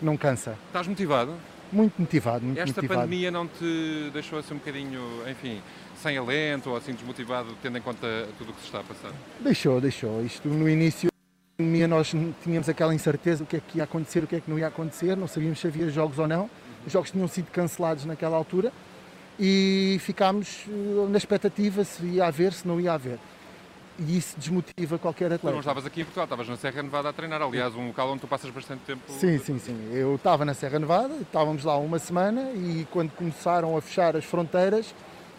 não 0.00 0.16
cansa. 0.16 0.56
Estás 0.68 0.86
motivado? 0.86 1.34
Muito 1.72 1.94
motivado, 1.98 2.44
muito 2.44 2.58
Esta 2.60 2.82
motivado. 2.82 3.00
pandemia 3.00 3.30
não 3.30 3.48
te 3.48 4.10
deixou 4.12 4.38
assim 4.38 4.54
um 4.54 4.58
bocadinho, 4.58 5.00
enfim, 5.28 5.60
sem 5.96 6.18
alento 6.18 6.70
ou 6.70 6.76
assim 6.76 6.92
desmotivado, 6.92 7.56
tendo 7.62 7.78
em 7.78 7.80
conta 7.80 8.28
tudo 8.36 8.50
o 8.50 8.52
que 8.52 8.60
se 8.60 8.66
está 8.66 8.80
a 8.80 8.84
passar? 8.84 9.12
Deixou, 9.40 9.80
deixou. 9.80 10.22
Isto 10.24 10.48
no 10.48 10.68
início 10.68 11.10
pandemia 11.56 11.86
nós 11.86 12.12
tínhamos 12.42 12.68
aquela 12.68 12.94
incerteza 12.94 13.44
o 13.44 13.46
que 13.46 13.56
é 13.56 13.60
que 13.60 13.78
ia 13.78 13.84
acontecer, 13.84 14.24
o 14.24 14.26
que 14.26 14.36
é 14.36 14.40
que 14.40 14.50
não 14.50 14.58
ia 14.58 14.66
acontecer, 14.66 15.16
não 15.16 15.28
sabíamos 15.28 15.60
se 15.60 15.66
havia 15.66 15.88
jogos 15.88 16.18
ou 16.18 16.26
não. 16.26 16.50
Os 16.84 16.92
jogos 16.92 17.10
tinham 17.10 17.28
sido 17.28 17.50
cancelados 17.50 18.04
naquela 18.04 18.36
altura 18.36 18.72
e 19.38 19.96
ficámos 20.00 20.64
eh, 20.68 21.08
na 21.08 21.16
expectativa 21.16 21.84
se 21.84 22.04
ia 22.04 22.26
haver, 22.26 22.52
se 22.52 22.66
não 22.66 22.80
ia 22.80 22.92
haver. 22.92 23.18
E 24.04 24.16
isso 24.18 24.34
desmotiva 24.38 24.98
qualquer 24.98 25.28
Tu 25.30 25.34
atleta. 25.34 25.52
não 25.52 25.60
estavas 25.60 25.86
aqui 25.86 26.00
em 26.00 26.04
Portugal, 26.04 26.24
estavas 26.24 26.48
na 26.48 26.56
Serra 26.56 26.82
Nevada 26.82 27.08
a 27.08 27.12
treinar. 27.12 27.40
Aliás, 27.42 27.74
um 27.74 27.86
local 27.88 28.10
onde 28.10 28.20
tu 28.22 28.26
passas 28.26 28.50
bastante 28.50 28.80
tempo. 28.80 29.02
Sim, 29.08 29.38
sim, 29.38 29.58
sim. 29.58 29.90
Eu 29.92 30.16
estava 30.16 30.44
na 30.44 30.54
Serra 30.54 30.78
Nevada, 30.78 31.14
estávamos 31.20 31.62
lá 31.64 31.76
uma 31.76 31.98
semana 31.98 32.50
e 32.52 32.86
quando 32.90 33.10
começaram 33.12 33.76
a 33.76 33.80
fechar 33.80 34.16
as 34.16 34.24
fronteiras, 34.24 34.92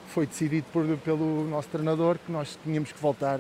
foi 0.08 0.26
decidido 0.26 0.66
por- 0.72 0.86
pelo 1.00 1.48
nosso 1.50 1.68
treinador 1.70 2.18
que 2.26 2.32
nós 2.32 2.58
tínhamos 2.64 2.92
que 2.92 3.00
voltar 3.02 3.40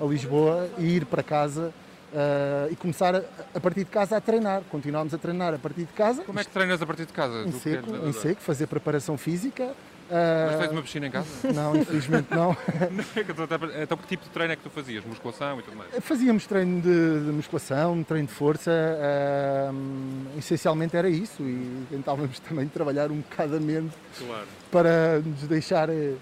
a 0.00 0.04
Lisboa 0.04 0.68
e 0.78 0.96
ir 0.96 1.04
para 1.06 1.22
casa 1.22 1.72
ah, 2.14 2.66
e 2.70 2.74
começar 2.76 3.14
a, 3.14 3.22
a 3.54 3.60
partir 3.60 3.80
de 3.84 3.90
casa 3.90 4.16
a 4.16 4.20
treinar. 4.20 4.62
Continuámos 4.70 5.14
a 5.14 5.18
treinar 5.18 5.54
a 5.54 5.58
partir 5.58 5.82
de 5.82 5.92
casa. 5.92 6.24
Como 6.24 6.40
é 6.40 6.44
que 6.44 6.50
treinas 6.50 6.80
a 6.82 6.86
partir 6.86 7.06
de 7.06 7.12
casa? 7.12 7.42
Em 7.42 7.50
Tu 7.50 7.58
seco, 7.60 7.94
és 7.94 8.04
em 8.08 8.12
seco, 8.12 8.40
fazer 8.40 8.66
preparação 8.66 9.16
física. 9.16 9.72
Mas 10.10 10.54
ah, 10.54 10.58
tens 10.58 10.70
uma 10.70 10.82
piscina 10.82 11.06
em 11.06 11.10
casa? 11.10 11.28
Não, 11.52 11.76
infelizmente 11.76 12.28
não. 12.30 12.54
É 13.74 13.82
então, 13.82 13.96
que 13.96 14.06
tipo 14.06 14.24
de 14.24 14.30
treino 14.30 14.52
é 14.52 14.56
que 14.56 14.62
tu 14.62 14.70
fazias? 14.70 15.04
Musculação 15.04 15.58
e 15.58 15.62
tudo 15.62 15.76
mais? 15.76 15.90
Fazíamos 16.00 16.46
treino 16.46 16.80
de, 16.80 17.24
de 17.24 17.32
musculação, 17.32 18.02
treino 18.02 18.26
de 18.28 18.34
força, 18.34 18.70
ahm, 18.70 20.38
essencialmente 20.38 20.96
era 20.96 21.08
isso 21.08 21.42
e 21.42 21.86
tentávamos 21.90 22.38
também 22.40 22.68
trabalhar 22.68 23.10
um 23.10 23.20
bocado 23.20 23.56
a 23.56 23.60
mente 23.60 23.94
Claro. 24.18 24.46
para 24.70 25.20
nos 25.20 25.42
deixar 25.48 25.88
eh, 25.88 26.14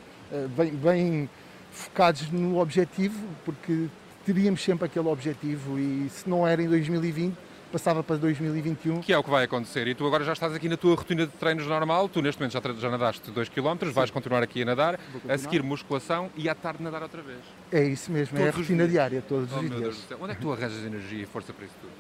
bem, 0.57 0.71
bem 0.73 1.31
focados 1.73 2.31
no 2.31 2.61
objetivo, 2.61 3.19
porque 3.45 3.87
teríamos 4.25 4.63
sempre 4.63 4.87
aquele 4.87 5.09
objetivo 5.09 5.79
e 5.79 6.09
se 6.11 6.29
não 6.29 6.47
era 6.47 6.63
em 6.63 6.69
2020, 6.69 7.37
passava 7.73 8.03
para 8.03 8.17
2021. 8.17 9.01
Que 9.01 9.13
é 9.13 9.19
o 9.19 9.25
que 9.25 9.31
vai 9.31 9.45
acontecer. 9.45 9.89
E 9.89 9.95
tu 9.95 10.07
agora 10.07 10.23
já 10.23 10.33
estás 10.35 10.53
aqui 10.55 10.69
na 10.69 10.77
tua 10.77 10.95
rotina 10.95 11.27
de 11.27 11.33
treinos 11.33 11.67
normal. 11.67 12.09
Tu 12.09 12.21
neste 12.23 12.39
momento 12.41 12.53
já, 12.53 12.61
já 12.79 12.91
nadaste 12.91 13.31
2 13.31 13.49
km, 13.49 13.91
vais 13.93 14.11
continuar 14.11 14.43
aqui 14.43 14.63
a 14.63 14.65
nadar, 14.67 15.01
a 15.29 15.39
seguir 15.39 15.63
musculação 15.63 16.31
e 16.37 16.49
à 16.49 16.55
tarde 16.55 16.83
nadar 16.83 17.03
outra 17.03 17.23
vez. 17.23 17.39
É 17.73 17.83
isso 17.83 18.13
mesmo, 18.13 18.39
é 18.39 18.43
a 18.43 18.53
Todos 18.53 18.61
rotina 18.69 18.87
diária, 18.87 19.23
todos 19.27 19.49
Oh, 19.53 19.59
os 19.61 19.71
dias. 19.71 20.07
Onde 20.21 20.33
é 20.33 20.35
que 20.35 20.41
tu 20.43 20.53
arranjas 20.53 20.85
energia 20.85 21.23
e 21.23 21.27
força 21.27 21.53
para 21.53 21.65
isso 21.65 21.75
tudo? 21.81 21.93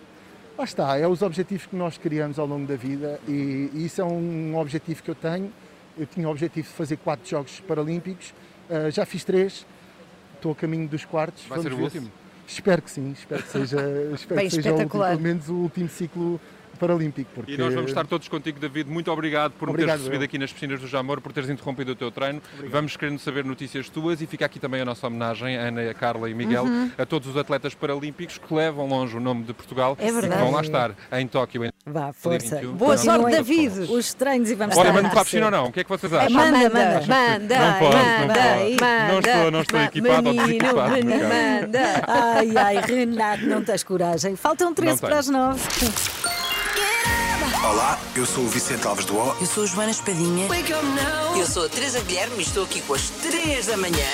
Lá 0.59 0.65
está, 0.65 0.99
é 0.99 1.09
os 1.09 1.23
objetivos 1.23 1.65
que 1.67 1.75
nós 1.75 1.97
criamos 1.97 2.39
ao 2.39 2.47
longo 2.47 2.67
da 2.67 2.77
vida 2.77 3.19
e, 3.27 3.71
e 3.73 3.87
isso 3.87 4.01
é 4.03 4.05
um 4.05 4.55
objetivo 4.59 5.03
que 5.03 5.11
eu 5.11 5.15
tenho. 5.15 5.51
Eu 5.99 6.07
tinha 6.07 6.29
o 6.29 6.31
objetivo 6.31 6.69
de 6.69 6.75
fazer 6.75 6.97
quatro 6.99 7.29
Jogos 7.29 7.59
Paralímpicos, 7.61 8.35
ah, 8.71 8.91
já 8.91 9.07
fiz 9.07 9.25
três, 9.25 9.67
estou 10.35 10.53
a 10.53 10.55
caminho 10.55 10.87
dos 10.87 11.05
quartos. 11.07 11.43
Vai 11.47 11.59
ser 11.61 11.71
vamos 11.71 11.79
o 11.79 11.83
ver 11.85 11.91
se- 11.91 11.99
último? 11.99 12.13
Espero 12.53 12.83
que 12.83 12.91
sim, 12.91 13.12
espero 13.12 13.43
que 13.43 13.49
seja, 13.49 13.81
espero 14.15 14.41
Bem 14.41 14.49
que 14.49 14.55
seja 14.57 14.75
pelo 14.87 15.21
menos 15.21 15.49
o 15.49 15.55
último 15.55 15.88
ciclo 15.88 16.41
paralímpico. 16.87 17.31
Porque... 17.35 17.53
E 17.53 17.57
nós 17.59 17.73
vamos 17.75 17.90
estar 17.90 18.07
todos 18.07 18.27
contigo, 18.29 18.59
David. 18.59 18.90
Muito 18.90 19.11
obrigado 19.11 19.53
por 19.53 19.66
me 19.68 19.73
Obrigado, 19.75 19.97
teres 19.99 20.03
recebido 20.03 20.23
eu. 20.23 20.25
aqui 20.27 20.38
nas 20.38 20.53
piscinas 20.53 20.81
do 20.81 20.87
Jamor, 20.88 21.21
por 21.21 21.33
teres 21.33 21.49
interrompido 21.49 21.92
o 21.92 21.95
teu 21.95 22.11
treino. 22.11 22.42
Vamos 22.71 22.97
querendo 22.97 23.18
saber 23.18 23.45
notícias 23.45 23.88
tuas 23.88 24.21
e 24.21 24.27
fica 24.27 24.45
aqui 24.47 24.59
também 24.59 24.81
a 24.81 24.85
nossa 24.85 25.07
homenagem, 25.07 25.57
a 25.57 25.61
Ana, 25.62 25.90
a 25.90 25.95
Carla 25.95 26.29
e 26.29 26.35
Miguel, 26.35 26.64
Uhum. 26.64 26.90
a 26.99 27.07
todos 27.07 27.29
os 27.29 27.37
atletas 27.37 27.75
paralímpicos 27.75 28.38
que 28.38 28.53
levam 28.55 28.87
longe 28.88 29.16
o 29.16 29.21
nome 29.21 29.45
de 29.45 29.53
Portugal 29.53 29.97
É 29.99 30.05
e 30.05 30.07
que 30.07 30.12
verdade. 30.21 30.42
vão 30.42 30.51
lá 30.53 30.61
estar 30.61 30.90
em 31.12 31.27
Tóquio. 31.27 31.64
Em 31.64 31.71
Vá, 31.87 32.12
força. 32.12 32.57
2021. 32.61 32.73
Boa 32.77 32.97
sorte, 32.97 33.21
Continuem 33.23 33.35
David. 33.35 33.92
Os 33.92 34.14
treinos 34.14 34.51
e 34.51 34.55
vamos 34.55 34.77
Olha, 34.77 34.88
estar 34.88 34.95
manda 35.03 35.11
para 35.11 35.21
a 35.21 35.25
piscina 35.25 35.45
ou 35.47 35.51
não? 35.51 35.64
O 35.66 35.73
que 35.73 35.81
é 35.81 35.85
que 35.85 35.90
vocês 35.90 36.12
É, 36.12 36.16
acham? 36.18 36.31
manda, 36.33 36.53
Manda, 36.53 36.68
manda, 36.71 36.85
manda. 36.95 37.07
manda, 37.07 37.59
Não 37.59 37.64
não 37.64 37.73
manda, 37.73 37.79
posso. 37.79 37.97
manda, 38.27 39.12
Não 39.12 39.18
estou- 39.21 39.51
não 39.51 39.61
estou 39.62 39.81
equipado 39.81 40.29
ou 40.29 40.35
menino, 40.35 40.47
desequipado, 40.47 40.90
no 40.90 40.97
menino, 40.97 41.29
manda. 41.29 41.81
Ai, 42.09 42.57
ai, 42.57 42.81
Renato, 42.87 43.47
não 43.47 43.62
tens 43.64 43.83
coragem. 43.83 44.37
Faltam 44.37 44.73
13 44.75 45.03
Não 45.03 45.09
para 45.09 45.18
as 45.18 45.29
9. 45.29 45.61
Olá, 47.62 47.98
eu 48.16 48.27
sou 48.27 48.44
o 48.44 48.48
Vicente 48.48 48.87
Alves 48.87 49.05
do 49.05 49.16
O. 49.16 49.37
Eu 49.40 49.46
sou 49.46 49.62
a 49.62 49.66
Joana 49.66 49.90
Espadinha. 49.92 50.48
Eu 51.37 51.46
sou 51.46 51.66
a 51.66 51.68
Teresa 51.68 52.01
Guilherme 52.01 52.38
e 52.38 52.42
estou 52.42 52.64
aqui 52.64 52.81
com 52.83 52.94
as 52.94 53.09
3 53.11 53.66
da 53.66 53.77
manhã. 53.77 54.05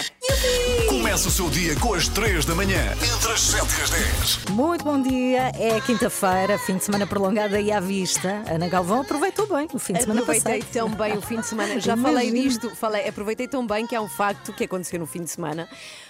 Começa 0.89 1.29
o 1.29 1.31
seu 1.31 1.49
dia 1.49 1.75
com 1.77 1.95
as 1.95 2.09
3 2.09 2.45
da 2.45 2.55
manhã, 2.55 2.93
entre 2.93 3.33
as 3.33 3.41
7 3.41 3.65
e 3.79 3.83
as 3.83 3.91
10. 3.91 4.39
Muito 4.51 4.85
bom 4.85 5.01
dia. 5.01 5.51
É 5.59 5.81
quinta-feira, 5.81 6.59
fim 6.59 6.77
de 6.77 6.85
semana 6.85 7.07
prolongado 7.07 7.55
aí 7.57 7.73
à 7.73 7.81
vista. 7.81 8.43
Ana 8.51 8.69
Galvão 8.69 9.01
aproveitou 9.01 9.47
bem 9.47 9.67
o 9.73 9.79
fim 9.79 9.95
de 9.95 10.03
semana 10.03 10.21
Aproveitei 10.21 10.59
passado. 10.59 10.73
tão 10.73 10.91
bem 10.91 11.17
o 11.17 11.23
fim 11.23 11.41
de 11.41 11.47
semana. 11.47 11.81
Já 11.81 11.97
falei 11.97 12.29
Imagino. 12.29 12.49
disto, 12.49 12.77
falei, 12.77 13.09
aproveitei 13.09 13.49
tão 13.49 13.67
bem 13.67 13.87
que 13.87 13.97
há 13.97 14.01
um 14.03 14.09
facto 14.09 14.53
que 14.53 14.65
aconteceu 14.65 14.99
no 15.01 15.07
fim 15.07 15.23
de 15.25 15.31
semana, 15.31 15.69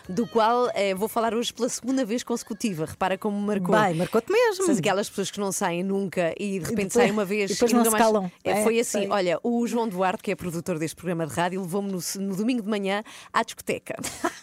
do 0.09 0.27
qual 0.27 0.71
eh, 0.75 0.95
vou 0.95 1.09
falar 1.09 1.35
hoje 1.35 1.53
pela 1.53 1.69
segunda 1.69 2.05
vez 2.05 2.23
consecutiva. 2.23 2.87
Repara 2.87 3.19
como 3.19 3.39
marcou. 3.39 3.79
Bem, 3.79 3.95
marcou-te 3.95 4.33
mesmo. 4.33 4.65
Sabes 4.65 4.79
aquelas 4.79 5.09
pessoas 5.09 5.31
que 5.31 5.39
não 5.41 5.53
saem 5.53 5.83
nunca 5.83 6.33
e 6.39 6.59
de 6.59 6.65
repente 6.65 6.75
depois- 6.77 6.93
saem 6.93 7.11
uma 7.11 7.25
vez 7.25 7.51
e 7.51 7.55
depois 7.55 7.71
e 7.73 7.75
não 7.75 7.85
se 7.85 7.91
mais. 7.91 8.03
calam. 8.05 8.33
É, 8.43 8.51
É, 8.51 8.63
foi 8.65 8.79
assim: 8.81 9.01
sei. 9.01 9.09
olha, 9.11 9.39
o 9.43 9.67
João 9.67 9.89
Duarte, 9.89 10.23
que 10.23 10.31
é 10.31 10.35
produtor 10.35 10.79
deste 10.79 10.97
programa 10.97 11.27
de 11.27 11.35
rádio, 11.35 11.61
levou-me 11.61 11.91
no, 11.93 11.99
no 12.21 12.37
domingo 12.37 12.63
de 12.63 12.69
manhã 12.69 13.03
à 13.33 13.43
discoteca. 13.43 13.97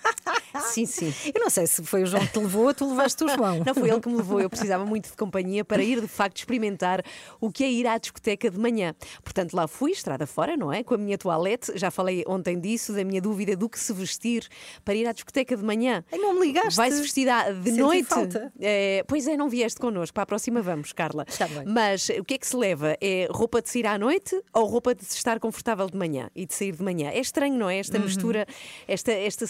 sim, 0.71 0.85
sim. 0.85 1.13
Eu 1.33 1.41
não 1.41 1.49
sei 1.49 1.67
se 1.67 1.83
foi 1.83 2.03
o 2.03 2.05
João 2.05 2.25
que 2.25 2.31
te 2.33 2.39
levou 2.39 2.65
ou 2.67 2.73
tu 2.73 2.87
levaste 2.89 3.23
o 3.23 3.29
João. 3.29 3.61
Não 3.65 3.73
foi 3.73 3.89
ele 3.89 3.99
que 3.99 4.07
me 4.09 4.15
levou, 4.17 4.39
eu 4.39 4.49
precisava 4.49 4.85
muito 4.85 5.09
de 5.09 5.17
companhia 5.17 5.65
para 5.65 5.83
ir 5.83 5.99
de 6.01 6.07
facto 6.07 6.37
experimentar 6.37 7.03
o 7.41 7.51
que 7.51 7.63
é 7.63 7.71
ir 7.71 7.87
à 7.87 7.97
discoteca 7.97 8.49
de 8.49 8.57
manhã. 8.57 8.95
Portanto, 9.23 9.53
lá 9.53 9.67
fui, 9.67 9.91
estrada 9.91 10.25
fora, 10.25 10.55
não 10.55 10.71
é? 10.71 10.83
Com 10.83 10.93
a 10.93 10.97
minha 10.97 11.17
toalete, 11.17 11.71
já 11.77 11.91
falei 11.91 12.23
ontem 12.27 12.59
disso, 12.59 12.93
da 12.93 13.03
minha 13.03 13.21
dúvida 13.21 13.55
do 13.55 13.67
que 13.69 13.79
se 13.79 13.91
vestir 13.93 14.47
para 14.83 14.93
ir 14.95 15.05
à 15.07 15.11
discoteca 15.11 15.54
de 15.55 15.63
manhã. 15.63 16.03
Ai, 16.11 16.19
não 16.19 16.33
me 16.39 16.45
ligaste. 16.47 16.75
Vai-se 16.75 17.01
vestir 17.01 17.27
à- 17.29 17.51
de 17.51 17.63
Senti 17.69 17.79
noite. 17.79 18.05
falta. 18.07 18.51
É, 18.59 19.03
pois 19.07 19.27
é, 19.27 19.35
não 19.37 19.49
vieste 19.49 19.79
connosco, 19.79 20.13
para 20.13 20.23
a 20.23 20.25
próxima 20.25 20.61
vamos, 20.61 20.93
Carla. 20.93 21.25
Está 21.27 21.47
bem. 21.47 21.63
Mas 21.65 22.09
o 22.09 22.23
que 22.23 22.33
é 22.35 22.37
que 22.37 22.47
se 22.47 22.55
leva? 22.55 22.95
É 23.01 23.27
roupa 23.31 23.61
de 23.61 23.69
sair 23.69 23.85
à 23.87 23.97
noite 23.97 24.39
ou 24.53 24.65
roupa 24.65 24.93
de 24.95 25.03
estar 25.03 25.39
confortável 25.39 25.87
de 25.89 25.97
manhã 25.97 26.29
e 26.35 26.45
de 26.45 26.53
sair 26.53 26.75
de 26.75 26.83
manhã? 26.83 27.09
É 27.09 27.19
estranho, 27.19 27.55
não 27.57 27.69
é? 27.69 27.77
Esta 27.79 27.97
Uhum. 27.97 28.05
mistura, 28.05 28.45
esta, 28.87 29.11
esta 29.11 29.45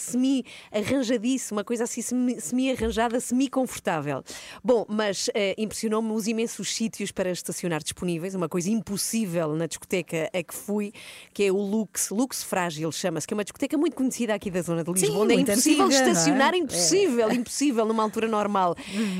semi-arranjadice, 0.72 1.52
uma 1.52 1.64
coisa 1.64 1.84
assim 1.84 2.02
semi- 2.02 2.40
semi-arranjada, 2.40 3.20
semi-confortável. 3.20 4.22
Bom, 4.62 4.84
mas 4.88 5.28
eh, 5.34 5.54
impressionou-me 5.58 6.12
os 6.12 6.26
imensos 6.26 6.74
sítios 6.74 7.10
para 7.12 7.30
estacionar 7.30 7.82
disponíveis, 7.82 8.34
uma 8.34 8.48
coisa 8.48 8.70
impossível 8.70 9.54
na 9.54 9.66
discoteca 9.66 10.30
a 10.32 10.42
que 10.42 10.54
fui, 10.54 10.92
que 11.32 11.44
é 11.44 11.50
o 11.52 11.56
Lux, 11.56 12.10
Lux 12.10 12.42
Frágil 12.42 12.90
chama-se, 12.92 13.26
que 13.26 13.34
é 13.34 13.36
uma 13.36 13.44
discoteca 13.44 13.76
muito 13.76 13.94
conhecida 13.94 14.34
aqui 14.34 14.50
da 14.50 14.62
zona 14.62 14.82
de 14.84 14.90
Sim, 14.98 15.06
Lisboa, 15.06 15.24
onde 15.24 15.34
é 15.34 15.36
impossível 15.40 15.90
é? 15.96 16.10
estacionar, 16.10 16.54
É. 16.54 16.58
impossível, 16.58 17.30
impossível 17.32 17.84
numa 17.86 18.02
altura 18.02 18.28
normal. 18.28 18.74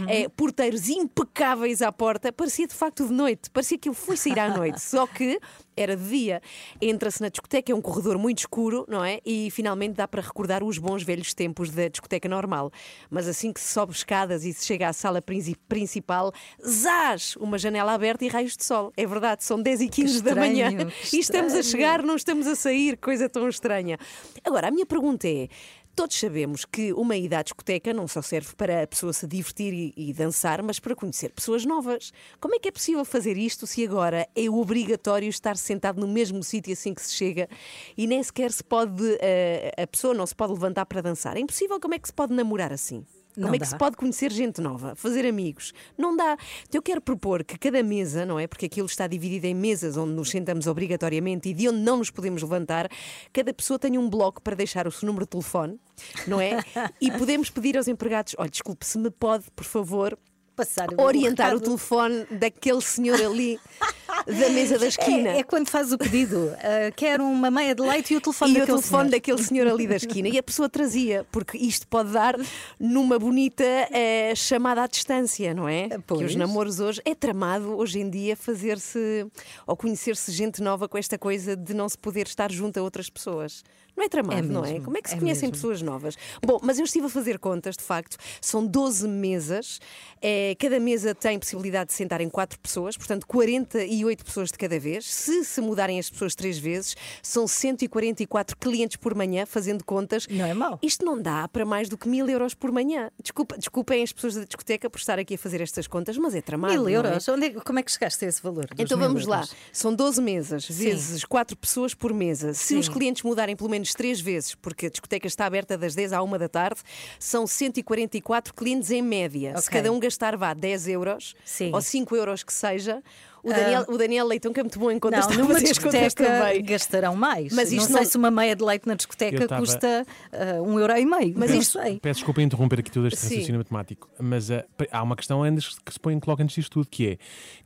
É, 0.08 0.28
porteiros 0.28 0.88
impecáveis 0.88 1.82
à 1.82 1.90
porta, 1.92 2.32
parecia 2.32 2.66
de 2.66 2.74
facto 2.74 3.06
de 3.06 3.12
noite, 3.12 3.50
parecia 3.50 3.78
que 3.78 3.88
eu 3.88 3.94
fui 3.94 4.16
sair 4.16 4.38
à 4.38 4.48
noite, 4.56 4.80
só 4.80 5.06
que 5.06 5.38
era 5.76 5.94
de 5.94 6.08
dia. 6.08 6.40
Entra-se 6.80 7.20
na 7.20 7.28
discoteca, 7.28 7.70
é 7.70 7.74
um 7.74 7.82
corredor 7.82 8.16
muito 8.18 8.38
escuro, 8.38 8.86
não 8.88 9.04
é? 9.04 9.20
E 9.26 9.50
finalmente 9.50 9.94
dá 9.94 10.08
para 10.08 10.22
recordar 10.22 10.64
os 10.64 10.78
bons 10.78 11.02
velhos 11.02 11.34
tempos 11.34 11.70
da 11.70 11.88
discoteca 11.88 12.28
normal. 12.28 12.70
Mas 13.10 13.28
assim 13.28 13.52
que 13.52 13.60
se 13.60 13.72
sobe 13.74 13.92
escadas 13.92 14.44
e 14.44 14.54
se 14.54 14.64
chega 14.64 14.88
à 14.88 14.92
sala 14.94 15.20
princi- 15.20 15.54
principal, 15.68 16.32
zás! 16.66 17.36
Uma 17.36 17.58
janela 17.58 17.92
aberta 17.92 18.24
e 18.24 18.28
raios 18.28 18.56
de 18.56 18.64
sol. 18.64 18.90
É 18.96 19.06
verdade, 19.06 19.44
são 19.44 19.60
10 19.60 19.82
e 19.82 19.88
15 19.88 20.22
da 20.22 20.30
estranho, 20.30 20.52
manhã. 20.54 20.86
que 20.90 21.16
E 21.16 21.20
estamos 21.20 21.52
a 21.54 21.62
chegar, 21.62 22.02
não 22.02 22.16
estamos 22.16 22.46
a 22.46 22.54
sair, 22.56 22.96
coisa 22.96 23.28
tão 23.28 23.46
estranha. 23.48 23.98
Agora, 24.44 24.68
a 24.68 24.70
minha 24.70 24.86
pergunta 24.86 25.28
é. 25.28 25.48
Todos 25.96 26.20
sabemos 26.20 26.66
que 26.66 26.92
uma 26.92 27.16
ida 27.16 27.38
à 27.38 27.42
discoteca 27.42 27.94
não 27.94 28.06
só 28.06 28.20
serve 28.20 28.54
para 28.54 28.82
a 28.82 28.86
pessoa 28.86 29.14
se 29.14 29.26
divertir 29.26 29.72
e, 29.72 29.94
e 29.96 30.12
dançar, 30.12 30.62
mas 30.62 30.78
para 30.78 30.94
conhecer 30.94 31.32
pessoas 31.32 31.64
novas. 31.64 32.12
Como 32.38 32.54
é 32.54 32.58
que 32.58 32.68
é 32.68 32.70
possível 32.70 33.02
fazer 33.02 33.38
isto 33.38 33.66
se 33.66 33.82
agora 33.82 34.28
é 34.36 34.50
obrigatório 34.50 35.30
estar 35.30 35.56
sentado 35.56 35.98
no 35.98 36.06
mesmo 36.06 36.42
sítio 36.42 36.74
assim 36.74 36.92
que 36.92 37.00
se 37.00 37.14
chega 37.14 37.48
e 37.96 38.06
nem 38.06 38.22
sequer 38.22 38.52
se 38.52 38.62
pode, 38.62 39.02
eh, 39.22 39.72
a 39.74 39.86
pessoa 39.86 40.12
não 40.12 40.26
se 40.26 40.36
pode 40.36 40.52
levantar 40.52 40.84
para 40.84 41.00
dançar? 41.00 41.34
É 41.34 41.40
impossível, 41.40 41.80
como 41.80 41.94
é 41.94 41.98
que 41.98 42.08
se 42.08 42.14
pode 42.14 42.34
namorar 42.34 42.74
assim? 42.74 43.02
Como 43.36 43.48
Não 43.48 43.54
é 43.54 43.58
que 43.58 43.64
dá. 43.64 43.66
se 43.66 43.76
pode 43.76 43.96
conhecer 43.96 44.32
gente 44.32 44.62
nova, 44.62 44.96
fazer 44.96 45.26
amigos? 45.26 45.74
Não 45.96 46.16
dá. 46.16 46.38
Então 46.66 46.78
eu 46.78 46.82
quero 46.82 47.02
propor 47.02 47.44
que 47.44 47.58
cada 47.58 47.82
mesa, 47.82 48.24
não 48.24 48.38
é? 48.38 48.46
Porque 48.46 48.64
aquilo 48.64 48.86
está 48.86 49.06
dividido 49.06 49.46
em 49.46 49.54
mesas 49.54 49.98
onde 49.98 50.14
nos 50.14 50.30
sentamos 50.30 50.66
obrigatoriamente 50.66 51.50
e 51.50 51.52
de 51.52 51.68
onde 51.68 51.80
não 51.80 51.98
nos 51.98 52.10
podemos 52.10 52.42
levantar, 52.42 52.88
cada 53.34 53.52
pessoa 53.52 53.78
tenha 53.78 54.00
um 54.00 54.08
bloco 54.08 54.40
para 54.40 54.56
deixar 54.56 54.86
o 54.86 54.90
seu 54.90 55.06
número 55.06 55.26
de 55.26 55.30
telefone, 55.30 55.78
não 56.26 56.40
é? 56.40 56.60
e 56.98 57.10
podemos 57.10 57.50
pedir 57.50 57.76
aos 57.76 57.88
empregados: 57.88 58.34
olha, 58.38 58.48
desculpe, 58.48 58.86
se 58.86 58.96
me 58.98 59.10
pode, 59.10 59.50
por 59.54 59.64
favor, 59.64 60.18
Passar 60.56 60.88
o 60.90 61.02
orientar 61.02 61.54
o 61.54 61.60
telefone 61.60 62.24
daquele 62.30 62.80
senhor 62.80 63.20
ali 63.20 63.60
da 64.26 64.48
mesa 64.50 64.78
da 64.78 64.86
esquina. 64.86 65.30
É, 65.30 65.38
é 65.38 65.42
quando 65.42 65.68
faz 65.68 65.92
o 65.92 65.98
pedido. 65.98 66.52
ah, 66.58 66.90
quero 66.94 67.24
uma 67.24 67.50
meia 67.50 67.74
de 67.74 67.82
leite 67.82 68.14
e 68.14 68.16
o 68.16 68.20
telefone 68.20 68.52
e 68.52 68.56
o 68.56 68.58
daquele 68.60 68.78
telefone 68.78 69.02
senhor. 69.02 69.10
daquele 69.10 69.42
senhor 69.42 69.66
ali 69.68 69.86
da 69.86 69.96
esquina. 69.96 70.28
E 70.28 70.38
a 70.38 70.42
pessoa 70.42 70.68
trazia, 70.68 71.24
porque 71.30 71.56
isto 71.56 71.86
pode 71.86 72.12
dar 72.12 72.36
numa 72.78 73.18
bonita 73.18 73.64
eh, 73.64 74.34
chamada 74.34 74.82
à 74.82 74.86
distância, 74.86 75.54
não 75.54 75.68
é? 75.68 75.88
Que 75.88 75.98
pois. 76.06 76.30
os 76.30 76.36
namoros 76.36 76.80
hoje 76.80 77.00
é 77.04 77.14
tramado 77.14 77.76
hoje 77.76 78.00
em 78.00 78.10
dia 78.10 78.36
fazer-se 78.36 79.26
ou 79.66 79.76
conhecer-se 79.76 80.32
gente 80.32 80.62
nova 80.62 80.88
com 80.88 80.98
esta 80.98 81.16
coisa 81.18 81.56
de 81.56 81.74
não 81.74 81.88
se 81.88 81.96
poder 81.96 82.26
estar 82.26 82.50
junto 82.50 82.78
a 82.78 82.82
outras 82.82 83.08
pessoas. 83.08 83.62
Não 83.96 84.04
é 84.04 84.08
tramado, 84.08 84.38
É 84.38 84.42
não 84.42 84.64
é? 84.64 84.78
Como 84.80 84.96
é 84.98 85.02
que 85.02 85.08
se 85.08 85.16
é 85.16 85.18
conhecem 85.18 85.42
mesmo. 85.48 85.52
pessoas 85.54 85.80
novas? 85.82 86.16
Bom, 86.44 86.58
mas 86.62 86.78
eu 86.78 86.84
estive 86.84 87.06
a 87.06 87.08
fazer 87.08 87.38
contas, 87.38 87.76
de 87.76 87.82
facto, 87.82 88.16
são 88.40 88.66
12 88.66 89.08
mesas, 89.08 89.80
eh, 90.20 90.54
cada 90.58 90.78
mesa 90.78 91.14
tem 91.14 91.38
possibilidade 91.38 91.88
de 91.88 91.94
sentarem 91.94 92.28
4 92.28 92.58
pessoas, 92.60 92.96
portanto 92.96 93.26
48 93.26 94.24
pessoas 94.24 94.50
de 94.50 94.58
cada 94.58 94.78
vez. 94.78 95.06
Se 95.06 95.44
se 95.44 95.60
mudarem 95.60 95.98
as 95.98 96.10
pessoas 96.10 96.34
três 96.34 96.58
vezes, 96.58 96.94
são 97.22 97.46
144 97.46 98.56
clientes 98.58 98.96
por 98.96 99.14
manhã, 99.14 99.46
fazendo 99.46 99.84
contas. 99.84 100.26
Não 100.28 100.44
é 100.44 100.52
mau. 100.54 100.78
Isto 100.82 101.04
não 101.04 101.20
dá 101.20 101.48
para 101.48 101.64
mais 101.64 101.88
do 101.88 101.96
que 101.96 102.08
mil 102.08 102.28
euros 102.28 102.54
por 102.54 102.70
manhã. 102.72 103.10
Desculpa, 103.22 103.56
desculpem 103.56 104.02
as 104.02 104.12
pessoas 104.12 104.34
da 104.34 104.44
discoteca 104.44 104.90
por 104.90 104.98
estar 104.98 105.18
aqui 105.18 105.34
a 105.34 105.38
fazer 105.38 105.60
estas 105.60 105.86
contas, 105.86 106.16
mas 106.18 106.34
é 106.34 106.40
tramado. 106.42 106.72
Mil 106.74 106.82
não 106.82 106.88
é? 106.88 106.92
euros? 106.94 107.28
Onde 107.28 107.46
é- 107.46 107.50
como 107.50 107.78
é 107.78 107.82
que 107.82 107.90
chegaste 107.92 108.24
a 108.24 108.28
esse 108.28 108.42
valor? 108.42 108.66
Então 108.78 108.98
vamos 108.98 109.26
lá. 109.26 109.36
euros? 109.38 109.54
São 109.72 109.94
12 109.94 110.20
mesas, 110.20 110.64
Sim. 110.64 110.72
vezes 110.74 111.24
4 111.24 111.56
pessoas 111.56 111.94
por 111.94 112.12
mesa. 112.12 112.52
Se 112.54 112.68
Sim. 112.68 112.78
os 112.78 112.88
clientes 112.88 113.22
mudarem 113.22 113.56
pelo 113.56 113.70
menos 113.70 113.85
3 113.94 114.20
vezes, 114.20 114.54
porque 114.54 114.86
a 114.86 114.90
discoteca 114.90 115.26
está 115.26 115.46
aberta 115.46 115.76
das 115.76 115.94
10 115.94 116.12
à 116.12 116.22
1 116.22 116.38
da 116.38 116.48
tarde, 116.48 116.80
são 117.18 117.46
144 117.46 118.54
clientes 118.54 118.90
em 118.90 119.02
média. 119.02 119.56
Se 119.60 119.68
Ok. 119.68 119.78
cada 119.78 119.92
um 119.92 119.98
gastar 120.00 120.36
vá 120.36 120.52
10 120.54 120.88
euros 120.88 121.34
Sim. 121.44 121.70
ou 121.72 121.80
5 121.80 122.14
euros 122.16 122.42
que 122.42 122.52
seja. 122.52 123.02
O. 123.46 123.52
Daniel, 123.54 123.84
o 123.88 123.96
Daniel 123.98 124.26
Leitão, 124.26 124.52
que 124.52 124.60
é 124.60 124.62
muito 124.62 124.78
bom 124.78 124.90
em 124.90 124.98
contas, 124.98 125.26
Não, 125.28 125.36
numa 125.44 125.60
discoteca 125.60 126.24
gastarão 126.62 127.14
mais. 127.14 127.52
Mas 127.52 127.70
isto 127.72 127.82
não 127.90 127.96
sei 127.98 128.04
não- 128.04 128.10
se 128.10 128.16
uma 128.18 128.30
meia 128.30 128.56
de 128.56 128.64
leite 128.64 128.86
na 128.86 128.94
discoteca 128.94 129.42
Eu 129.44 129.48
custa 129.60 130.04
ah, 130.32 130.62
um 130.62 130.78
euro 130.78 130.96
e 130.96 131.06
meio. 131.06 131.34
Mas 131.36 131.50
isto- 131.50 131.80
sei. 131.80 131.98
Peço 132.00 132.18
desculpa 132.20 132.42
interromper 132.42 132.80
aqui 132.80 132.90
todo 132.90 133.06
este 133.06 133.18
Sim. 133.20 133.28
raciocínio 133.28 133.58
matemático, 133.58 134.08
mas 134.18 134.50
ah, 134.50 134.64
há 134.90 135.02
uma 135.02 135.14
questão 135.16 135.42
antes 135.42 135.78
que 135.84 135.92
se 135.92 136.00
põe 136.00 136.18
logo 136.26 136.42
antes 136.42 136.56
disto 136.56 136.70
tudo, 136.72 136.86
que 136.90 137.06
é 137.10 137.18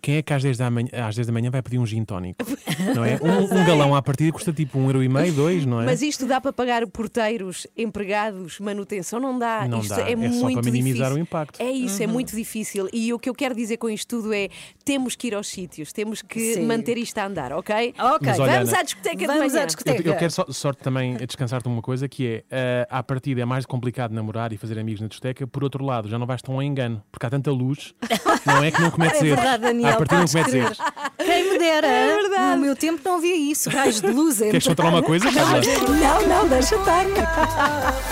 quem 0.03 0.17
é 0.17 0.23
que 0.23 0.33
às 0.33 0.43
10 0.43 0.59
da 0.59 0.71
manhã, 0.71 0.89
às 1.07 1.15
10 1.15 1.27
da 1.27 1.33
manhã 1.33 1.51
vai 1.51 1.63
pedir 1.63 1.79
um 1.79 1.87
gin 1.87 2.05
tónico? 2.05 2.45
Não 2.95 3.05
é? 3.05 3.19
Um, 3.23 3.45
um 3.61 3.65
galão 3.67 3.95
à 3.95 4.03
partida 4.03 4.31
custa 4.33 4.53
tipo 4.53 4.79
um 4.79 4.87
euro 4.87 5.03
e 5.03 5.09
meio, 5.09 5.33
dois, 5.33 5.65
não 5.67 5.81
é? 5.83 5.87
Mas 5.87 6.03
isto 6.03 6.27
dá 6.27 6.41
para 6.41 6.53
pagar 6.53 6.87
porteiros, 6.87 7.67
empregados, 7.77 8.59
manutenção? 8.61 9.21
Não 9.21 9.39
dá. 9.39 9.67
Não 9.69 9.81
isto 9.81 9.91
dá. 9.95 10.03
é, 10.09 10.13
É 10.13 10.17
só 10.33 10.41
muito 10.41 10.61
para 10.61 10.71
minimizar 10.71 11.09
difícil. 11.09 11.17
o 11.17 11.19
impacto. 11.19 11.61
É 11.61 11.71
isso, 11.71 12.03
é 12.03 12.07
Uhum. 12.07 12.13
muito 12.13 12.35
difícil. 12.35 12.89
E 12.93 13.13
o 13.13 13.19
que 13.19 13.29
eu 13.29 13.35
quero 13.35 13.55
dizer 13.55 13.77
com 13.77 13.89
isto 13.91 14.09
tudo 14.09 14.33
é 14.33 14.49
temos 14.91 15.15
que 15.15 15.29
ir 15.29 15.37
aos 15.37 15.47
sítios, 15.47 15.93
temos 15.93 16.21
que 16.21 16.55
Sim. 16.55 16.67
manter 16.67 16.99
isto 16.99 17.17
a 17.19 17.27
andar, 17.27 17.53
ok? 17.53 17.95
Mas 17.97 18.41
olha, 18.41 18.53
Vamos 18.55 18.71
Ana, 18.71 18.81
à 18.81 18.83
discoteca 18.83 19.25
Vamos 19.25 19.43
de 19.45 19.49
manhã. 19.51 19.63
à 19.63 19.67
discoteca. 19.67 20.03
Eu, 20.03 20.13
eu 20.13 20.19
quero 20.19 20.33
só, 20.33 20.45
só 20.49 20.73
também 20.73 21.17
descansar-te 21.19 21.69
uma 21.69 21.81
coisa 21.81 22.09
que 22.09 22.27
é, 22.27 22.45
eh, 22.51 22.89
à 22.91 23.01
partida 23.01 23.41
é 23.41 23.45
mais 23.45 23.65
complicado 23.65 24.11
namorar 24.13 24.53
e 24.53 24.57
fazer 24.57 24.77
amigos 24.81 25.01
na 25.01 25.07
discoteca, 25.07 25.47
por 25.47 25.63
outro 25.63 25.85
lado, 25.85 26.09
já 26.09 26.19
não 26.19 26.27
vais 26.27 26.43
tão 26.43 26.55
ao 26.57 26.63
engano, 26.63 27.01
porque 27.13 27.25
há 27.25 27.31
tanta 27.31 27.53
luz, 27.53 27.95
não 28.45 28.65
é 28.65 28.73
que 28.73 28.81
não 28.83 28.91
cometes 28.91 29.23
É 29.23 29.27
erros. 29.27 29.39
verdade, 29.41 29.63
Daniel. 29.63 29.91
À 29.91 29.97
partida 29.97 30.21
não 30.23 30.27
cometes 30.27 30.55
erros. 30.55 30.79
Quem 31.25 31.53
me 31.53 31.59
dera. 31.61 31.87
É 31.87 32.07
verdade. 32.17 32.57
No 32.57 32.63
meu 32.63 32.75
tempo 32.75 33.01
não 33.05 33.19
havia 33.19 33.37
isso. 33.37 33.71
Raios 33.71 34.01
de 34.01 34.11
luz. 34.11 34.39
Queres 34.39 34.65
só 34.65 34.75
falar 34.75 34.89
uma 34.91 35.03
coisa, 35.05 35.31
Carla? 35.31 35.61
Não, 35.61 36.27
não, 36.27 36.49
deixa 36.49 36.75
estar. 36.75 37.05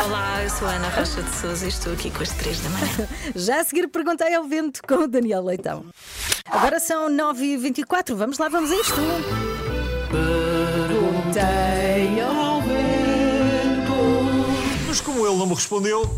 Olá, 0.04 0.44
eu 0.44 0.50
sou 0.50 0.68
a 0.68 0.72
Ana 0.74 0.88
Rocha 0.90 1.22
de 1.22 1.30
Souza 1.34 1.64
e 1.64 1.68
estou 1.68 1.92
aqui 1.92 2.08
com 2.10 2.22
as 2.22 2.30
três 2.34 2.60
da 2.60 2.70
manhã. 2.70 3.08
Já 3.34 3.60
a 3.60 3.64
seguir 3.64 3.88
perguntei 3.88 4.32
ao 4.32 4.44
vento 4.44 4.80
com 4.86 4.94
o 4.94 5.08
Daniel 5.08 5.42
Leitão. 5.42 5.84
Agora 6.50 6.67
são 6.78 7.08
9h24. 7.08 8.14
Vamos 8.14 8.38
lá, 8.38 8.48
vamos 8.48 8.70
a 8.70 8.76
isto. 8.76 8.94
Perguntei 10.10 12.20
ao 12.20 12.62
Mas 14.86 15.00
como 15.00 15.26
ele 15.26 15.36
não 15.36 15.46
me 15.46 15.54
respondeu, 15.54 16.08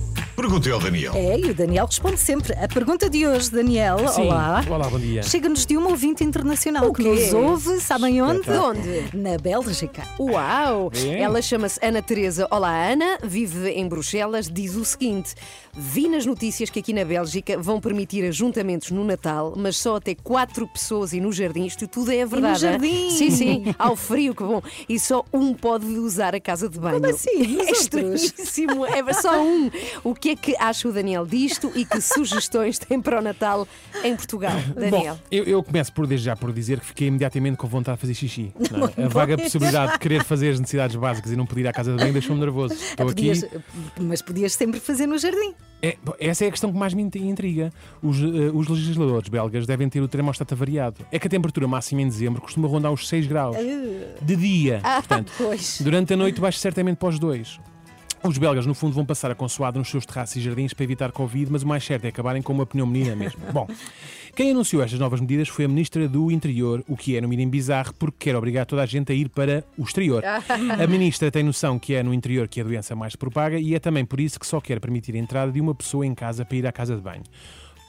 perguntei 0.41 0.72
ao 0.72 0.80
Daniel. 0.80 1.12
É, 1.14 1.38
e 1.38 1.51
o 1.51 1.55
Daniel 1.55 1.84
responde 1.84 2.16
sempre. 2.16 2.55
A 2.55 2.66
pergunta 2.66 3.11
de 3.11 3.26
hoje, 3.26 3.51
Daniel, 3.51 4.09
Sim. 4.09 4.22
olá. 4.22 4.64
Olá, 4.70 4.88
bom 4.88 4.99
dia. 4.99 5.22
Chega-nos 5.22 5.66
de 5.66 5.76
uma 5.76 5.91
ouvinte 5.91 6.24
internacional 6.24 6.91
que 6.95 7.03
quê? 7.03 7.09
nos 7.11 7.34
ouve, 7.34 7.78
sabem 7.78 8.22
onde? 8.22 8.41
De 8.43 8.57
onde? 8.57 9.05
Na 9.12 9.36
Bélgica. 9.36 10.03
Uau! 10.18 10.91
É? 10.95 11.20
Ela 11.20 11.43
chama-se 11.43 11.78
Ana 11.84 12.01
Teresa. 12.01 12.49
Olá, 12.51 12.70
Ana, 12.91 13.18
vive 13.22 13.68
em 13.68 13.86
Bruxelas, 13.86 14.49
diz 14.49 14.76
o 14.76 14.84
seguinte: 14.84 15.34
Vi 15.74 16.09
nas 16.09 16.24
notícias 16.24 16.70
que 16.70 16.78
aqui 16.78 16.95
na 16.95 17.05
Bélgica 17.05 17.59
vão 17.59 17.78
permitir 17.78 18.24
ajuntamentos 18.26 18.91
no 18.91 19.05
Natal, 19.05 19.53
mas 19.57 19.76
só 19.76 19.97
até 19.97 20.14
quatro 20.14 20.66
pessoas 20.66 21.12
e 21.12 21.20
no 21.20 21.32
jardim. 21.32 21.66
Isto 21.66 21.86
tudo 21.86 22.11
é 22.12 22.24
verdade. 22.24 22.64
hein? 22.64 22.72
jardim? 22.72 23.11
Sim, 23.11 23.30
sim, 23.30 23.64
ao 23.78 23.95
frio, 23.95 24.34
que 24.34 24.43
bom. 24.43 24.62
E 24.88 24.99
só 24.99 25.22
um 25.34 25.53
pode 25.53 25.84
usar 25.84 26.34
a 26.34 26.41
casa 26.41 26.66
de 26.66 26.78
banho. 26.78 26.95
Como 26.99 27.12
assim? 27.12 27.61
É 27.61 27.72
estranhíssimo. 27.72 28.86
É 28.86 29.12
só 29.12 29.43
um. 29.43 29.70
O 30.03 30.14
que 30.14 30.30
é 30.31 30.37
que 30.37 30.57
acha 30.59 30.89
o 30.89 30.93
Daniel 30.93 31.26
disto 31.26 31.70
e 31.74 31.85
que 31.85 32.01
sugestões 32.01 32.78
tem 32.78 33.01
para 33.01 33.18
o 33.18 33.22
Natal 33.22 33.66
em 34.05 34.14
Portugal, 34.16 34.53
Daniel? 34.74 35.14
Bom, 35.14 35.20
eu, 35.31 35.45
eu 35.45 35.62
começo 35.62 35.93
por 35.93 36.07
desde 36.07 36.26
já 36.26 36.37
por 36.37 36.53
dizer 36.53 36.81
que 36.81 36.87
fiquei 36.87 37.09
imediatamente 37.09 37.57
com 37.57 37.66
vontade 37.66 37.97
de 37.97 38.01
fazer 38.01 38.14
xixi. 38.14 38.53
não 38.70 38.87
é? 38.97 39.05
A 39.05 39.09
vaga 39.09 39.37
possibilidade 39.37 39.93
de 39.93 39.99
querer 39.99 40.24
fazer 40.24 40.51
as 40.53 40.61
necessidades 40.61 40.97
básicas 40.97 41.33
e 41.33 41.37
não 41.37 41.47
pedir 41.47 41.66
à 41.66 41.72
casa 41.72 41.93
de 41.93 41.99
banho 41.99 42.12
deixou-me 42.12 42.41
nervoso. 42.41 42.74
Estou 42.74 43.09
aqui. 43.09 43.26
Podias- 43.28 43.45
mas 44.01 44.22
podias 44.22 44.53
sempre 44.55 44.81
fazer 44.81 45.07
no 45.07 45.18
jardim. 45.18 45.55
É, 45.83 45.97
essa 46.18 46.45
é 46.45 46.49
a 46.49 46.51
questão 46.51 46.70
que 46.70 46.78
mais 46.78 46.93
me 46.93 47.03
int- 47.03 47.16
intriga. 47.16 47.72
Os, 48.03 48.18
eh, 48.18 48.51
os 48.53 48.68
legisladores 48.68 49.28
belgas 49.31 49.66
devem 49.66 49.89
ter 49.89 50.01
o 50.03 50.09
termostato 50.09 50.55
variado. 50.55 51.07
É 51.11 51.18
que 51.18 51.26
a 51.26 51.31
temperatura 51.31 51.66
máxima 51.66 52.03
em 52.03 52.07
dezembro 52.09 52.41
costuma 52.43 52.68
rondar 52.68 52.93
os 52.93 53.09
6 53.09 53.26
graus. 53.26 53.57
De 54.20 54.37
dia, 54.37 54.81
portanto. 54.83 55.33
Pois. 55.39 55.81
Durante 55.81 56.12
a 56.12 56.16
noite 56.16 56.39
baixa 56.41 56.59
certamente 56.59 56.99
para 56.99 57.09
os 57.09 57.18
dois. 57.18 57.59
Os 58.23 58.37
belgas, 58.37 58.66
no 58.66 58.75
fundo, 58.75 58.95
vão 58.95 59.05
passar 59.05 59.31
a 59.31 59.35
consoada 59.35 59.79
nos 59.79 59.89
seus 59.89 60.05
terraços 60.05 60.37
e 60.37 60.41
jardins 60.41 60.75
para 60.75 60.85
evitar 60.85 61.11
Covid, 61.11 61.51
mas 61.51 61.62
o 61.62 61.66
mais 61.66 61.83
certo 61.83 62.05
é 62.05 62.09
acabarem 62.09 62.43
com 62.43 62.53
uma 62.53 62.66
pneumonia 62.66 63.16
mesmo. 63.16 63.41
Bom, 63.51 63.66
quem 64.37 64.51
anunciou 64.51 64.83
estas 64.83 64.99
novas 64.99 65.21
medidas 65.21 65.49
foi 65.49 65.64
a 65.64 65.68
Ministra 65.68 66.07
do 66.07 66.31
Interior, 66.31 66.85
o 66.87 66.97
que 66.97 67.16
é, 67.16 67.21
no 67.21 67.29
mínimo, 67.29 67.51
bizarro, 67.51 67.95
porque 67.95 68.31
quer 68.31 68.37
obrigar 68.37 68.66
toda 68.66 68.83
a 68.83 68.87
gente 68.87 69.11
a 69.11 69.14
ir 69.14 69.31
para 69.31 69.64
o 69.77 69.85
exterior. 69.85 70.23
A 70.25 70.87
Ministra 70.87 71.31
tem 71.31 71.43
noção 71.43 71.79
que 71.79 71.95
é 71.95 72.03
no 72.03 72.12
interior 72.12 72.47
que 72.47 72.61
a 72.61 72.64
doença 72.64 72.95
mais 72.95 73.12
se 73.12 73.18
propaga 73.18 73.59
e 73.59 73.75
é 73.75 73.79
também 73.79 74.05
por 74.05 74.21
isso 74.21 74.39
que 74.39 74.47
só 74.47 74.61
quer 74.61 74.81
permitir 74.81 75.14
a 75.14 75.18
entrada 75.18 75.51
de 75.51 75.61
uma 75.61 75.75
pessoa 75.75 76.05
em 76.05 76.14
casa 76.14 76.45
para 76.45 76.57
ir 76.57 76.66
à 76.66 76.73
casa 76.73 76.95
de 76.95 77.01
banho. 77.01 77.23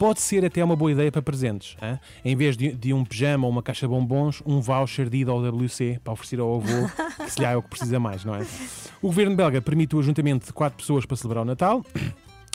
Pode 0.01 0.19
ser 0.19 0.43
até 0.43 0.63
uma 0.63 0.75
boa 0.75 0.91
ideia 0.91 1.11
para 1.11 1.21
presentes. 1.21 1.77
hã? 1.79 1.99
Em 2.25 2.35
vez 2.35 2.57
de, 2.57 2.71
de 2.71 2.91
um 2.91 3.05
pijama 3.05 3.45
ou 3.45 3.51
uma 3.51 3.61
caixa 3.61 3.85
de 3.85 3.93
bombons, 3.93 4.41
um 4.47 4.59
voucher 4.59 5.07
de 5.07 5.17
ida 5.17 5.29
ao 5.29 5.37
WC 5.37 5.99
para 6.03 6.11
oferecer 6.11 6.39
ao 6.39 6.55
avô, 6.55 6.89
que 7.23 7.29
se 7.29 7.39
lhe 7.39 7.45
é 7.45 7.55
o 7.55 7.61
que 7.61 7.69
precisa 7.69 7.99
mais, 7.99 8.25
não 8.25 8.33
é? 8.33 8.43
O 8.99 9.09
governo 9.09 9.35
belga 9.35 9.61
permite 9.61 9.95
o 9.95 9.99
ajuntamento 9.99 10.47
de 10.47 10.53
quatro 10.53 10.75
pessoas 10.79 11.05
para 11.05 11.15
celebrar 11.15 11.43
o 11.43 11.45
Natal. 11.45 11.85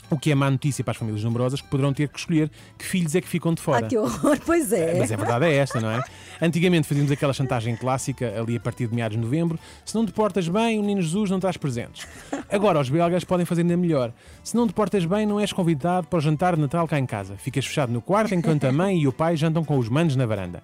O 0.09 0.17
que 0.17 0.31
é 0.31 0.35
má 0.35 0.49
notícia 0.49 0.83
para 0.83 0.91
as 0.91 0.97
famílias 0.97 1.23
numerosas 1.23 1.61
que 1.61 1.67
poderão 1.67 1.93
ter 1.93 2.07
que 2.07 2.17
escolher 2.17 2.49
que 2.77 2.85
filhos 2.85 3.13
é 3.15 3.21
que 3.21 3.27
ficam 3.27 3.53
de 3.53 3.61
fora. 3.61 3.85
Ah, 3.85 3.89
que 3.89 3.97
horror, 3.97 4.37
pois 4.45 4.71
é. 4.71 4.97
Mas 4.97 5.11
a 5.11 5.15
verdade 5.15 5.45
é 5.45 5.55
esta, 5.55 5.81
não 5.81 5.91
é? 5.91 6.01
Antigamente 6.41 6.87
fazíamos 6.87 7.11
aquela 7.11 7.33
chantagem 7.33 7.75
clássica, 7.75 8.33
ali 8.39 8.55
a 8.55 8.59
partir 8.59 8.87
de 8.87 8.95
meados 8.95 9.17
de 9.17 9.23
novembro: 9.23 9.59
se 9.83 9.95
não 9.95 10.05
te 10.05 10.11
portas 10.11 10.47
bem, 10.47 10.79
o 10.79 10.81
Menino 10.81 11.01
Jesus 11.01 11.29
não 11.29 11.39
traz 11.39 11.57
presentes. 11.57 12.07
Agora, 12.49 12.79
os 12.79 12.89
belgas 12.89 13.23
podem 13.23 13.45
fazer 13.45 13.61
ainda 13.61 13.75
melhor. 13.75 14.13
Se 14.43 14.55
não 14.55 14.67
te 14.67 14.73
portas 14.73 15.05
bem, 15.05 15.25
não 15.25 15.39
és 15.39 15.51
convidado 15.51 16.07
para 16.07 16.17
o 16.17 16.21
jantar 16.21 16.55
de 16.55 16.61
Natal 16.61 16.87
cá 16.87 16.97
em 16.97 17.05
casa. 17.05 17.35
Ficas 17.37 17.65
fechado 17.65 17.91
no 17.91 18.01
quarto 18.01 18.33
enquanto 18.33 18.65
a 18.65 18.71
mãe 18.71 18.99
e 18.99 19.07
o 19.07 19.11
pai 19.11 19.35
jantam 19.35 19.63
com 19.65 19.77
os 19.77 19.89
manos 19.89 20.15
na 20.15 20.25
varanda. 20.25 20.63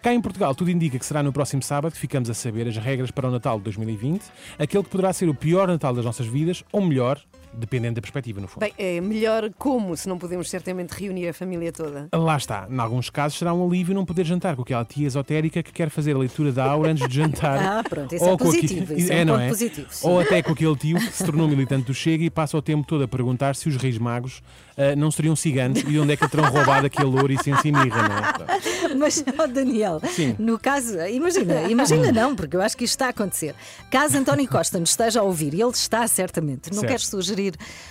Cá 0.00 0.14
em 0.14 0.20
Portugal, 0.20 0.54
tudo 0.54 0.70
indica 0.70 0.96
que 0.98 1.04
será 1.04 1.22
no 1.22 1.32
próximo 1.32 1.62
sábado 1.62 1.92
que 1.92 1.98
ficamos 1.98 2.30
a 2.30 2.34
saber 2.34 2.68
as 2.68 2.76
regras 2.76 3.10
para 3.10 3.28
o 3.28 3.30
Natal 3.32 3.58
de 3.58 3.64
2020, 3.64 4.22
aquele 4.56 4.84
que 4.84 4.90
poderá 4.90 5.12
ser 5.12 5.28
o 5.28 5.34
pior 5.34 5.66
Natal 5.66 5.92
das 5.92 6.04
nossas 6.04 6.26
vidas, 6.26 6.62
ou 6.70 6.80
melhor, 6.80 7.20
dependendo 7.58 7.96
da 7.96 8.00
perspectiva, 8.00 8.40
no 8.40 8.46
fundo. 8.48 8.60
Bem, 8.60 8.72
é 8.78 9.00
melhor 9.00 9.50
como 9.58 9.96
se 9.96 10.08
não 10.08 10.18
podemos 10.18 10.48
certamente 10.48 10.90
reunir 10.92 11.28
a 11.28 11.34
família 11.34 11.72
toda? 11.72 12.08
Lá 12.14 12.36
está. 12.36 12.66
Em 12.70 12.78
alguns 12.78 13.10
casos 13.10 13.38
será 13.38 13.52
um 13.52 13.66
alívio 13.66 13.94
não 13.94 14.04
poder 14.04 14.24
jantar 14.24 14.54
com 14.56 14.62
aquela 14.62 14.84
tia 14.84 15.06
esotérica 15.06 15.62
que 15.62 15.72
quer 15.72 15.90
fazer 15.90 16.14
a 16.14 16.18
leitura 16.18 16.52
da 16.52 16.64
aura 16.64 16.90
antes 16.92 17.06
de 17.08 17.14
jantar. 17.14 17.58
Ah, 17.78 17.82
pronto, 17.88 18.14
isso 18.14 18.24
é 18.24 18.28
com 18.28 18.34
aque- 18.34 18.44
positivo, 18.44 18.94
isso 18.94 19.12
é 19.12 19.22
um 19.22 19.24
não 19.26 19.38
ponto 19.38 19.48
positivo. 19.48 19.88
Ou 20.02 20.20
até 20.20 20.42
com 20.42 20.52
aquele 20.52 20.76
tio 20.76 20.96
que 20.98 21.12
se 21.12 21.24
tornou 21.24 21.46
militante 21.48 21.86
do 21.86 21.94
Chega 21.94 22.24
e 22.24 22.30
passa 22.30 22.56
o 22.56 22.62
tempo 22.62 22.86
todo 22.86 23.02
a 23.04 23.08
perguntar 23.08 23.54
se 23.56 23.68
os 23.68 23.76
reis 23.76 23.98
magos 23.98 24.42
ah, 24.76 24.94
não 24.96 25.10
seriam 25.10 25.34
ciganos 25.36 25.80
e 25.80 25.84
de 25.84 25.98
onde 25.98 26.12
é 26.12 26.16
que 26.16 26.28
terão 26.28 26.44
roubado 26.50 26.86
aquele 26.86 27.06
ouro 27.08 27.32
e 27.32 27.38
ciência 27.42 27.68
e 27.68 27.72
mirra, 27.72 28.08
não 28.08 28.16
é? 28.16 28.94
Mas, 28.96 29.22
ó 29.38 29.46
Daniel, 29.46 30.00
Sim. 30.12 30.34
no 30.38 30.58
caso, 30.58 30.98
imagina, 31.06 31.62
imagina 31.68 32.12
não, 32.12 32.34
porque 32.34 32.56
eu 32.56 32.62
acho 32.62 32.76
que 32.76 32.84
isto 32.84 32.92
está 32.94 33.06
a 33.06 33.10
acontecer. 33.10 33.54
Caso 33.90 34.16
António 34.16 34.48
Costa 34.48 34.78
nos 34.78 34.90
esteja 34.90 35.20
a 35.20 35.22
ouvir, 35.22 35.52
e 35.54 35.60
ele 35.60 35.70
está 35.70 36.06
certamente, 36.08 36.70
não 36.70 36.80
Certo. 36.80 36.88
queres 36.88 37.06
sugerir, 37.06 37.47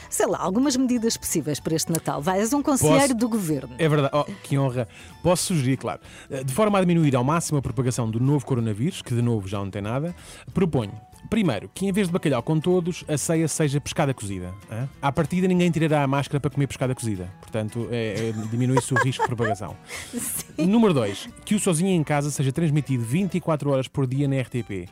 sei 0.10 0.26
lá, 0.28 0.40
algumas 0.40 0.76
medidas 0.76 1.16
possíveis 1.18 1.60
para 1.60 1.76
este 1.76 1.92
Natal? 1.92 2.22
Vai, 2.22 2.40
és 2.40 2.54
um 2.54 2.62
conselheiro 2.62 3.02
Posso- 3.02 3.16
do 3.16 3.30
governo. 3.30 3.76
É 3.78 3.88
verdade, 3.88 4.12
oh, 4.16 4.24
que 4.44 4.58
honra. 4.58 4.88
Posso 5.24 5.48
sugerir, 5.54 5.78
claro, 5.78 6.00
eh, 6.30 6.44
de 6.44 6.54
forma 6.54 6.78
a 6.78 6.82
diminuir 6.82 7.16
ao 7.16 7.24
máximo 7.24 7.58
a 7.60 7.62
propagação 7.62 8.10
do 8.10 8.20
novo 8.20 8.46
coronavírus, 8.46 9.02
que 9.02 9.14
de 9.14 9.22
novo 9.22 9.48
já 9.48 9.58
não 9.60 9.70
tem 9.70 9.82
nada, 9.82 10.16
proponho. 10.54 10.94
Primeiro, 11.30 11.70
que 11.74 11.86
em 11.86 11.92
vez 11.92 12.08
de 12.08 12.14
bacalhau 12.14 12.42
com 12.42 12.58
todos, 12.58 13.04
a 13.06 13.18
ceia 13.18 13.50
seja 13.50 13.82
pescada 13.82 14.14
cozida. 14.14 14.54
hã? 14.72 14.88
À 15.02 15.12
partida, 15.12 15.46
ninguém 15.46 15.70
tirará 15.70 16.02
a 16.04 16.08
máscara 16.08 16.40
para 16.40 16.50
comer 16.50 16.68
pescada 16.68 16.96
cozida. 16.96 17.30
Portanto, 17.42 17.86
é- 17.92 18.30
é- 18.30 18.32
diminui-se 18.50 18.94
o 18.94 18.98
risco 18.98 19.24
de 19.24 19.28
propagação. 19.28 19.76
Número 20.58 20.94
2. 20.94 21.28
Que 21.44 21.56
o 21.56 21.60
sozinho 21.60 21.90
em 21.90 22.04
casa 22.04 22.32
seja 22.32 22.52
transmitido 22.54 23.04
24 23.04 23.70
horas 23.70 23.88
por 23.90 24.08
dia 24.08 24.26
na 24.28 24.38
RTP. 24.40 24.88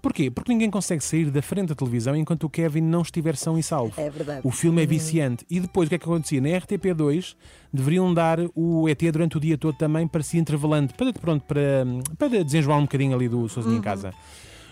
Porquê? 0.00 0.30
Porque 0.30 0.50
ninguém 0.52 0.70
consegue 0.70 1.02
sair 1.02 1.30
da 1.30 1.42
frente 1.42 1.68
da 1.68 1.74
televisão 1.74 2.16
enquanto 2.16 2.44
o 2.44 2.50
Kevin 2.50 2.80
não 2.80 3.02
estiver 3.02 3.36
são 3.36 3.58
e 3.58 3.62
salvo. 3.62 3.92
É 3.96 4.08
verdade. 4.08 4.40
O 4.44 4.50
filme 4.50 4.82
é 4.82 4.86
viciante. 4.86 5.44
E 5.50 5.60
depois 5.60 5.86
o 5.86 5.88
que 5.90 5.94
é 5.96 5.98
que 5.98 6.04
acontecia? 6.04 6.40
Na 6.40 6.48
RTP2 6.48 7.34
deveriam 7.72 8.12
dar 8.12 8.38
o 8.54 8.88
ET 8.88 9.00
durante 9.12 9.36
o 9.36 9.40
dia 9.40 9.58
todo 9.58 9.76
também 9.76 10.08
para 10.08 10.22
se 10.22 10.36
ir 10.36 10.40
intervalando, 10.40 10.94
para, 10.94 11.12
pronto, 11.12 11.44
para, 11.44 11.84
para 12.18 12.44
desenjoar 12.44 12.78
um 12.78 12.82
bocadinho 12.82 13.14
ali 13.14 13.28
do 13.28 13.48
sozinho 13.48 13.76
em 13.76 13.82
casa. 13.82 14.12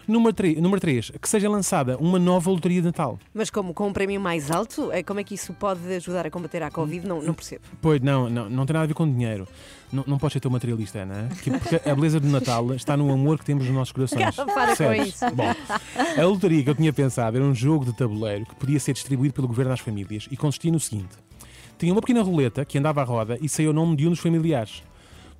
Número 0.09 0.33
3, 0.33 0.59
número 0.59 0.81
três, 0.81 1.11
que 1.21 1.29
seja 1.29 1.51
lançada 1.51 1.99
uma 1.99 2.19
nova 2.19 2.51
loteria 2.51 2.81
de 2.81 2.87
Natal. 2.87 3.19
Mas 3.35 3.51
como 3.51 3.75
com 3.75 3.89
um 3.89 3.93
prémio 3.93 4.19
mais 4.19 4.51
alto, 4.51 4.91
eh, 4.91 5.03
como 5.03 5.21
é 5.21 5.25
que 5.25 5.35
isso 5.35 5.53
pode 5.53 5.81
ajudar 5.97 6.27
a 6.27 6.31
combater 6.31 6.63
a 6.63 6.71
Covid? 6.71 7.07
Não, 7.07 7.21
não 7.21 7.35
percebo. 7.35 7.61
Pois, 7.83 8.01
não, 8.01 8.29
não, 8.31 8.49
não 8.49 8.65
tem 8.65 8.73
nada 8.73 8.85
a 8.85 8.87
ver 8.87 8.95
com 8.95 9.07
dinheiro. 9.07 9.47
Não, 9.93 10.05
não 10.07 10.17
podes 10.17 10.33
ser 10.33 10.41
tão 10.41 10.51
materialista? 10.51 11.07
Que- 11.43 11.51
Porque 11.51 11.89
a 11.89 11.95
beleza 11.95 12.19
do 12.19 12.27
Natal 12.27 12.73
está 12.75 12.97
no 12.97 13.13
amor 13.13 13.39
que 13.39 13.45
temos 13.45 13.67
nos 13.67 13.75
nossos 13.75 13.93
corações. 13.93 14.35
Para 14.35 14.75
com 14.77 14.95
isso. 14.95 15.25
Bom, 15.35 15.55
a 16.19 16.25
loteria 16.25 16.65
que 16.65 16.71
eu 16.71 16.75
tinha 16.75 16.93
pensado 16.93 17.37
era 17.37 17.45
um 17.45 17.55
jogo 17.55 17.85
de 17.85 17.93
tabuleiro 17.93 18.47
que 18.47 18.55
podia 18.55 18.81
ser 18.81 18.95
distribuído 18.95 19.35
pelo 19.35 19.47
governo 19.47 19.73
às 19.75 19.81
famílias 19.81 20.27
e 20.31 20.37
consistia 20.39 20.73
no 20.73 20.81
seguinte: 20.81 21.17
tinha 21.79 21.93
uma 21.93 22.01
pequena 22.01 22.23
roleta 22.23 22.65
que 22.65 22.79
andava 22.79 23.03
à 23.03 23.05
roda 23.05 23.37
e 23.43 23.49
saía 23.49 23.69
o 23.69 23.75
nome 23.75 23.95
de 23.95 24.07
um 24.07 24.11
dos 24.11 24.21
familiares. 24.21 24.83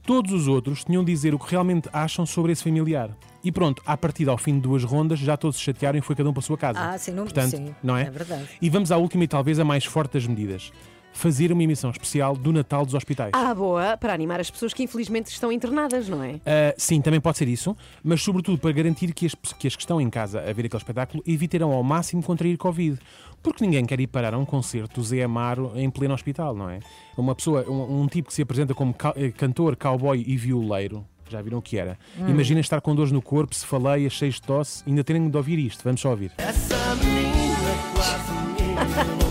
Todos 0.09 0.33
os 0.33 0.49
outros 0.49 0.85
tinham 0.85 1.05
de 1.05 1.13
dizer 1.13 1.35
o 1.35 1.39
que 1.39 1.51
realmente 1.51 1.87
acham 1.93 2.25
sobre 2.25 2.51
esse 2.51 2.65
familiar. 2.65 3.15
E 3.45 3.53
pronto, 3.53 3.83
à 3.85 3.95
partida, 3.95 4.31
ao 4.31 4.39
fim 4.39 4.55
de 4.55 4.61
duas 4.63 4.83
rondas, 4.83 5.19
já 5.19 5.37
todos 5.37 5.59
se 5.59 5.63
chatearam 5.63 5.99
e 5.99 6.01
foi 6.01 6.17
cada 6.17 6.31
um 6.31 6.33
para 6.33 6.41
a 6.41 6.43
sua 6.43 6.57
casa. 6.57 6.81
Ah, 6.81 6.97
sim, 6.97 7.11
não- 7.11 7.25
Portanto, 7.25 7.51
sim, 7.51 7.75
não 7.83 7.95
é? 7.95 8.05
é 8.05 8.11
verdade. 8.11 8.49
E 8.63 8.71
vamos 8.71 8.91
à 8.91 8.97
última 8.97 9.25
e 9.25 9.29
talvez 9.29 9.59
a 9.59 9.67
mais 9.67 9.85
forte 9.85 10.15
das 10.15 10.27
medidas: 10.27 10.73
fazer 11.19 11.51
uma 11.51 11.63
emissão 11.65 11.91
especial 11.91 12.37
do 12.37 12.53
Natal 12.53 12.85
dos 12.85 12.95
hospitais. 12.95 13.33
Ah, 13.35 13.53
boa, 13.55 13.97
para 13.97 14.15
animar 14.15 14.39
as 14.39 14.49
pessoas 14.51 14.73
que 14.73 14.85
infelizmente 14.85 15.27
estão 15.27 15.51
internadas, 15.51 16.09
não 16.09 16.23
é? 16.23 16.35
Uh, 16.35 16.41
sim, 16.77 17.01
também 17.01 17.21
pode 17.21 17.37
ser 17.39 17.49
isso, 17.49 17.77
mas 18.05 18.23
sobretudo 18.23 18.57
para 18.59 18.71
garantir 18.71 19.13
que 19.13 19.27
as, 19.27 19.35
que 19.35 19.67
as 19.67 19.75
que 19.75 19.83
estão 19.83 20.01
em 20.01 20.09
casa 20.09 20.39
a 20.41 20.53
ver 20.53 20.67
aquele 20.67 20.81
espetáculo 20.81 21.23
evitarão 21.27 21.73
ao 21.73 21.83
máximo 21.83 22.23
contrair 22.23 22.57
Covid. 22.57 22.99
Porque 23.43 23.65
ninguém 23.65 23.85
quer 23.85 24.01
ir 24.01 24.07
parar 24.09 24.35
a 24.35 24.39
um 24.39 24.45
concerto 24.45 25.01
do 25.01 25.05
Zé 25.07 25.23
Amaro 25.23 25.73
em 25.77 25.89
pleno 25.91 26.15
hospital, 26.15 26.55
não 26.55 26.69
é? 26.71 26.81
Uma 27.17 27.35
pessoa, 27.35 27.65
um, 27.69 28.03
um 28.03 28.07
tipo 28.07 28.29
que 28.29 28.35
se 28.35 28.43
apresenta 28.43 28.75
como 28.75 28.93
ca- 28.95 29.15
eh, 29.17 29.31
cantor, 29.31 29.77
cowboy 29.77 30.23
e 30.27 30.37
violeiro. 30.37 31.05
Já 31.29 31.41
viram 31.43 31.59
o 31.59 31.63
que 31.63 31.77
era? 31.79 31.99
Hum. 32.19 32.29
Imagina 32.29 32.61
estar 32.61 32.81
com 32.81 32.95
dores 32.95 33.13
no 33.13 33.21
corpo, 33.23 33.55
se 33.55 33.65
faleia, 33.67 34.09
cheio 34.11 34.33
de 34.33 34.41
tosse, 34.43 34.83
ainda 34.87 35.05
terem 35.05 35.29
de 35.29 35.37
ouvir 35.37 35.59
isto. 35.59 35.83
Vamos 35.85 36.01
só 36.01 36.11
ouvir. 36.11 36.33
Essa 36.39 36.95
menina 36.97 37.75
quase 37.95 38.33
me 39.23 39.25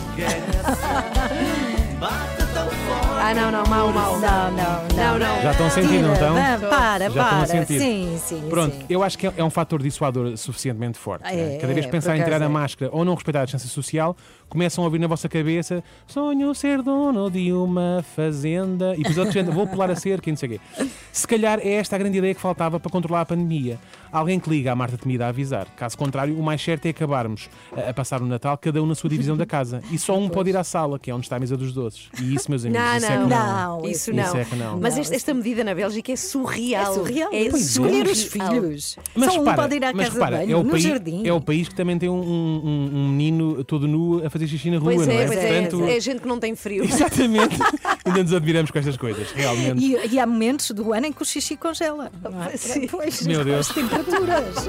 Ah, 1.99 3.33
não, 3.33 3.51
não, 3.51 3.65
mau, 3.65 3.91
mau. 3.91 4.19
Não, 4.19 4.51
não, 4.51 4.87
não. 4.95 5.19
não. 5.19 5.41
Já 5.41 5.51
estão 5.51 5.65
a 5.65 5.69
sentir, 5.71 6.01
não 6.01 6.13
estão? 6.13 6.35
Para, 6.69 6.99
Já 6.99 7.07
estão 7.07 7.23
a 7.23 7.29
para. 7.29 7.47
sentir. 7.47 7.79
Sim, 7.79 8.19
sim. 8.23 8.43
Pronto, 8.49 8.75
sim. 8.75 8.85
eu 8.87 9.01
acho 9.01 9.17
que 9.17 9.25
é, 9.25 9.33
é 9.37 9.43
um 9.43 9.49
fator 9.49 9.81
dissuador 9.81 10.37
suficientemente 10.37 10.99
forte. 10.99 11.25
É, 11.27 11.35
né? 11.35 11.57
Cada 11.57 11.73
vez 11.73 11.85
que 11.85 11.89
é, 11.89 11.91
pensar 11.91 12.11
por 12.11 12.21
em 12.21 12.23
tirar 12.23 12.37
acaso 12.37 12.43
a 12.43 12.51
é. 12.51 12.61
máscara 12.61 12.91
ou 12.93 13.03
não 13.03 13.15
respeitar 13.15 13.41
a 13.41 13.45
distância 13.45 13.67
social, 13.67 14.15
começam 14.49 14.83
a 14.83 14.85
ouvir 14.87 14.99
na 14.99 15.07
vossa 15.07 15.27
cabeça 15.27 15.83
sonho 16.07 16.53
ser 16.55 16.81
dono 16.81 17.29
de 17.29 17.51
uma 17.51 18.03
fazenda 18.15 18.93
e 18.93 18.97
depois 18.97 19.17
outros 19.17 19.33
gente, 19.33 19.51
vou 19.51 19.67
pular 19.67 19.89
a 19.91 19.95
cerca 19.95 20.29
e 20.29 20.31
não 20.31 20.37
sei 20.37 20.49
o 20.49 20.51
quê. 20.53 20.87
Se 21.11 21.27
calhar 21.27 21.59
é 21.61 21.73
esta 21.73 21.95
a 21.95 21.99
grande 21.99 22.17
ideia 22.17 22.33
que 22.33 22.41
faltava 22.41 22.79
para 22.79 22.91
controlar 22.91 23.21
a 23.21 23.25
pandemia. 23.25 23.79
Alguém 24.11 24.39
que 24.39 24.49
liga 24.49 24.71
à 24.71 24.75
Marta 24.75 24.97
Temida 24.97 25.25
a 25.25 25.29
avisar. 25.29 25.67
Caso 25.75 25.97
contrário, 25.97 26.37
o 26.39 26.41
mais 26.41 26.61
certo 26.61 26.85
é 26.85 26.89
acabarmos 26.89 27.49
a, 27.75 27.89
a 27.89 27.93
passar 27.93 28.21
o 28.21 28.25
Natal 28.25 28.57
cada 28.57 28.81
um 28.81 28.85
na 28.85 28.95
sua 28.95 29.09
divisão 29.09 29.35
da 29.35 29.45
casa. 29.45 29.81
E 29.91 29.99
só 29.99 30.17
um 30.17 30.29
pode 30.29 30.49
ir 30.49 30.55
à 30.57 30.63
sala, 30.63 30.97
que 30.97 31.11
é 31.11 31.13
onde 31.13 31.25
está 31.25 31.35
a 31.35 31.39
mesa 31.39 31.57
dos 31.57 31.73
doces. 31.73 32.09
E 32.21 32.33
isso, 32.33 32.49
meus 32.49 32.63
amigos, 32.65 32.81
Não, 32.81 32.97
isso 32.97 33.05
é 33.05 33.17
não, 33.17 33.23
que 33.27 33.29
não, 33.35 33.85
isso 33.91 34.13
não. 34.13 34.23
Isso 34.23 34.37
é 34.37 34.45
que 34.45 34.55
não. 34.55 34.79
Mas 34.79 34.97
esta, 34.97 35.13
esta 35.15 35.33
medida 35.33 35.63
na 35.63 35.75
Bélgica 35.75 36.11
é 36.11 36.15
surreal. 36.15 36.91
É 36.91 36.95
surreal. 36.95 37.29
É 37.33 37.45
é. 37.47 37.49
surreal. 37.51 37.59
Escolher 37.59 38.07
os 38.07 38.23
filhos. 38.23 38.97
Mas 39.13 39.33
Só 39.33 39.35
um 39.35 39.39
repara, 39.43 39.61
pode 39.61 39.75
ir 39.75 39.83
à 39.83 39.93
casa 39.93 40.13
repara, 40.13 40.37
de 40.39 40.45
banho, 40.45 40.51
é 40.57 40.59
o, 40.59 40.63
no 40.63 40.71
país, 40.71 40.83
jardim. 40.83 41.27
é 41.27 41.33
o 41.33 41.41
país 41.41 41.67
que 41.67 41.75
também 41.75 41.97
tem 41.99 42.09
um, 42.09 42.13
um- 42.21 42.91
um 42.93 43.09
menino 43.09 43.63
todo 43.65 43.87
nu 43.87 44.25
a 44.25 44.29
fazer 44.29 44.36
xixi 44.45 44.69
na 44.69 44.77
rua, 44.77 44.93
Pois 44.93 45.07
não 45.07 45.13
é, 45.13 45.23
é? 45.23 45.25
pois 45.27 45.39
é, 45.39 45.61
Portanto, 45.61 45.87
é 45.89 45.99
gente 45.99 46.21
que 46.21 46.27
não 46.27 46.39
tem 46.39 46.55
frio. 46.55 46.83
Exatamente. 46.85 47.57
Ainda 48.03 48.23
nos 48.23 48.33
admiramos 48.33 48.69
com 48.71 48.77
estas 48.79 48.97
coisas, 48.97 49.31
realmente. 49.31 49.81
E, 49.83 50.13
e 50.13 50.19
há 50.19 50.27
momentos 50.27 50.71
do 50.71 50.93
ano 50.93 51.07
em 51.07 51.13
que 51.13 51.21
o 51.21 51.25
xixi 51.25 51.55
congela. 51.55 52.11
É? 52.53 52.57
Sim. 52.57 52.87
Pois, 52.87 53.25
Meu 53.25 53.43
Deus. 53.45 53.69
As 53.69 53.75
temperaturas. 53.75 54.55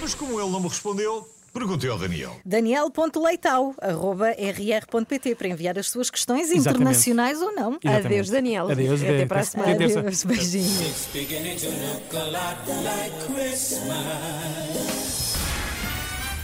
Mas 0.00 0.14
como 0.14 0.40
ele 0.40 0.50
não 0.50 0.60
me 0.60 0.68
respondeu, 0.68 1.28
perguntei 1.52 1.90
ao 1.90 1.98
Daniel. 1.98 2.36
Daniel.leitau, 2.44 3.74
arroba 3.80 4.30
rr.pt, 4.30 5.34
para 5.34 5.48
enviar 5.48 5.78
as 5.78 5.88
suas 5.90 6.10
questões 6.10 6.50
Exatamente. 6.50 6.68
internacionais 6.76 7.40
ou 7.42 7.52
não. 7.54 7.78
Exatamente. 7.82 8.06
Adeus, 8.06 8.30
Daniel. 8.30 8.70
Adeus, 8.70 9.00
Até 9.02 9.14
até- 9.16 9.26
para 9.26 9.40
a 9.40 9.44
semana. 9.44 9.76
terça. 9.76 9.98
Adeus, 10.00 10.24
beijinhos. 10.24 11.08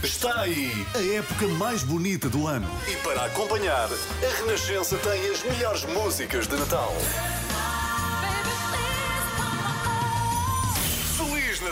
Está 0.03 0.41
aí 0.41 0.71
a 0.95 1.15
época 1.17 1.47
mais 1.57 1.83
bonita 1.83 2.29
do 2.29 2.47
ano. 2.47 2.69
E 2.87 2.95
para 2.97 3.25
acompanhar, 3.25 3.89
a 3.89 4.37
Renascença 4.45 4.95
tem 4.97 5.29
as 5.31 5.43
melhores 5.43 5.85
músicas 5.85 6.47
de 6.47 6.55
Natal. 6.55 6.93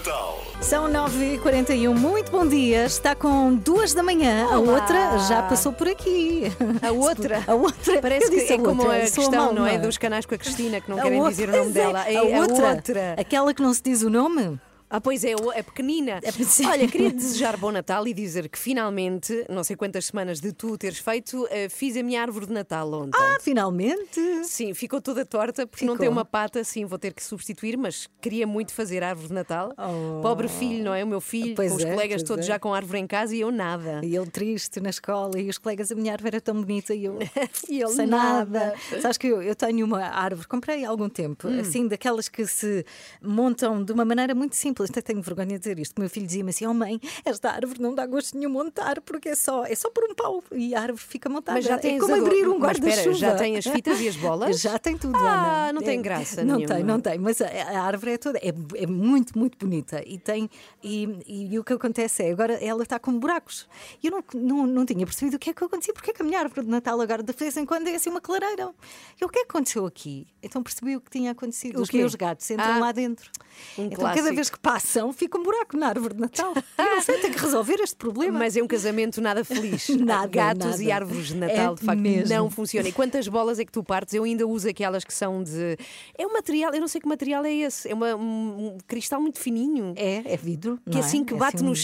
Natal! 0.06 0.40
São 0.62 0.88
9h41, 0.88 1.92
muito 1.96 2.32
bom 2.32 2.48
dia. 2.48 2.86
Está 2.86 3.16
com 3.16 3.56
duas 3.56 3.92
da 3.92 4.04
manhã, 4.04 4.46
a 4.52 4.60
Olá. 4.60 4.74
outra 4.76 5.18
já 5.18 5.42
passou 5.42 5.74
por 5.74 5.88
aqui. 5.88 6.44
A 6.82 6.92
outra? 6.92 7.44
A 7.48 7.56
outra. 7.56 8.00
Parece 8.02 8.30
que 8.30 8.54
é 8.54 8.58
como 8.58 8.84
outra, 8.84 8.98
a 8.98 9.02
questão, 9.02 9.32
mal, 9.32 9.54
não 9.54 9.66
é? 9.66 9.80
Dos 9.80 9.98
canais 9.98 10.28
com 10.28 10.36
a 10.36 10.38
Cristina, 10.38 10.80
que 10.80 10.90
não 10.92 11.00
A 11.00 11.02
querem 11.02 11.18
outra, 11.20 11.32
dizer 11.32 11.50
o 11.50 11.58
nome 11.58 11.72
dela. 11.72 12.06
É 12.08 12.18
a 12.18 12.40
outra. 12.40 12.70
outra. 12.70 13.16
Aquela 13.18 13.52
que 13.52 13.64
não 13.64 13.74
se 13.74 13.82
diz 13.82 14.04
o 14.04 14.10
nome? 14.12 14.60
Ah, 14.90 15.02
pois 15.02 15.24
é, 15.24 15.34
é 15.56 15.64
pequenina. 15.64 16.20
sim. 16.46 16.66
Olha, 16.68 16.88
queria 16.88 17.12
desejar 17.12 17.58
bom 17.58 17.72
Natal 17.72 18.08
e 18.08 18.14
dizer 18.14 18.48
que 18.50 18.58
finalmente, 18.58 19.46
não 19.50 19.64
sei 19.64 19.76
quantas 19.76 20.06
semanas 20.06 20.40
de 20.40 20.52
tu 20.54 20.78
teres 20.78 21.00
feito, 21.00 21.48
eh, 21.50 21.68
fiz 21.70 21.98
a 21.98 22.04
minha 22.04 22.22
árvore 22.22 22.46
de 22.46 22.54
Natal 22.54 22.92
ontem. 22.94 23.18
Ah, 23.20 23.38
finalmente! 23.42 24.22
Sim, 24.44 24.74
ficou 24.74 25.02
toda 25.02 25.26
torta 25.26 25.66
porque 25.66 25.86
não 25.86 25.94
Ficou. 25.94 26.06
tem 26.06 26.10
uma 26.12 26.24
pata, 26.24 26.64
sim, 26.64 26.86
vou 26.86 27.00
ter 27.00 27.14
que 27.14 27.24
substituir, 27.24 27.78
mas 27.78 28.08
queria 28.22 28.46
muito 28.46 28.74
fazer 28.74 29.04
a 29.04 29.10
árvore 29.10 29.30
de 29.30 29.34
Natal. 29.34 29.74
Pobre 30.22 30.48
filho, 30.48 30.84
não 30.84 30.94
é? 30.94 31.04
O 31.04 31.08
meu 31.08 31.20
filho, 31.22 31.54
Oh. 31.54 31.56
Pois 31.56 31.72
com 31.72 31.78
os 31.78 31.84
é, 31.86 31.92
colegas 31.92 32.24
todos 32.24 32.46
é. 32.46 32.48
já 32.50 32.60
com 32.60 32.74
árvore 32.74 33.00
em 33.00 33.08
casa 33.08 33.36
e 33.36 33.42
eu 33.42 33.52
nada. 33.52 34.02
E 34.04 34.16
ele 34.16 34.30
triste 34.30 34.80
na 34.80 34.90
escola 34.90 35.40
e 35.40 35.50
os 35.50 35.58
colegas, 35.58 35.92
a 35.92 35.96
minha 35.96 36.12
árvore 36.14 36.36
era 36.36 36.42
tão 36.42 36.56
bonita 36.56 36.94
e 36.94 37.06
eu 37.06 37.18
E 37.70 37.82
ele 37.82 37.90
sem 37.92 38.08
nada. 38.08 38.46
nada. 38.70 39.02
Sabes 39.02 39.18
que 39.18 39.28
eu, 39.28 39.42
eu 39.42 39.56
tenho 39.56 39.86
uma 39.86 40.02
árvore, 40.04 40.48
comprei 40.48 40.86
há 40.86 40.90
algum 40.90 41.10
tempo, 41.10 41.48
Hum. 41.48 41.60
assim, 41.60 41.88
daquelas 41.88 42.28
que 42.30 42.46
se 42.46 42.86
montam 43.22 43.84
de 43.84 43.92
uma 43.92 44.06
maneira 44.06 44.34
muito 44.36 44.56
simples. 44.56 44.75
Até 44.84 45.02
tenho 45.02 45.22
vergonha 45.22 45.48
de 45.50 45.60
dizer 45.60 45.80
isto. 45.80 45.98
O 45.98 46.02
meu 46.02 46.10
filho 46.10 46.26
dizia-me 46.26 46.50
assim: 46.50 46.66
Oh 46.66 46.74
mãe, 46.74 47.00
esta 47.24 47.52
árvore 47.52 47.82
não 47.82 47.94
dá 47.96 48.06
gosto 48.06 48.38
nenhum 48.38 48.50
montar 48.52 49.02
porque 49.02 49.30
é 49.30 49.36
só, 49.36 49.66
é 49.66 49.76
só 49.76 49.90
por 49.90 50.04
um 50.04 50.14
pau 50.14 50.44
e 50.52 50.74
a 50.76 50.82
árvore 50.82 51.02
fica 51.02 51.30
montada. 51.30 51.58
Mas 51.58 51.66
já 51.66 51.76
é 51.76 51.78
tens 51.78 52.00
como 52.02 52.16
abrir 52.16 52.48
um 52.48 52.60
guarda-chuva. 52.60 53.14
já 53.14 53.36
tem 53.36 53.58
as 53.58 53.66
fitas 53.66 54.00
e 54.02 54.08
as 54.08 54.16
bolas? 54.18 54.60
Já 54.62 54.78
tem 54.80 54.98
tudo, 54.98 55.16
Ah, 55.18 55.64
Ana. 55.70 55.74
não 55.74 55.82
tem 55.82 56.00
É- 56.00 56.02
graça 56.02 56.44
Não 56.44 56.58
nenhuma. 56.58 56.76
tem, 56.76 56.84
não 56.84 57.00
tem. 57.02 57.18
Mas 57.20 57.42
a, 57.42 57.48
a 57.48 57.82
árvore 57.84 58.12
é 58.14 58.18
toda, 58.18 58.38
é, 58.40 58.54
é 58.76 58.88
muito, 58.88 59.38
muito 59.38 59.58
bonita 59.58 60.04
e 60.06 60.18
tem. 60.18 60.50
E, 60.84 61.04
e, 61.28 61.54
e 61.54 61.60
o 61.60 61.64
que 61.64 61.74
acontece 61.74 62.24
é, 62.24 62.32
agora 62.32 62.54
ela 62.54 62.84
está 62.84 63.00
com 63.00 63.18
buracos. 63.18 63.68
E 64.04 64.08
eu 64.08 64.12
não, 64.12 64.24
não, 64.42 64.68
não 64.68 64.86
tinha 64.86 65.06
percebido 65.06 65.36
o 65.36 65.40
que 65.40 65.50
é 65.50 65.54
que 65.54 65.64
acontecia, 65.64 65.94
porque 65.94 66.12
é 66.12 66.14
que 66.14 66.22
a 66.22 66.26
minha 66.26 66.40
árvore 66.40 66.62
de 66.66 66.70
Natal 66.70 67.00
agora 67.02 67.24
de 67.24 67.34
vez 67.34 67.56
em 67.58 67.66
quando 67.66 67.88
é 67.88 67.96
assim 67.96 68.10
uma 68.10 68.22
clareira. 68.22 68.72
E 69.20 69.26
o 69.26 69.30
que 69.30 69.40
é 69.40 69.46
que 69.46 69.50
aconteceu 69.50 69.86
aqui? 69.86 70.28
Então 70.44 70.62
percebi 70.62 70.96
o 70.96 71.02
que 71.02 71.10
tinha 71.10 71.32
acontecido. 71.32 71.80
O 71.80 71.82
Os 71.82 71.90
quê? 71.90 71.98
meus 71.98 72.16
gatos 72.16 72.50
entram 72.50 72.66
Ah, 72.74 72.80
lá 72.80 72.92
dentro. 72.92 73.30
um 73.78 73.86
então 73.86 73.98
cada 74.06 74.14
clássico. 74.16 74.36
vez 74.36 74.50
que 74.50 74.60
passam, 74.66 75.14
fica 75.14 75.38
um 75.38 75.44
buraco 75.44 75.78
na 75.78 75.90
árvore 75.90 76.16
de 76.16 76.22
Natal. 76.22 76.52
Eu 76.80 76.86
não 76.96 77.02
sei, 77.02 77.20
tenho 77.20 77.34
que 77.36 77.40
resolver 77.40 77.76
este 77.82 77.96
problema. 77.96 78.40
Mas 78.40 78.58
é 78.58 78.64
um 78.64 78.68
casamento 78.68 79.22
nada 79.22 79.46
feliz. 79.46 79.90
Nada, 79.96 80.28
Gatos 80.28 80.66
nada. 80.72 80.84
e 80.84 80.92
árvores 80.92 81.28
de 81.28 81.36
Natal, 81.36 81.74
É 81.74 81.76
de 81.76 81.86
facto, 81.86 82.00
mesmo. 82.00 82.34
não 82.36 82.50
funciona. 82.50 82.90
E 82.90 82.92
quantas 82.92 83.28
bolas 83.28 83.60
é 83.60 83.66
que 83.66 83.72
tu 83.72 83.84
partes? 83.84 84.14
Eu 84.16 84.24
ainda 84.24 84.48
uso 84.48 84.68
aquelas 84.68 85.04
que 85.04 85.14
são 85.14 85.44
de. 85.44 85.78
É 86.18 86.26
um 86.26 86.34
material, 86.34 86.74
eu 86.74 86.82
não 86.82 86.88
sei 86.88 87.00
que 87.00 87.08
material 87.08 87.46
é 87.46 87.54
esse. 87.54 87.88
É 87.90 87.94
uma- 87.94 88.16
um, 88.16 88.68
um 88.74 88.78
cristal 88.88 89.22
muito 89.22 89.38
fininho. 89.40 89.94
É, 89.96 90.34
é 90.34 90.38
vidro. 90.38 90.80
Que 90.90 90.98
assim 90.98 91.22
é? 91.22 91.26
que 91.26 91.34
É 91.36 91.38
bate 91.38 91.58
assim 91.58 91.66
no 91.66 91.72
um- 91.72 91.76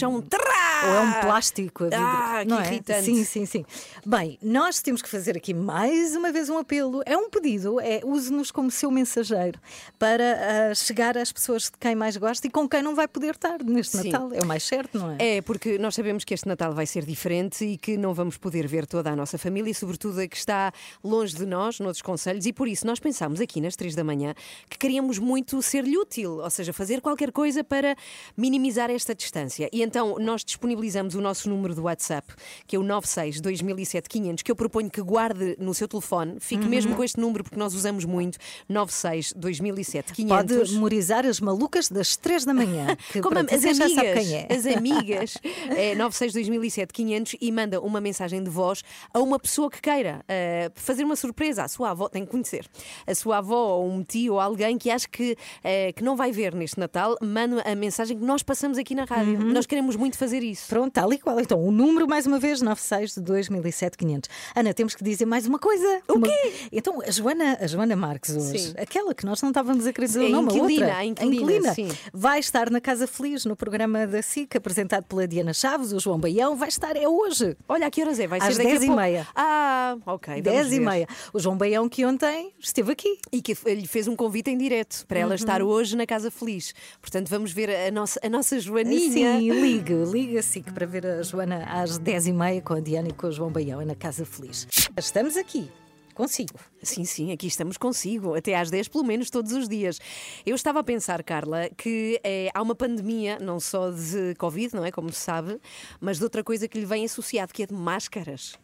chão. 0.82 0.90
Ou 0.90 0.96
é 0.96 1.00
um 1.00 1.12
plástico 1.20 1.84
a 1.84 1.88
vidro. 1.88 2.04
Ah, 2.04 2.38
que 2.42 2.48
não 2.48 2.60
é? 2.60 2.66
irritante. 2.66 3.04
Sim, 3.04 3.24
sim, 3.24 3.46
sim. 3.46 3.64
Bem, 4.04 4.38
nós 4.42 4.80
temos 4.80 5.00
que 5.00 5.08
fazer 5.08 5.36
aqui 5.36 5.54
mais 5.54 6.14
uma 6.16 6.32
vez 6.32 6.48
um 6.48 6.58
apelo. 6.58 7.02
É 7.06 7.16
um 7.16 7.30
pedido, 7.30 7.80
é 7.80 8.00
use-nos 8.04 8.50
como 8.50 8.70
seu 8.70 8.90
mensageiro 8.90 9.58
para 9.98 10.70
ah, 10.70 10.74
chegar 10.74 11.16
às 11.16 11.32
pessoas 11.32 11.64
de 11.64 11.72
quem 11.78 11.94
mais 11.94 12.16
gosta 12.16 12.46
e 12.46 12.50
com 12.50 12.68
quem 12.68 12.82
não 12.82 12.94
vai 12.94 13.06
poder 13.06 13.34
estar 13.34 13.62
neste 13.62 13.98
Sim. 13.98 14.10
Natal. 14.10 14.30
É 14.32 14.40
o 14.40 14.46
mais 14.46 14.62
certo, 14.62 14.98
não 14.98 15.12
é? 15.12 15.36
É, 15.36 15.42
porque 15.42 15.78
nós 15.78 15.94
sabemos 15.94 16.24
que 16.24 16.34
este 16.34 16.48
Natal 16.48 16.74
vai 16.74 16.86
ser 16.86 17.04
diferente 17.04 17.64
e 17.64 17.76
que 17.76 17.96
não 17.96 18.12
vamos 18.12 18.36
poder 18.36 18.66
ver 18.66 18.86
toda 18.86 19.10
a 19.10 19.16
nossa 19.16 19.38
família 19.38 19.70
e, 19.70 19.74
sobretudo, 19.74 20.20
a 20.20 20.26
que 20.26 20.36
está 20.36 20.72
longe 21.02 21.34
de 21.34 21.46
nós, 21.46 21.78
noutros 21.78 22.02
conselhos, 22.02 22.46
e 22.46 22.52
por 22.52 22.68
isso 22.68 22.86
nós 22.86 22.98
pensámos 22.98 23.40
aqui 23.40 23.60
nas 23.60 23.76
três 23.76 23.94
da 23.94 24.04
manhã 24.04 24.34
que 24.68 24.78
queríamos 24.78 25.18
muito 25.18 25.60
ser-lhe 25.62 25.96
útil, 25.96 26.38
ou 26.38 26.50
seja, 26.50 26.72
fazer 26.72 27.00
qualquer 27.00 27.30
coisa 27.30 27.62
para 27.62 27.96
minimizar 28.36 28.90
esta 28.90 29.14
distância. 29.14 29.68
E 29.72 29.82
então 29.82 30.16
nós 30.18 30.44
disponibilizamos 30.44 30.71
disponibilizamos 30.72 31.14
o 31.14 31.20
nosso 31.20 31.48
número 31.48 31.74
do 31.74 31.82
WhatsApp, 31.82 32.32
que 32.66 32.76
é 32.76 32.78
o 32.78 32.82
96 32.82 33.40
2007 33.40 34.08
500, 34.08 34.42
que 34.42 34.50
eu 34.50 34.56
proponho 34.56 34.90
que 34.90 35.00
guarde 35.02 35.56
no 35.58 35.74
seu 35.74 35.86
telefone. 35.86 36.36
Fique 36.40 36.62
Uhum. 36.64 36.68
mesmo 36.70 36.94
com 36.96 37.04
este 37.04 37.20
número, 37.20 37.44
porque 37.44 37.58
nós 37.58 37.74
usamos 37.74 38.04
muito. 38.04 38.38
96 38.68 39.34
2007 39.36 40.12
500. 40.12 40.56
Pode 40.56 40.72
memorizar 40.74 41.26
as 41.26 41.40
malucas 41.40 41.88
das 41.88 42.16
3 42.16 42.44
da 42.44 42.54
manhã. 42.54 42.96
Que 43.12 43.20
Como 43.20 43.36
as 43.38 43.46
já 43.46 43.56
amigas, 43.56 43.92
sabe 43.94 44.12
quem 44.14 44.34
é. 44.36 44.46
as 44.50 44.66
amigas, 44.66 45.34
é 45.76 45.94
96 45.94 46.32
2007 46.32 46.92
500 46.92 47.36
e 47.40 47.52
manda 47.52 47.80
uma 47.80 48.00
mensagem 48.00 48.42
de 48.42 48.48
voz 48.48 48.82
a 49.12 49.18
uma 49.20 49.38
pessoa 49.38 49.70
que 49.70 49.80
queira 49.82 50.24
eh, 50.28 50.70
fazer 50.74 51.04
uma 51.04 51.16
surpresa 51.16 51.64
à 51.64 51.68
sua 51.68 51.90
avó, 51.90 52.08
tem 52.08 52.24
que 52.24 52.30
conhecer 52.30 52.66
a 53.06 53.14
sua 53.14 53.38
avó 53.38 53.78
ou 53.78 53.90
um 53.90 54.02
tio 54.02 54.34
ou 54.34 54.40
alguém 54.40 54.78
que 54.78 54.90
acha 54.90 55.08
que, 55.08 55.36
eh, 55.62 55.92
que 55.92 56.02
não 56.02 56.16
vai 56.16 56.32
ver 56.32 56.54
neste 56.54 56.78
Natal, 56.78 57.16
manda 57.20 57.60
a 57.62 57.74
mensagem 57.74 58.16
que 58.18 58.24
nós 58.24 58.42
passamos 58.42 58.78
aqui 58.78 58.94
na 58.94 59.04
rádio. 59.04 59.40
Uhum. 59.40 59.52
Nós 59.52 59.66
queremos 59.66 59.96
muito 59.96 60.16
fazer 60.16 60.42
isso. 60.42 60.61
Pronto, 60.68 60.92
tal 60.92 61.12
e 61.12 61.18
qual. 61.18 61.38
Então, 61.40 61.62
o 61.62 61.70
número, 61.70 62.06
mais 62.08 62.26
uma 62.26 62.38
vez, 62.38 62.60
96 62.62 63.14
de 63.14 63.20
2007 63.20 63.96
500. 63.96 64.30
Ana, 64.54 64.74
temos 64.74 64.94
que 64.94 65.02
dizer 65.04 65.24
mais 65.26 65.46
uma 65.46 65.58
coisa. 65.58 66.02
O 66.08 66.20
quê? 66.20 66.52
Então, 66.72 67.00
a 67.06 67.10
Joana, 67.10 67.58
a 67.60 67.66
Joana 67.66 67.96
Marques 67.96 68.36
hoje, 68.36 68.58
Sim. 68.58 68.74
aquela 68.76 69.14
que 69.14 69.24
nós 69.24 69.40
não 69.42 69.50
estávamos 69.50 69.86
a 69.86 69.92
querer 69.92 70.06
dizer 70.06 70.20
o 70.20 70.28
nome, 70.28 70.50
a 70.52 70.54
inquilina, 70.56 70.86
outra, 70.86 70.98
a 70.98 71.04
inquilina, 71.04 71.74
vai 72.12 72.38
estar 72.40 72.70
na 72.70 72.80
Casa 72.80 73.06
Feliz, 73.06 73.44
no 73.44 73.56
programa 73.56 74.06
da 74.06 74.22
SIC, 74.22 74.56
apresentado 74.56 75.04
pela 75.04 75.26
Diana 75.26 75.52
Chaves, 75.52 75.92
o 75.92 76.00
João 76.00 76.18
Baião, 76.18 76.56
vai 76.56 76.68
estar, 76.68 76.96
é 76.96 77.06
hoje. 77.08 77.56
Olha, 77.68 77.86
a 77.86 77.90
que 77.90 78.00
horas 78.02 78.18
é? 78.18 78.26
Vai 78.26 78.38
Às 78.40 78.54
ser 78.54 78.62
a 78.62 78.64
10 78.64 78.82
e 78.84 78.90
meia. 78.90 79.26
Ah, 79.34 79.96
ok. 80.06 80.42
vamos 80.42 80.58
10 80.68 80.72
e 80.72 80.80
meia. 80.80 81.06
O 81.32 81.38
João 81.38 81.56
Baião, 81.56 81.88
que 81.88 82.04
ontem 82.04 82.52
esteve 82.58 82.92
aqui. 82.92 83.18
E 83.32 83.40
que 83.42 83.56
lhe 83.66 83.86
fez 83.86 84.06
um 84.08 84.16
convite 84.16 84.50
em 84.50 84.58
direto 84.58 85.04
para 85.06 85.18
ela 85.18 85.30
Uhum. 85.30 85.34
estar 85.34 85.62
hoje 85.62 85.96
na 85.96 86.06
Casa 86.06 86.30
Feliz. 86.30 86.74
Portanto, 87.00 87.28
vamos 87.28 87.52
ver 87.52 87.70
a 87.70 87.90
nossa, 87.90 88.20
a 88.22 88.28
nossa 88.28 88.58
Joaninha. 88.60 89.38
Sim, 89.38 89.50
ligue, 89.50 89.94
ligue 90.10 90.38
SIC 90.42 90.72
para 90.72 90.86
ver 90.86 91.06
a 91.06 91.22
Joana 91.22 91.64
às 91.64 91.98
10 91.98 92.26
e 92.28 92.32
meia 92.32 92.60
com 92.60 92.74
a 92.74 92.80
Diana 92.80 93.08
e 93.08 93.12
com 93.12 93.26
o 93.26 93.32
João 93.32 93.50
Baião, 93.50 93.80
é 93.80 93.84
na 93.84 93.94
Casa 93.94 94.24
Feliz. 94.24 94.66
Estamos 94.96 95.36
aqui. 95.36 95.70
Consigo. 96.14 96.71
Sim, 96.82 97.04
sim, 97.04 97.30
aqui 97.32 97.46
estamos 97.46 97.76
consigo, 97.76 98.34
até 98.34 98.56
às 98.56 98.68
10 98.70 98.88
pelo 98.88 99.04
menos 99.04 99.30
todos 99.30 99.52
os 99.52 99.68
dias. 99.68 100.00
Eu 100.44 100.54
estava 100.56 100.80
a 100.80 100.82
pensar, 100.84 101.22
Carla, 101.22 101.70
que 101.76 102.20
eh, 102.24 102.50
há 102.52 102.60
uma 102.60 102.74
pandemia, 102.74 103.38
não 103.40 103.60
só 103.60 103.90
de 103.90 104.34
Covid, 104.36 104.74
não 104.74 104.84
é? 104.84 104.90
Como 104.90 105.12
se 105.12 105.20
sabe, 105.20 105.60
mas 106.00 106.18
de 106.18 106.24
outra 106.24 106.42
coisa 106.42 106.66
que 106.66 106.78
lhe 106.78 106.84
vem 106.84 107.04
associado, 107.04 107.52
que 107.52 107.62
é 107.62 107.66
de 107.66 107.74
máscaras. 107.74 108.58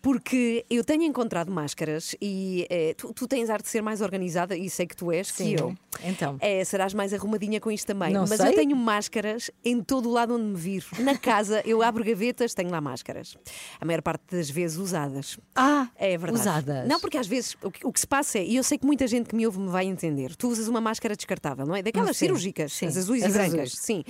Porque 0.00 0.64
eu 0.70 0.82
tenho 0.82 1.02
encontrado 1.02 1.52
máscaras 1.52 2.16
e 2.20 2.66
eh, 2.70 2.94
tu, 2.96 3.12
tu 3.12 3.28
tens 3.28 3.50
arte 3.50 3.64
de 3.64 3.70
ser 3.70 3.82
mais 3.82 4.00
organizada, 4.00 4.56
e 4.56 4.70
sei 4.70 4.86
que 4.86 4.96
tu 4.96 5.12
és, 5.12 5.28
Sim. 5.28 5.56
que 5.56 5.62
eu. 5.62 5.76
Então. 6.02 6.36
É, 6.40 6.64
serás 6.64 6.94
mais 6.94 7.12
arrumadinha 7.12 7.60
com 7.60 7.70
isto 7.70 7.86
também. 7.86 8.12
Não 8.12 8.20
mas 8.26 8.38
sei. 8.38 8.48
eu 8.48 8.54
tenho 8.54 8.76
máscaras 8.76 9.50
em 9.64 9.82
todo 9.82 10.08
o 10.08 10.12
lado 10.12 10.34
onde 10.34 10.44
me 10.44 10.56
viro. 10.56 10.86
Na 11.00 11.18
casa, 11.18 11.62
eu 11.66 11.82
abro 11.82 12.02
gavetas, 12.02 12.54
tenho 12.54 12.70
lá 12.70 12.80
máscaras. 12.80 13.36
A 13.78 13.84
maior 13.84 14.00
parte 14.00 14.22
das 14.30 14.48
vezes 14.48 14.78
usadas. 14.78 15.38
Ah, 15.54 15.88
É 15.96 16.16
verdade. 16.16 16.40
usadas. 16.40 16.88
Não, 16.88 16.98
porque 17.00 17.18
às 17.18 17.26
vezes 17.26 17.49
o 17.62 17.70
que, 17.70 17.86
o 17.86 17.92
que 17.92 18.00
se 18.00 18.06
passa 18.06 18.38
é, 18.38 18.44
e 18.44 18.56
eu 18.56 18.62
sei 18.62 18.78
que 18.78 18.86
muita 18.86 19.06
gente 19.06 19.28
que 19.28 19.34
me 19.36 19.46
ouve 19.46 19.58
me 19.58 19.68
vai 19.68 19.86
entender, 19.86 20.34
tu 20.36 20.48
usas 20.48 20.68
uma 20.68 20.80
máscara 20.80 21.14
descartável, 21.16 21.66
não 21.66 21.74
é? 21.74 21.82
Daquelas 21.82 22.16
Sim, 22.16 22.26
cirúrgicas, 22.26 22.72
sim. 22.72 22.86
as 22.86 22.96
azuis 22.96 23.22
As 23.22 23.30
e 23.30 23.32
brancas, 23.32 23.54
azuis. 23.54 23.78
sim. 23.78 24.04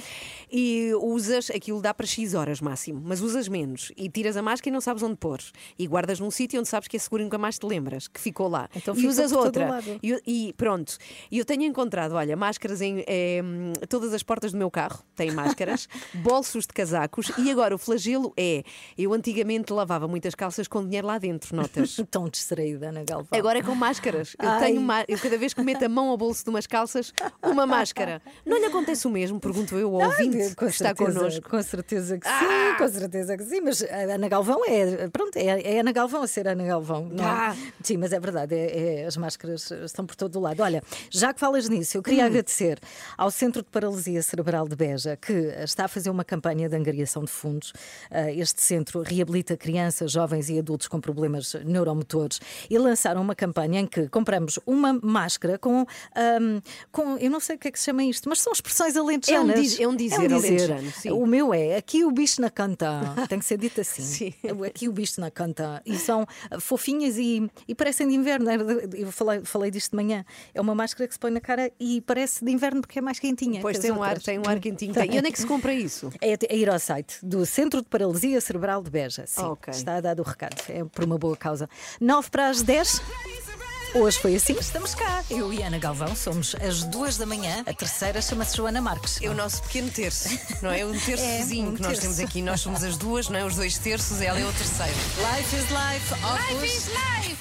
E 0.50 0.92
usas, 1.00 1.50
aquilo 1.50 1.80
dá 1.80 1.92
para 1.94 2.06
X 2.06 2.34
horas 2.34 2.60
máximo, 2.60 3.00
mas 3.04 3.20
usas 3.20 3.48
menos. 3.48 3.92
E 3.96 4.08
tiras 4.08 4.36
a 4.36 4.42
máscara 4.42 4.70
e 4.70 4.72
não 4.72 4.80
sabes 4.80 5.02
onde 5.02 5.16
pôr. 5.16 5.40
E 5.78 5.86
guardas 5.86 6.20
num 6.20 6.30
sítio 6.30 6.58
onde 6.58 6.68
sabes 6.68 6.88
que 6.88 6.96
é 6.96 7.00
seguro 7.00 7.22
e 7.22 7.24
nunca 7.24 7.38
mais 7.38 7.58
te 7.58 7.66
lembras, 7.66 8.08
que 8.08 8.20
ficou 8.20 8.48
lá. 8.48 8.68
Então 8.74 8.94
e 8.96 9.06
usas 9.06 9.32
outra. 9.32 9.80
E, 10.02 10.20
e 10.26 10.52
pronto. 10.54 10.96
E 11.30 11.38
eu 11.38 11.44
tenho 11.44 11.62
encontrado, 11.64 12.12
olha, 12.12 12.36
máscaras 12.36 12.80
em 12.80 13.04
eh, 13.06 13.42
todas 13.88 14.12
as 14.12 14.22
portas 14.22 14.52
do 14.52 14.58
meu 14.58 14.70
carro, 14.70 15.02
têm 15.14 15.30
máscaras, 15.30 15.88
bolsos 16.14 16.66
de 16.66 16.72
casacos, 16.72 17.30
e 17.38 17.50
agora 17.50 17.74
o 17.74 17.78
flagelo 17.78 18.32
é, 18.36 18.62
eu 18.98 19.12
antigamente 19.12 19.72
lavava 19.72 20.06
muitas 20.08 20.34
calças 20.34 20.66
com 20.68 20.84
dinheiro 20.84 21.06
lá 21.06 21.18
dentro, 21.18 21.54
notas. 21.56 21.96
Tão 22.10 22.28
distraída, 22.28 22.88
Ana 22.88 23.04
Galvão. 23.04 23.29
Agora 23.30 23.58
é 23.58 23.62
com 23.62 23.74
máscaras. 23.74 24.34
Eu 24.40 24.48
Ai. 24.48 24.60
tenho 24.66 24.80
ma- 24.80 25.04
eu 25.08 25.18
cada 25.18 25.38
vez 25.38 25.54
que 25.54 25.62
meto 25.62 25.84
a 25.84 25.88
mão 25.88 26.08
ao 26.10 26.16
bolso 26.16 26.42
de 26.44 26.50
umas 26.50 26.66
calças, 26.66 27.12
uma 27.42 27.64
máscara. 27.66 28.20
Não 28.44 28.58
lhe 28.58 28.66
acontece 28.66 29.06
o 29.06 29.10
mesmo? 29.10 29.38
Pergunto 29.40 29.76
eu 29.78 29.88
ao 30.00 30.08
ouvinte 30.08 30.54
com 30.54 30.66
que 30.66 30.72
está 30.72 30.94
connosco. 30.94 31.48
Com 31.48 31.62
certeza 31.62 32.18
que 32.18 32.26
Ah! 32.28 32.40
sim, 32.40 32.78
com 32.78 32.88
certeza 32.88 33.36
que 33.36 33.44
sim. 33.44 33.60
Mas 33.60 33.82
a 33.82 34.14
Ana 34.14 34.28
Galvão 34.28 34.60
é, 34.66 35.08
pronto, 35.08 35.36
é, 35.36 35.44
é 35.76 35.80
Ana 35.80 35.92
Galvão 35.92 36.22
a 36.22 36.26
ser 36.26 36.48
Ana 36.48 36.64
Galvão. 36.64 37.08
Não 37.10 37.24
é? 37.24 37.28
Ah! 37.28 37.56
Sim, 37.82 37.96
mas 37.98 38.12
é 38.12 38.20
verdade, 38.20 38.54
é- 38.54 39.00
é- 39.02 39.06
as 39.06 39.16
máscaras 39.16 39.70
estão 39.70 40.04
por 40.06 40.16
todo 40.16 40.36
o 40.36 40.40
lado. 40.40 40.60
Olha, 40.62 40.82
já 41.10 41.32
que 41.32 41.40
falas 41.40 41.68
nisso, 41.68 41.96
eu 41.96 42.02
queria 42.02 42.24
Hum. 42.24 42.26
agradecer 42.26 42.78
ao 43.16 43.30
Centro 43.30 43.62
de 43.62 43.68
Paralisia 43.68 44.22
Cerebral 44.22 44.66
de 44.68 44.76
Beja, 44.76 45.16
que 45.16 45.32
está 45.62 45.84
a 45.84 45.88
fazer 45.88 46.10
uma 46.10 46.24
campanha 46.24 46.68
de 46.68 46.76
angariação 46.76 47.24
de 47.24 47.30
fundos. 47.30 47.72
Ah, 48.10 48.30
Este 48.30 48.60
centro 48.62 49.02
reabilita 49.02 49.56
crianças, 49.56 50.10
jovens 50.12 50.48
e 50.48 50.58
adultos 50.58 50.88
com 50.88 51.00
problemas 51.00 51.54
neuromotores 51.64 52.40
e 52.68 52.78
lançaram 52.78 53.19
uma 53.20 53.34
campanha 53.34 53.80
em 53.80 53.86
que 53.86 54.08
compramos 54.08 54.58
uma 54.66 54.92
máscara 55.02 55.58
com, 55.58 55.86
ahm, 56.14 56.60
com 56.90 57.16
eu 57.18 57.30
não 57.30 57.40
sei 57.40 57.56
o 57.56 57.58
que 57.58 57.68
é 57.68 57.70
que 57.70 57.78
se 57.78 57.86
chama 57.86 58.02
isto, 58.04 58.28
mas 58.28 58.40
são 58.40 58.52
expressões 58.52 58.96
alentejanas. 58.96 59.56
É 59.56 59.58
um 59.58 59.62
diz- 59.62 59.80
é 59.80 59.88
um 59.88 59.96
dizer 59.96 60.32
alentejano, 60.32 60.90
sim. 60.92 61.10
O 61.10 61.26
meu 61.26 61.52
é 61.54 61.76
aqui 61.76 62.04
o 62.04 62.10
bicho 62.10 62.40
na 62.40 62.50
canta. 62.50 62.88
Tem 63.28 63.38
que 63.38 63.44
ser 63.44 63.58
dito 63.58 63.80
assim. 63.80 64.32
Aqui 64.66 64.88
o 64.88 64.92
bicho 64.92 65.20
na 65.20 65.30
canta. 65.30 65.82
E 65.84 65.96
são 65.96 66.26
fofinhas 66.60 67.16
e, 67.18 67.50
e 67.68 67.74
parecem 67.74 68.08
de 68.08 68.14
inverno. 68.14 68.50
Eu 68.94 69.10
falei, 69.12 69.40
falei 69.44 69.70
disto 69.70 69.90
de 69.90 69.96
manhã. 69.96 70.24
É 70.54 70.60
uma 70.60 70.74
máscara 70.74 71.06
que 71.06 71.14
se 71.14 71.20
põe 71.20 71.30
na 71.30 71.40
cara 71.40 71.70
e 71.78 72.00
parece 72.00 72.44
de 72.44 72.50
inverno 72.50 72.80
porque 72.80 72.98
é 72.98 73.02
mais 73.02 73.18
quentinha. 73.18 73.60
Pois 73.60 73.78
tem 73.78 73.90
um 73.92 74.02
ar, 74.02 74.18
tem 74.20 74.38
um 74.38 74.42
ar 74.48 74.58
quentinho. 74.60 74.92
Tem. 74.94 75.14
E 75.14 75.18
onde 75.18 75.28
é 75.28 75.32
que 75.32 75.38
se 75.38 75.46
compra 75.46 75.72
isso? 75.72 76.10
É 76.20 76.34
a 76.50 76.54
ir 76.54 76.68
ao 76.68 76.78
site 76.78 77.18
do 77.22 77.44
Centro 77.46 77.80
de 77.82 77.88
Paralisia 77.88 78.40
Cerebral 78.40 78.82
de 78.82 78.90
Beja. 78.90 79.24
Sim, 79.26 79.42
Ok. 79.42 79.72
está 79.72 79.96
a 79.96 80.00
dar 80.00 80.20
o 80.20 80.22
recado. 80.22 80.56
É 80.68 80.84
por 80.84 81.04
uma 81.04 81.18
boa 81.18 81.36
causa. 81.36 81.68
9 82.00 82.30
para 82.30 82.48
as 82.48 82.62
10. 82.62 83.02
place 83.10 83.49
Hoje 83.92 84.18
foi 84.20 84.36
assim, 84.36 84.56
estamos 84.60 84.94
cá. 84.94 85.24
Eu 85.28 85.52
e 85.52 85.62
Ana 85.62 85.76
Galvão 85.78 86.14
somos 86.14 86.54
às 86.56 86.84
duas 86.84 87.16
da 87.16 87.26
manhã. 87.26 87.64
A 87.66 87.72
terceira 87.72 88.22
chama-se 88.22 88.56
Joana 88.56 88.80
Marques. 88.80 89.18
É 89.20 89.28
o 89.28 89.34
nosso 89.34 89.62
pequeno 89.62 89.90
terço, 89.90 90.28
não 90.62 90.70
é? 90.70 90.84
Um 90.86 90.96
terço 90.98 91.22
É, 91.30 91.38
vizinho 91.38 91.70
um 91.70 91.74
que 91.74 91.82
nós 91.82 91.98
terço. 91.98 92.02
temos 92.02 92.20
aqui. 92.20 92.40
Nós 92.40 92.60
somos 92.60 92.84
as 92.84 92.96
duas, 92.96 93.28
não 93.28 93.38
é? 93.38 93.44
Os 93.44 93.56
dois 93.56 93.76
terços, 93.78 94.20
ela 94.20 94.38
é 94.38 94.44
o 94.46 94.52
terceiro. 94.52 94.94
Life 95.36 95.56
is 95.56 95.64
life. 95.70 96.14
Life 96.60 96.66
is 96.66 96.86
life. 96.86 97.36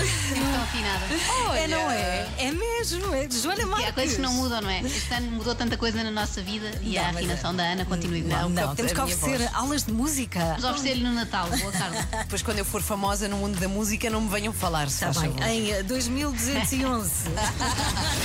Sempre 0.00 0.44
tão 0.52 0.62
afinada. 0.62 1.04
É, 1.58 1.68
não 1.68 1.90
é? 1.90 2.28
É 2.38 2.50
mesmo, 2.52 3.14
é 3.14 3.26
de 3.26 3.38
Joana 3.38 3.66
Marques. 3.66 3.88
há 3.88 3.92
coisas 3.92 4.16
que 4.16 4.22
não 4.22 4.32
mudam, 4.32 4.60
não 4.62 4.70
é? 4.70 4.80
Este 4.80 5.12
ano 5.12 5.30
mudou 5.32 5.54
tanta 5.54 5.76
coisa 5.76 6.02
na 6.02 6.10
nossa 6.10 6.40
vida 6.40 6.70
e 6.82 6.94
Não, 6.94 7.04
a 7.04 7.08
afinação 7.10 7.54
da 7.54 7.62
Ana 7.64 7.84
continua 7.84 8.16
igual. 8.18 8.48
Não, 8.48 8.74
temos 8.74 8.92
que 8.92 9.00
oferecer 9.00 9.38
voz. 9.38 9.54
aulas 9.54 9.84
de 9.84 9.92
música. 9.92 10.38
Vamos 10.58 10.64
oferecer-lhe 10.64 11.04
no 11.04 11.12
Natal. 11.12 11.48
Boa 11.50 11.72
Carla. 11.72 12.02
Depois, 12.22 12.42
quando 12.42 12.58
eu 12.58 12.64
for 12.64 12.80
famosa 12.82 13.28
no 13.28 13.36
mundo 13.36 13.58
da 13.60 13.68
música, 13.68 14.08
não 14.08 14.22
me 14.22 14.28
venham 14.30 14.52
falar, 14.54 14.88
se 14.88 15.04
Em 15.22 15.70
eh, 15.70 15.82
2211. 15.82 17.10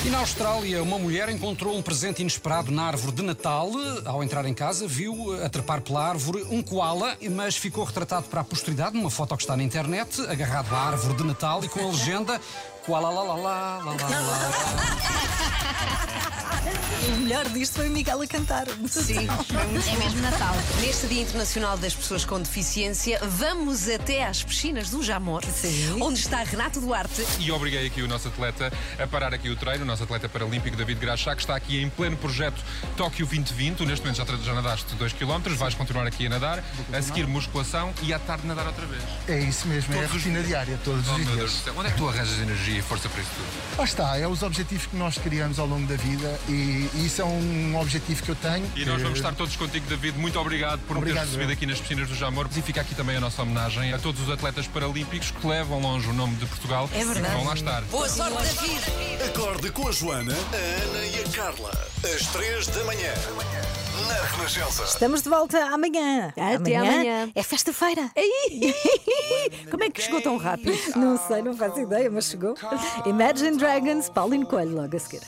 E 0.06 0.10
na 0.10 0.20
Austrália, 0.20 0.82
uma 0.82 0.98
mulher 0.98 1.28
encontrou 1.28 1.76
um 1.76 1.82
presente 1.82 2.22
inesperado 2.22 2.72
na 2.72 2.84
árvore 2.84 3.16
de 3.16 3.22
Natal. 3.22 3.70
Ao 4.06 4.24
entrar 4.24 4.46
em 4.46 4.54
casa, 4.54 4.88
viu 4.88 5.34
a 5.44 5.50
trepar 5.50 5.82
pela 5.82 6.08
árvore 6.08 6.46
um 6.50 6.62
koala, 6.62 7.18
mas 7.32 7.58
ficou 7.58 7.84
retratado 7.84 8.28
para 8.28 8.42
a 8.42 8.44
posteridade 8.44 8.96
numa 8.96 9.10
foto 9.10 9.36
que 9.36 9.44
está 9.44 9.58
na 9.58 9.64
internet, 9.64 10.22
agarrado 10.22 10.74
à 10.74 10.78
árvore 10.78 11.16
de 11.16 11.24
Natal 11.24 11.64
e 11.66 11.68
com 11.68 11.82
a 11.82 11.92
legenda 11.92 12.40
O 17.08 17.18
melhor 17.20 17.48
disto 17.50 17.76
foi 17.76 17.88
o 17.88 17.92
Miguel 17.92 18.20
a 18.22 18.28
cantar. 18.28 18.66
Sim, 18.88 19.28
É 19.28 19.96
mesmo 19.98 20.22
Natal. 20.22 20.56
Neste 20.82 21.06
Dia 21.08 21.22
Internacional 21.22 21.78
das 21.78 21.94
Pessoas 21.94 22.26
com 22.26 22.40
Deficiência, 22.42 23.20
vamos 23.24 23.88
até 23.88 24.26
às 24.26 24.44
piscinas 24.44 24.90
do 24.90 25.04
Jamor, 25.04 25.44
onde 26.02 26.20
está 26.20 26.42
Renato 26.44 26.82
Duarte. 26.82 27.24
E 27.40 27.52
obriguei 27.52 27.86
aqui 27.86 28.02
o 28.02 28.08
nosso 28.08 28.28
atleta 28.30 28.74
a 29.02 29.06
parar 29.08 29.34
aqui 29.36 29.50
o 29.50 29.56
treino, 29.56 29.84
o 29.84 29.86
nosso 29.86 30.04
atleta 30.04 30.28
paralímpico 30.28 30.76
David 30.76 31.00
Graxá, 31.00 31.36
que 31.36 31.42
está 31.42 31.56
aqui 31.56 31.80
em 31.82 31.90
pleno 31.90 32.18
projeto 32.18 32.62
Tóquio 32.98 33.26
2020. 33.28 33.78
Tu, 33.78 33.86
neste 33.86 34.04
momento 34.06 34.26
já, 34.26 34.38
já 34.44 34.54
nadaste 34.56 34.96
2 34.96 35.14
km, 35.14 35.54
vais 35.56 35.76
continuar 35.76 36.08
aqui 36.08 36.26
a 36.26 36.30
nadar, 36.30 36.64
a 36.92 37.02
seguir 37.02 37.28
musculação 37.28 37.94
e 38.02 38.12
à 38.14 38.20
tarde 38.20 38.48
nadar 38.48 38.66
outra 38.66 38.86
vez. 38.88 39.04
É 39.28 39.40
isso 39.40 39.68
mesmo, 39.68 39.94
é 39.94 40.06
a 40.06 40.08
rotina 40.08 40.42
diária, 40.42 40.80
todos 40.84 41.08
Oh, 41.10 41.14
os 41.14 41.20
meu 41.26 41.36
dias. 41.36 41.64
Onde 41.78 41.88
é 41.88 41.92
que 41.92 41.98
tu 41.98 42.10
arranjas 42.10 42.40
energia 42.40 42.75
e 42.78 42.82
força 42.82 43.08
para 43.10 43.22
isso 43.22 43.32
tudo? 43.36 43.78
Lá 43.78 43.84
está, 43.84 44.18
é 44.18 44.28
os 44.28 44.44
objetivos 44.44 44.86
que 44.86 44.96
nós 44.96 45.18
criamos 45.18 45.60
ao 45.60 45.66
longo 45.68 45.86
da 45.88 45.96
vida 45.96 46.40
e, 46.48 46.90
e 46.94 47.06
isso 47.06 47.22
é 47.22 47.26
um 47.26 47.78
objetivo 47.80 48.24
que 48.24 48.30
eu 48.30 48.36
tenho. 48.36 48.70
E 48.76 48.86
nós 48.86 49.02
vamos 49.02 49.18
estar 49.20 49.34
todos 49.34 49.56
contigo, 49.56 49.86
David. 49.88 50.18
Muito 50.18 50.40
obrigado 50.40 50.80
por 50.88 50.94
me 50.96 51.00
Obrigado, 51.00 51.24
teres 51.24 51.32
recebido 51.32 51.50
eu. 51.52 51.54
aqui 51.54 51.66
nas 51.66 51.80
piscinas 51.80 52.08
do 52.10 52.16
Jamor. 52.16 52.48
E 52.56 52.62
fica 52.62 52.82
aqui 52.82 52.96
também 52.96 53.18
a 53.18 53.20
nossa 53.20 53.42
homenagem 53.42 53.94
a 53.94 54.00
todos 54.00 54.22
os 54.22 54.30
atletas 54.30 54.68
paralímpicos 54.68 55.32
que 55.32 55.46
levam 55.48 55.80
longe 55.82 56.08
o 56.10 56.14
nome 56.14 56.36
de 56.36 56.46
Portugal 56.46 56.90
É 56.94 57.02
e 57.02 57.04
verdade. 57.06 57.28
que 57.28 57.34
vão 57.36 57.44
lá 57.46 57.54
estar. 57.54 57.82
Boa 57.84 58.08
sorte, 58.10 58.34
David! 58.56 59.24
Acorde 59.30 59.72
com 59.72 59.88
a 59.88 59.92
Joana, 59.92 60.34
a 60.34 60.56
Ana 60.56 61.06
e 61.06 61.24
a 61.24 61.30
Carla. 61.36 61.72
Às 62.04 62.28
três 62.28 62.68
da 62.68 62.84
manhã. 62.84 63.14
Na 64.08 64.14
Renascença. 64.38 64.84
Estamos 64.84 65.22
de 65.22 65.30
volta 65.30 65.58
amanhã. 65.74 66.28
Até 66.30 66.76
amanhã. 66.76 67.30
É 67.34 67.42
festa-feira. 67.44 68.12
Como 69.72 69.84
é 69.84 69.90
que 69.90 70.02
chegou 70.02 70.22
tão 70.22 70.38
rápido? 70.38 70.78
Não 70.96 71.18
sei, 71.18 71.42
não 71.42 71.56
faço 71.56 71.80
ideia, 71.80 72.10
mas 72.12 72.26
chegou. 72.26 72.56
Imagine 73.06 73.58
Dragons, 73.58 74.10
Paulinho 74.10 74.46
Coelho, 74.48 74.76
logo 74.76 74.96
a 74.96 75.00
seguir. 75.00 75.22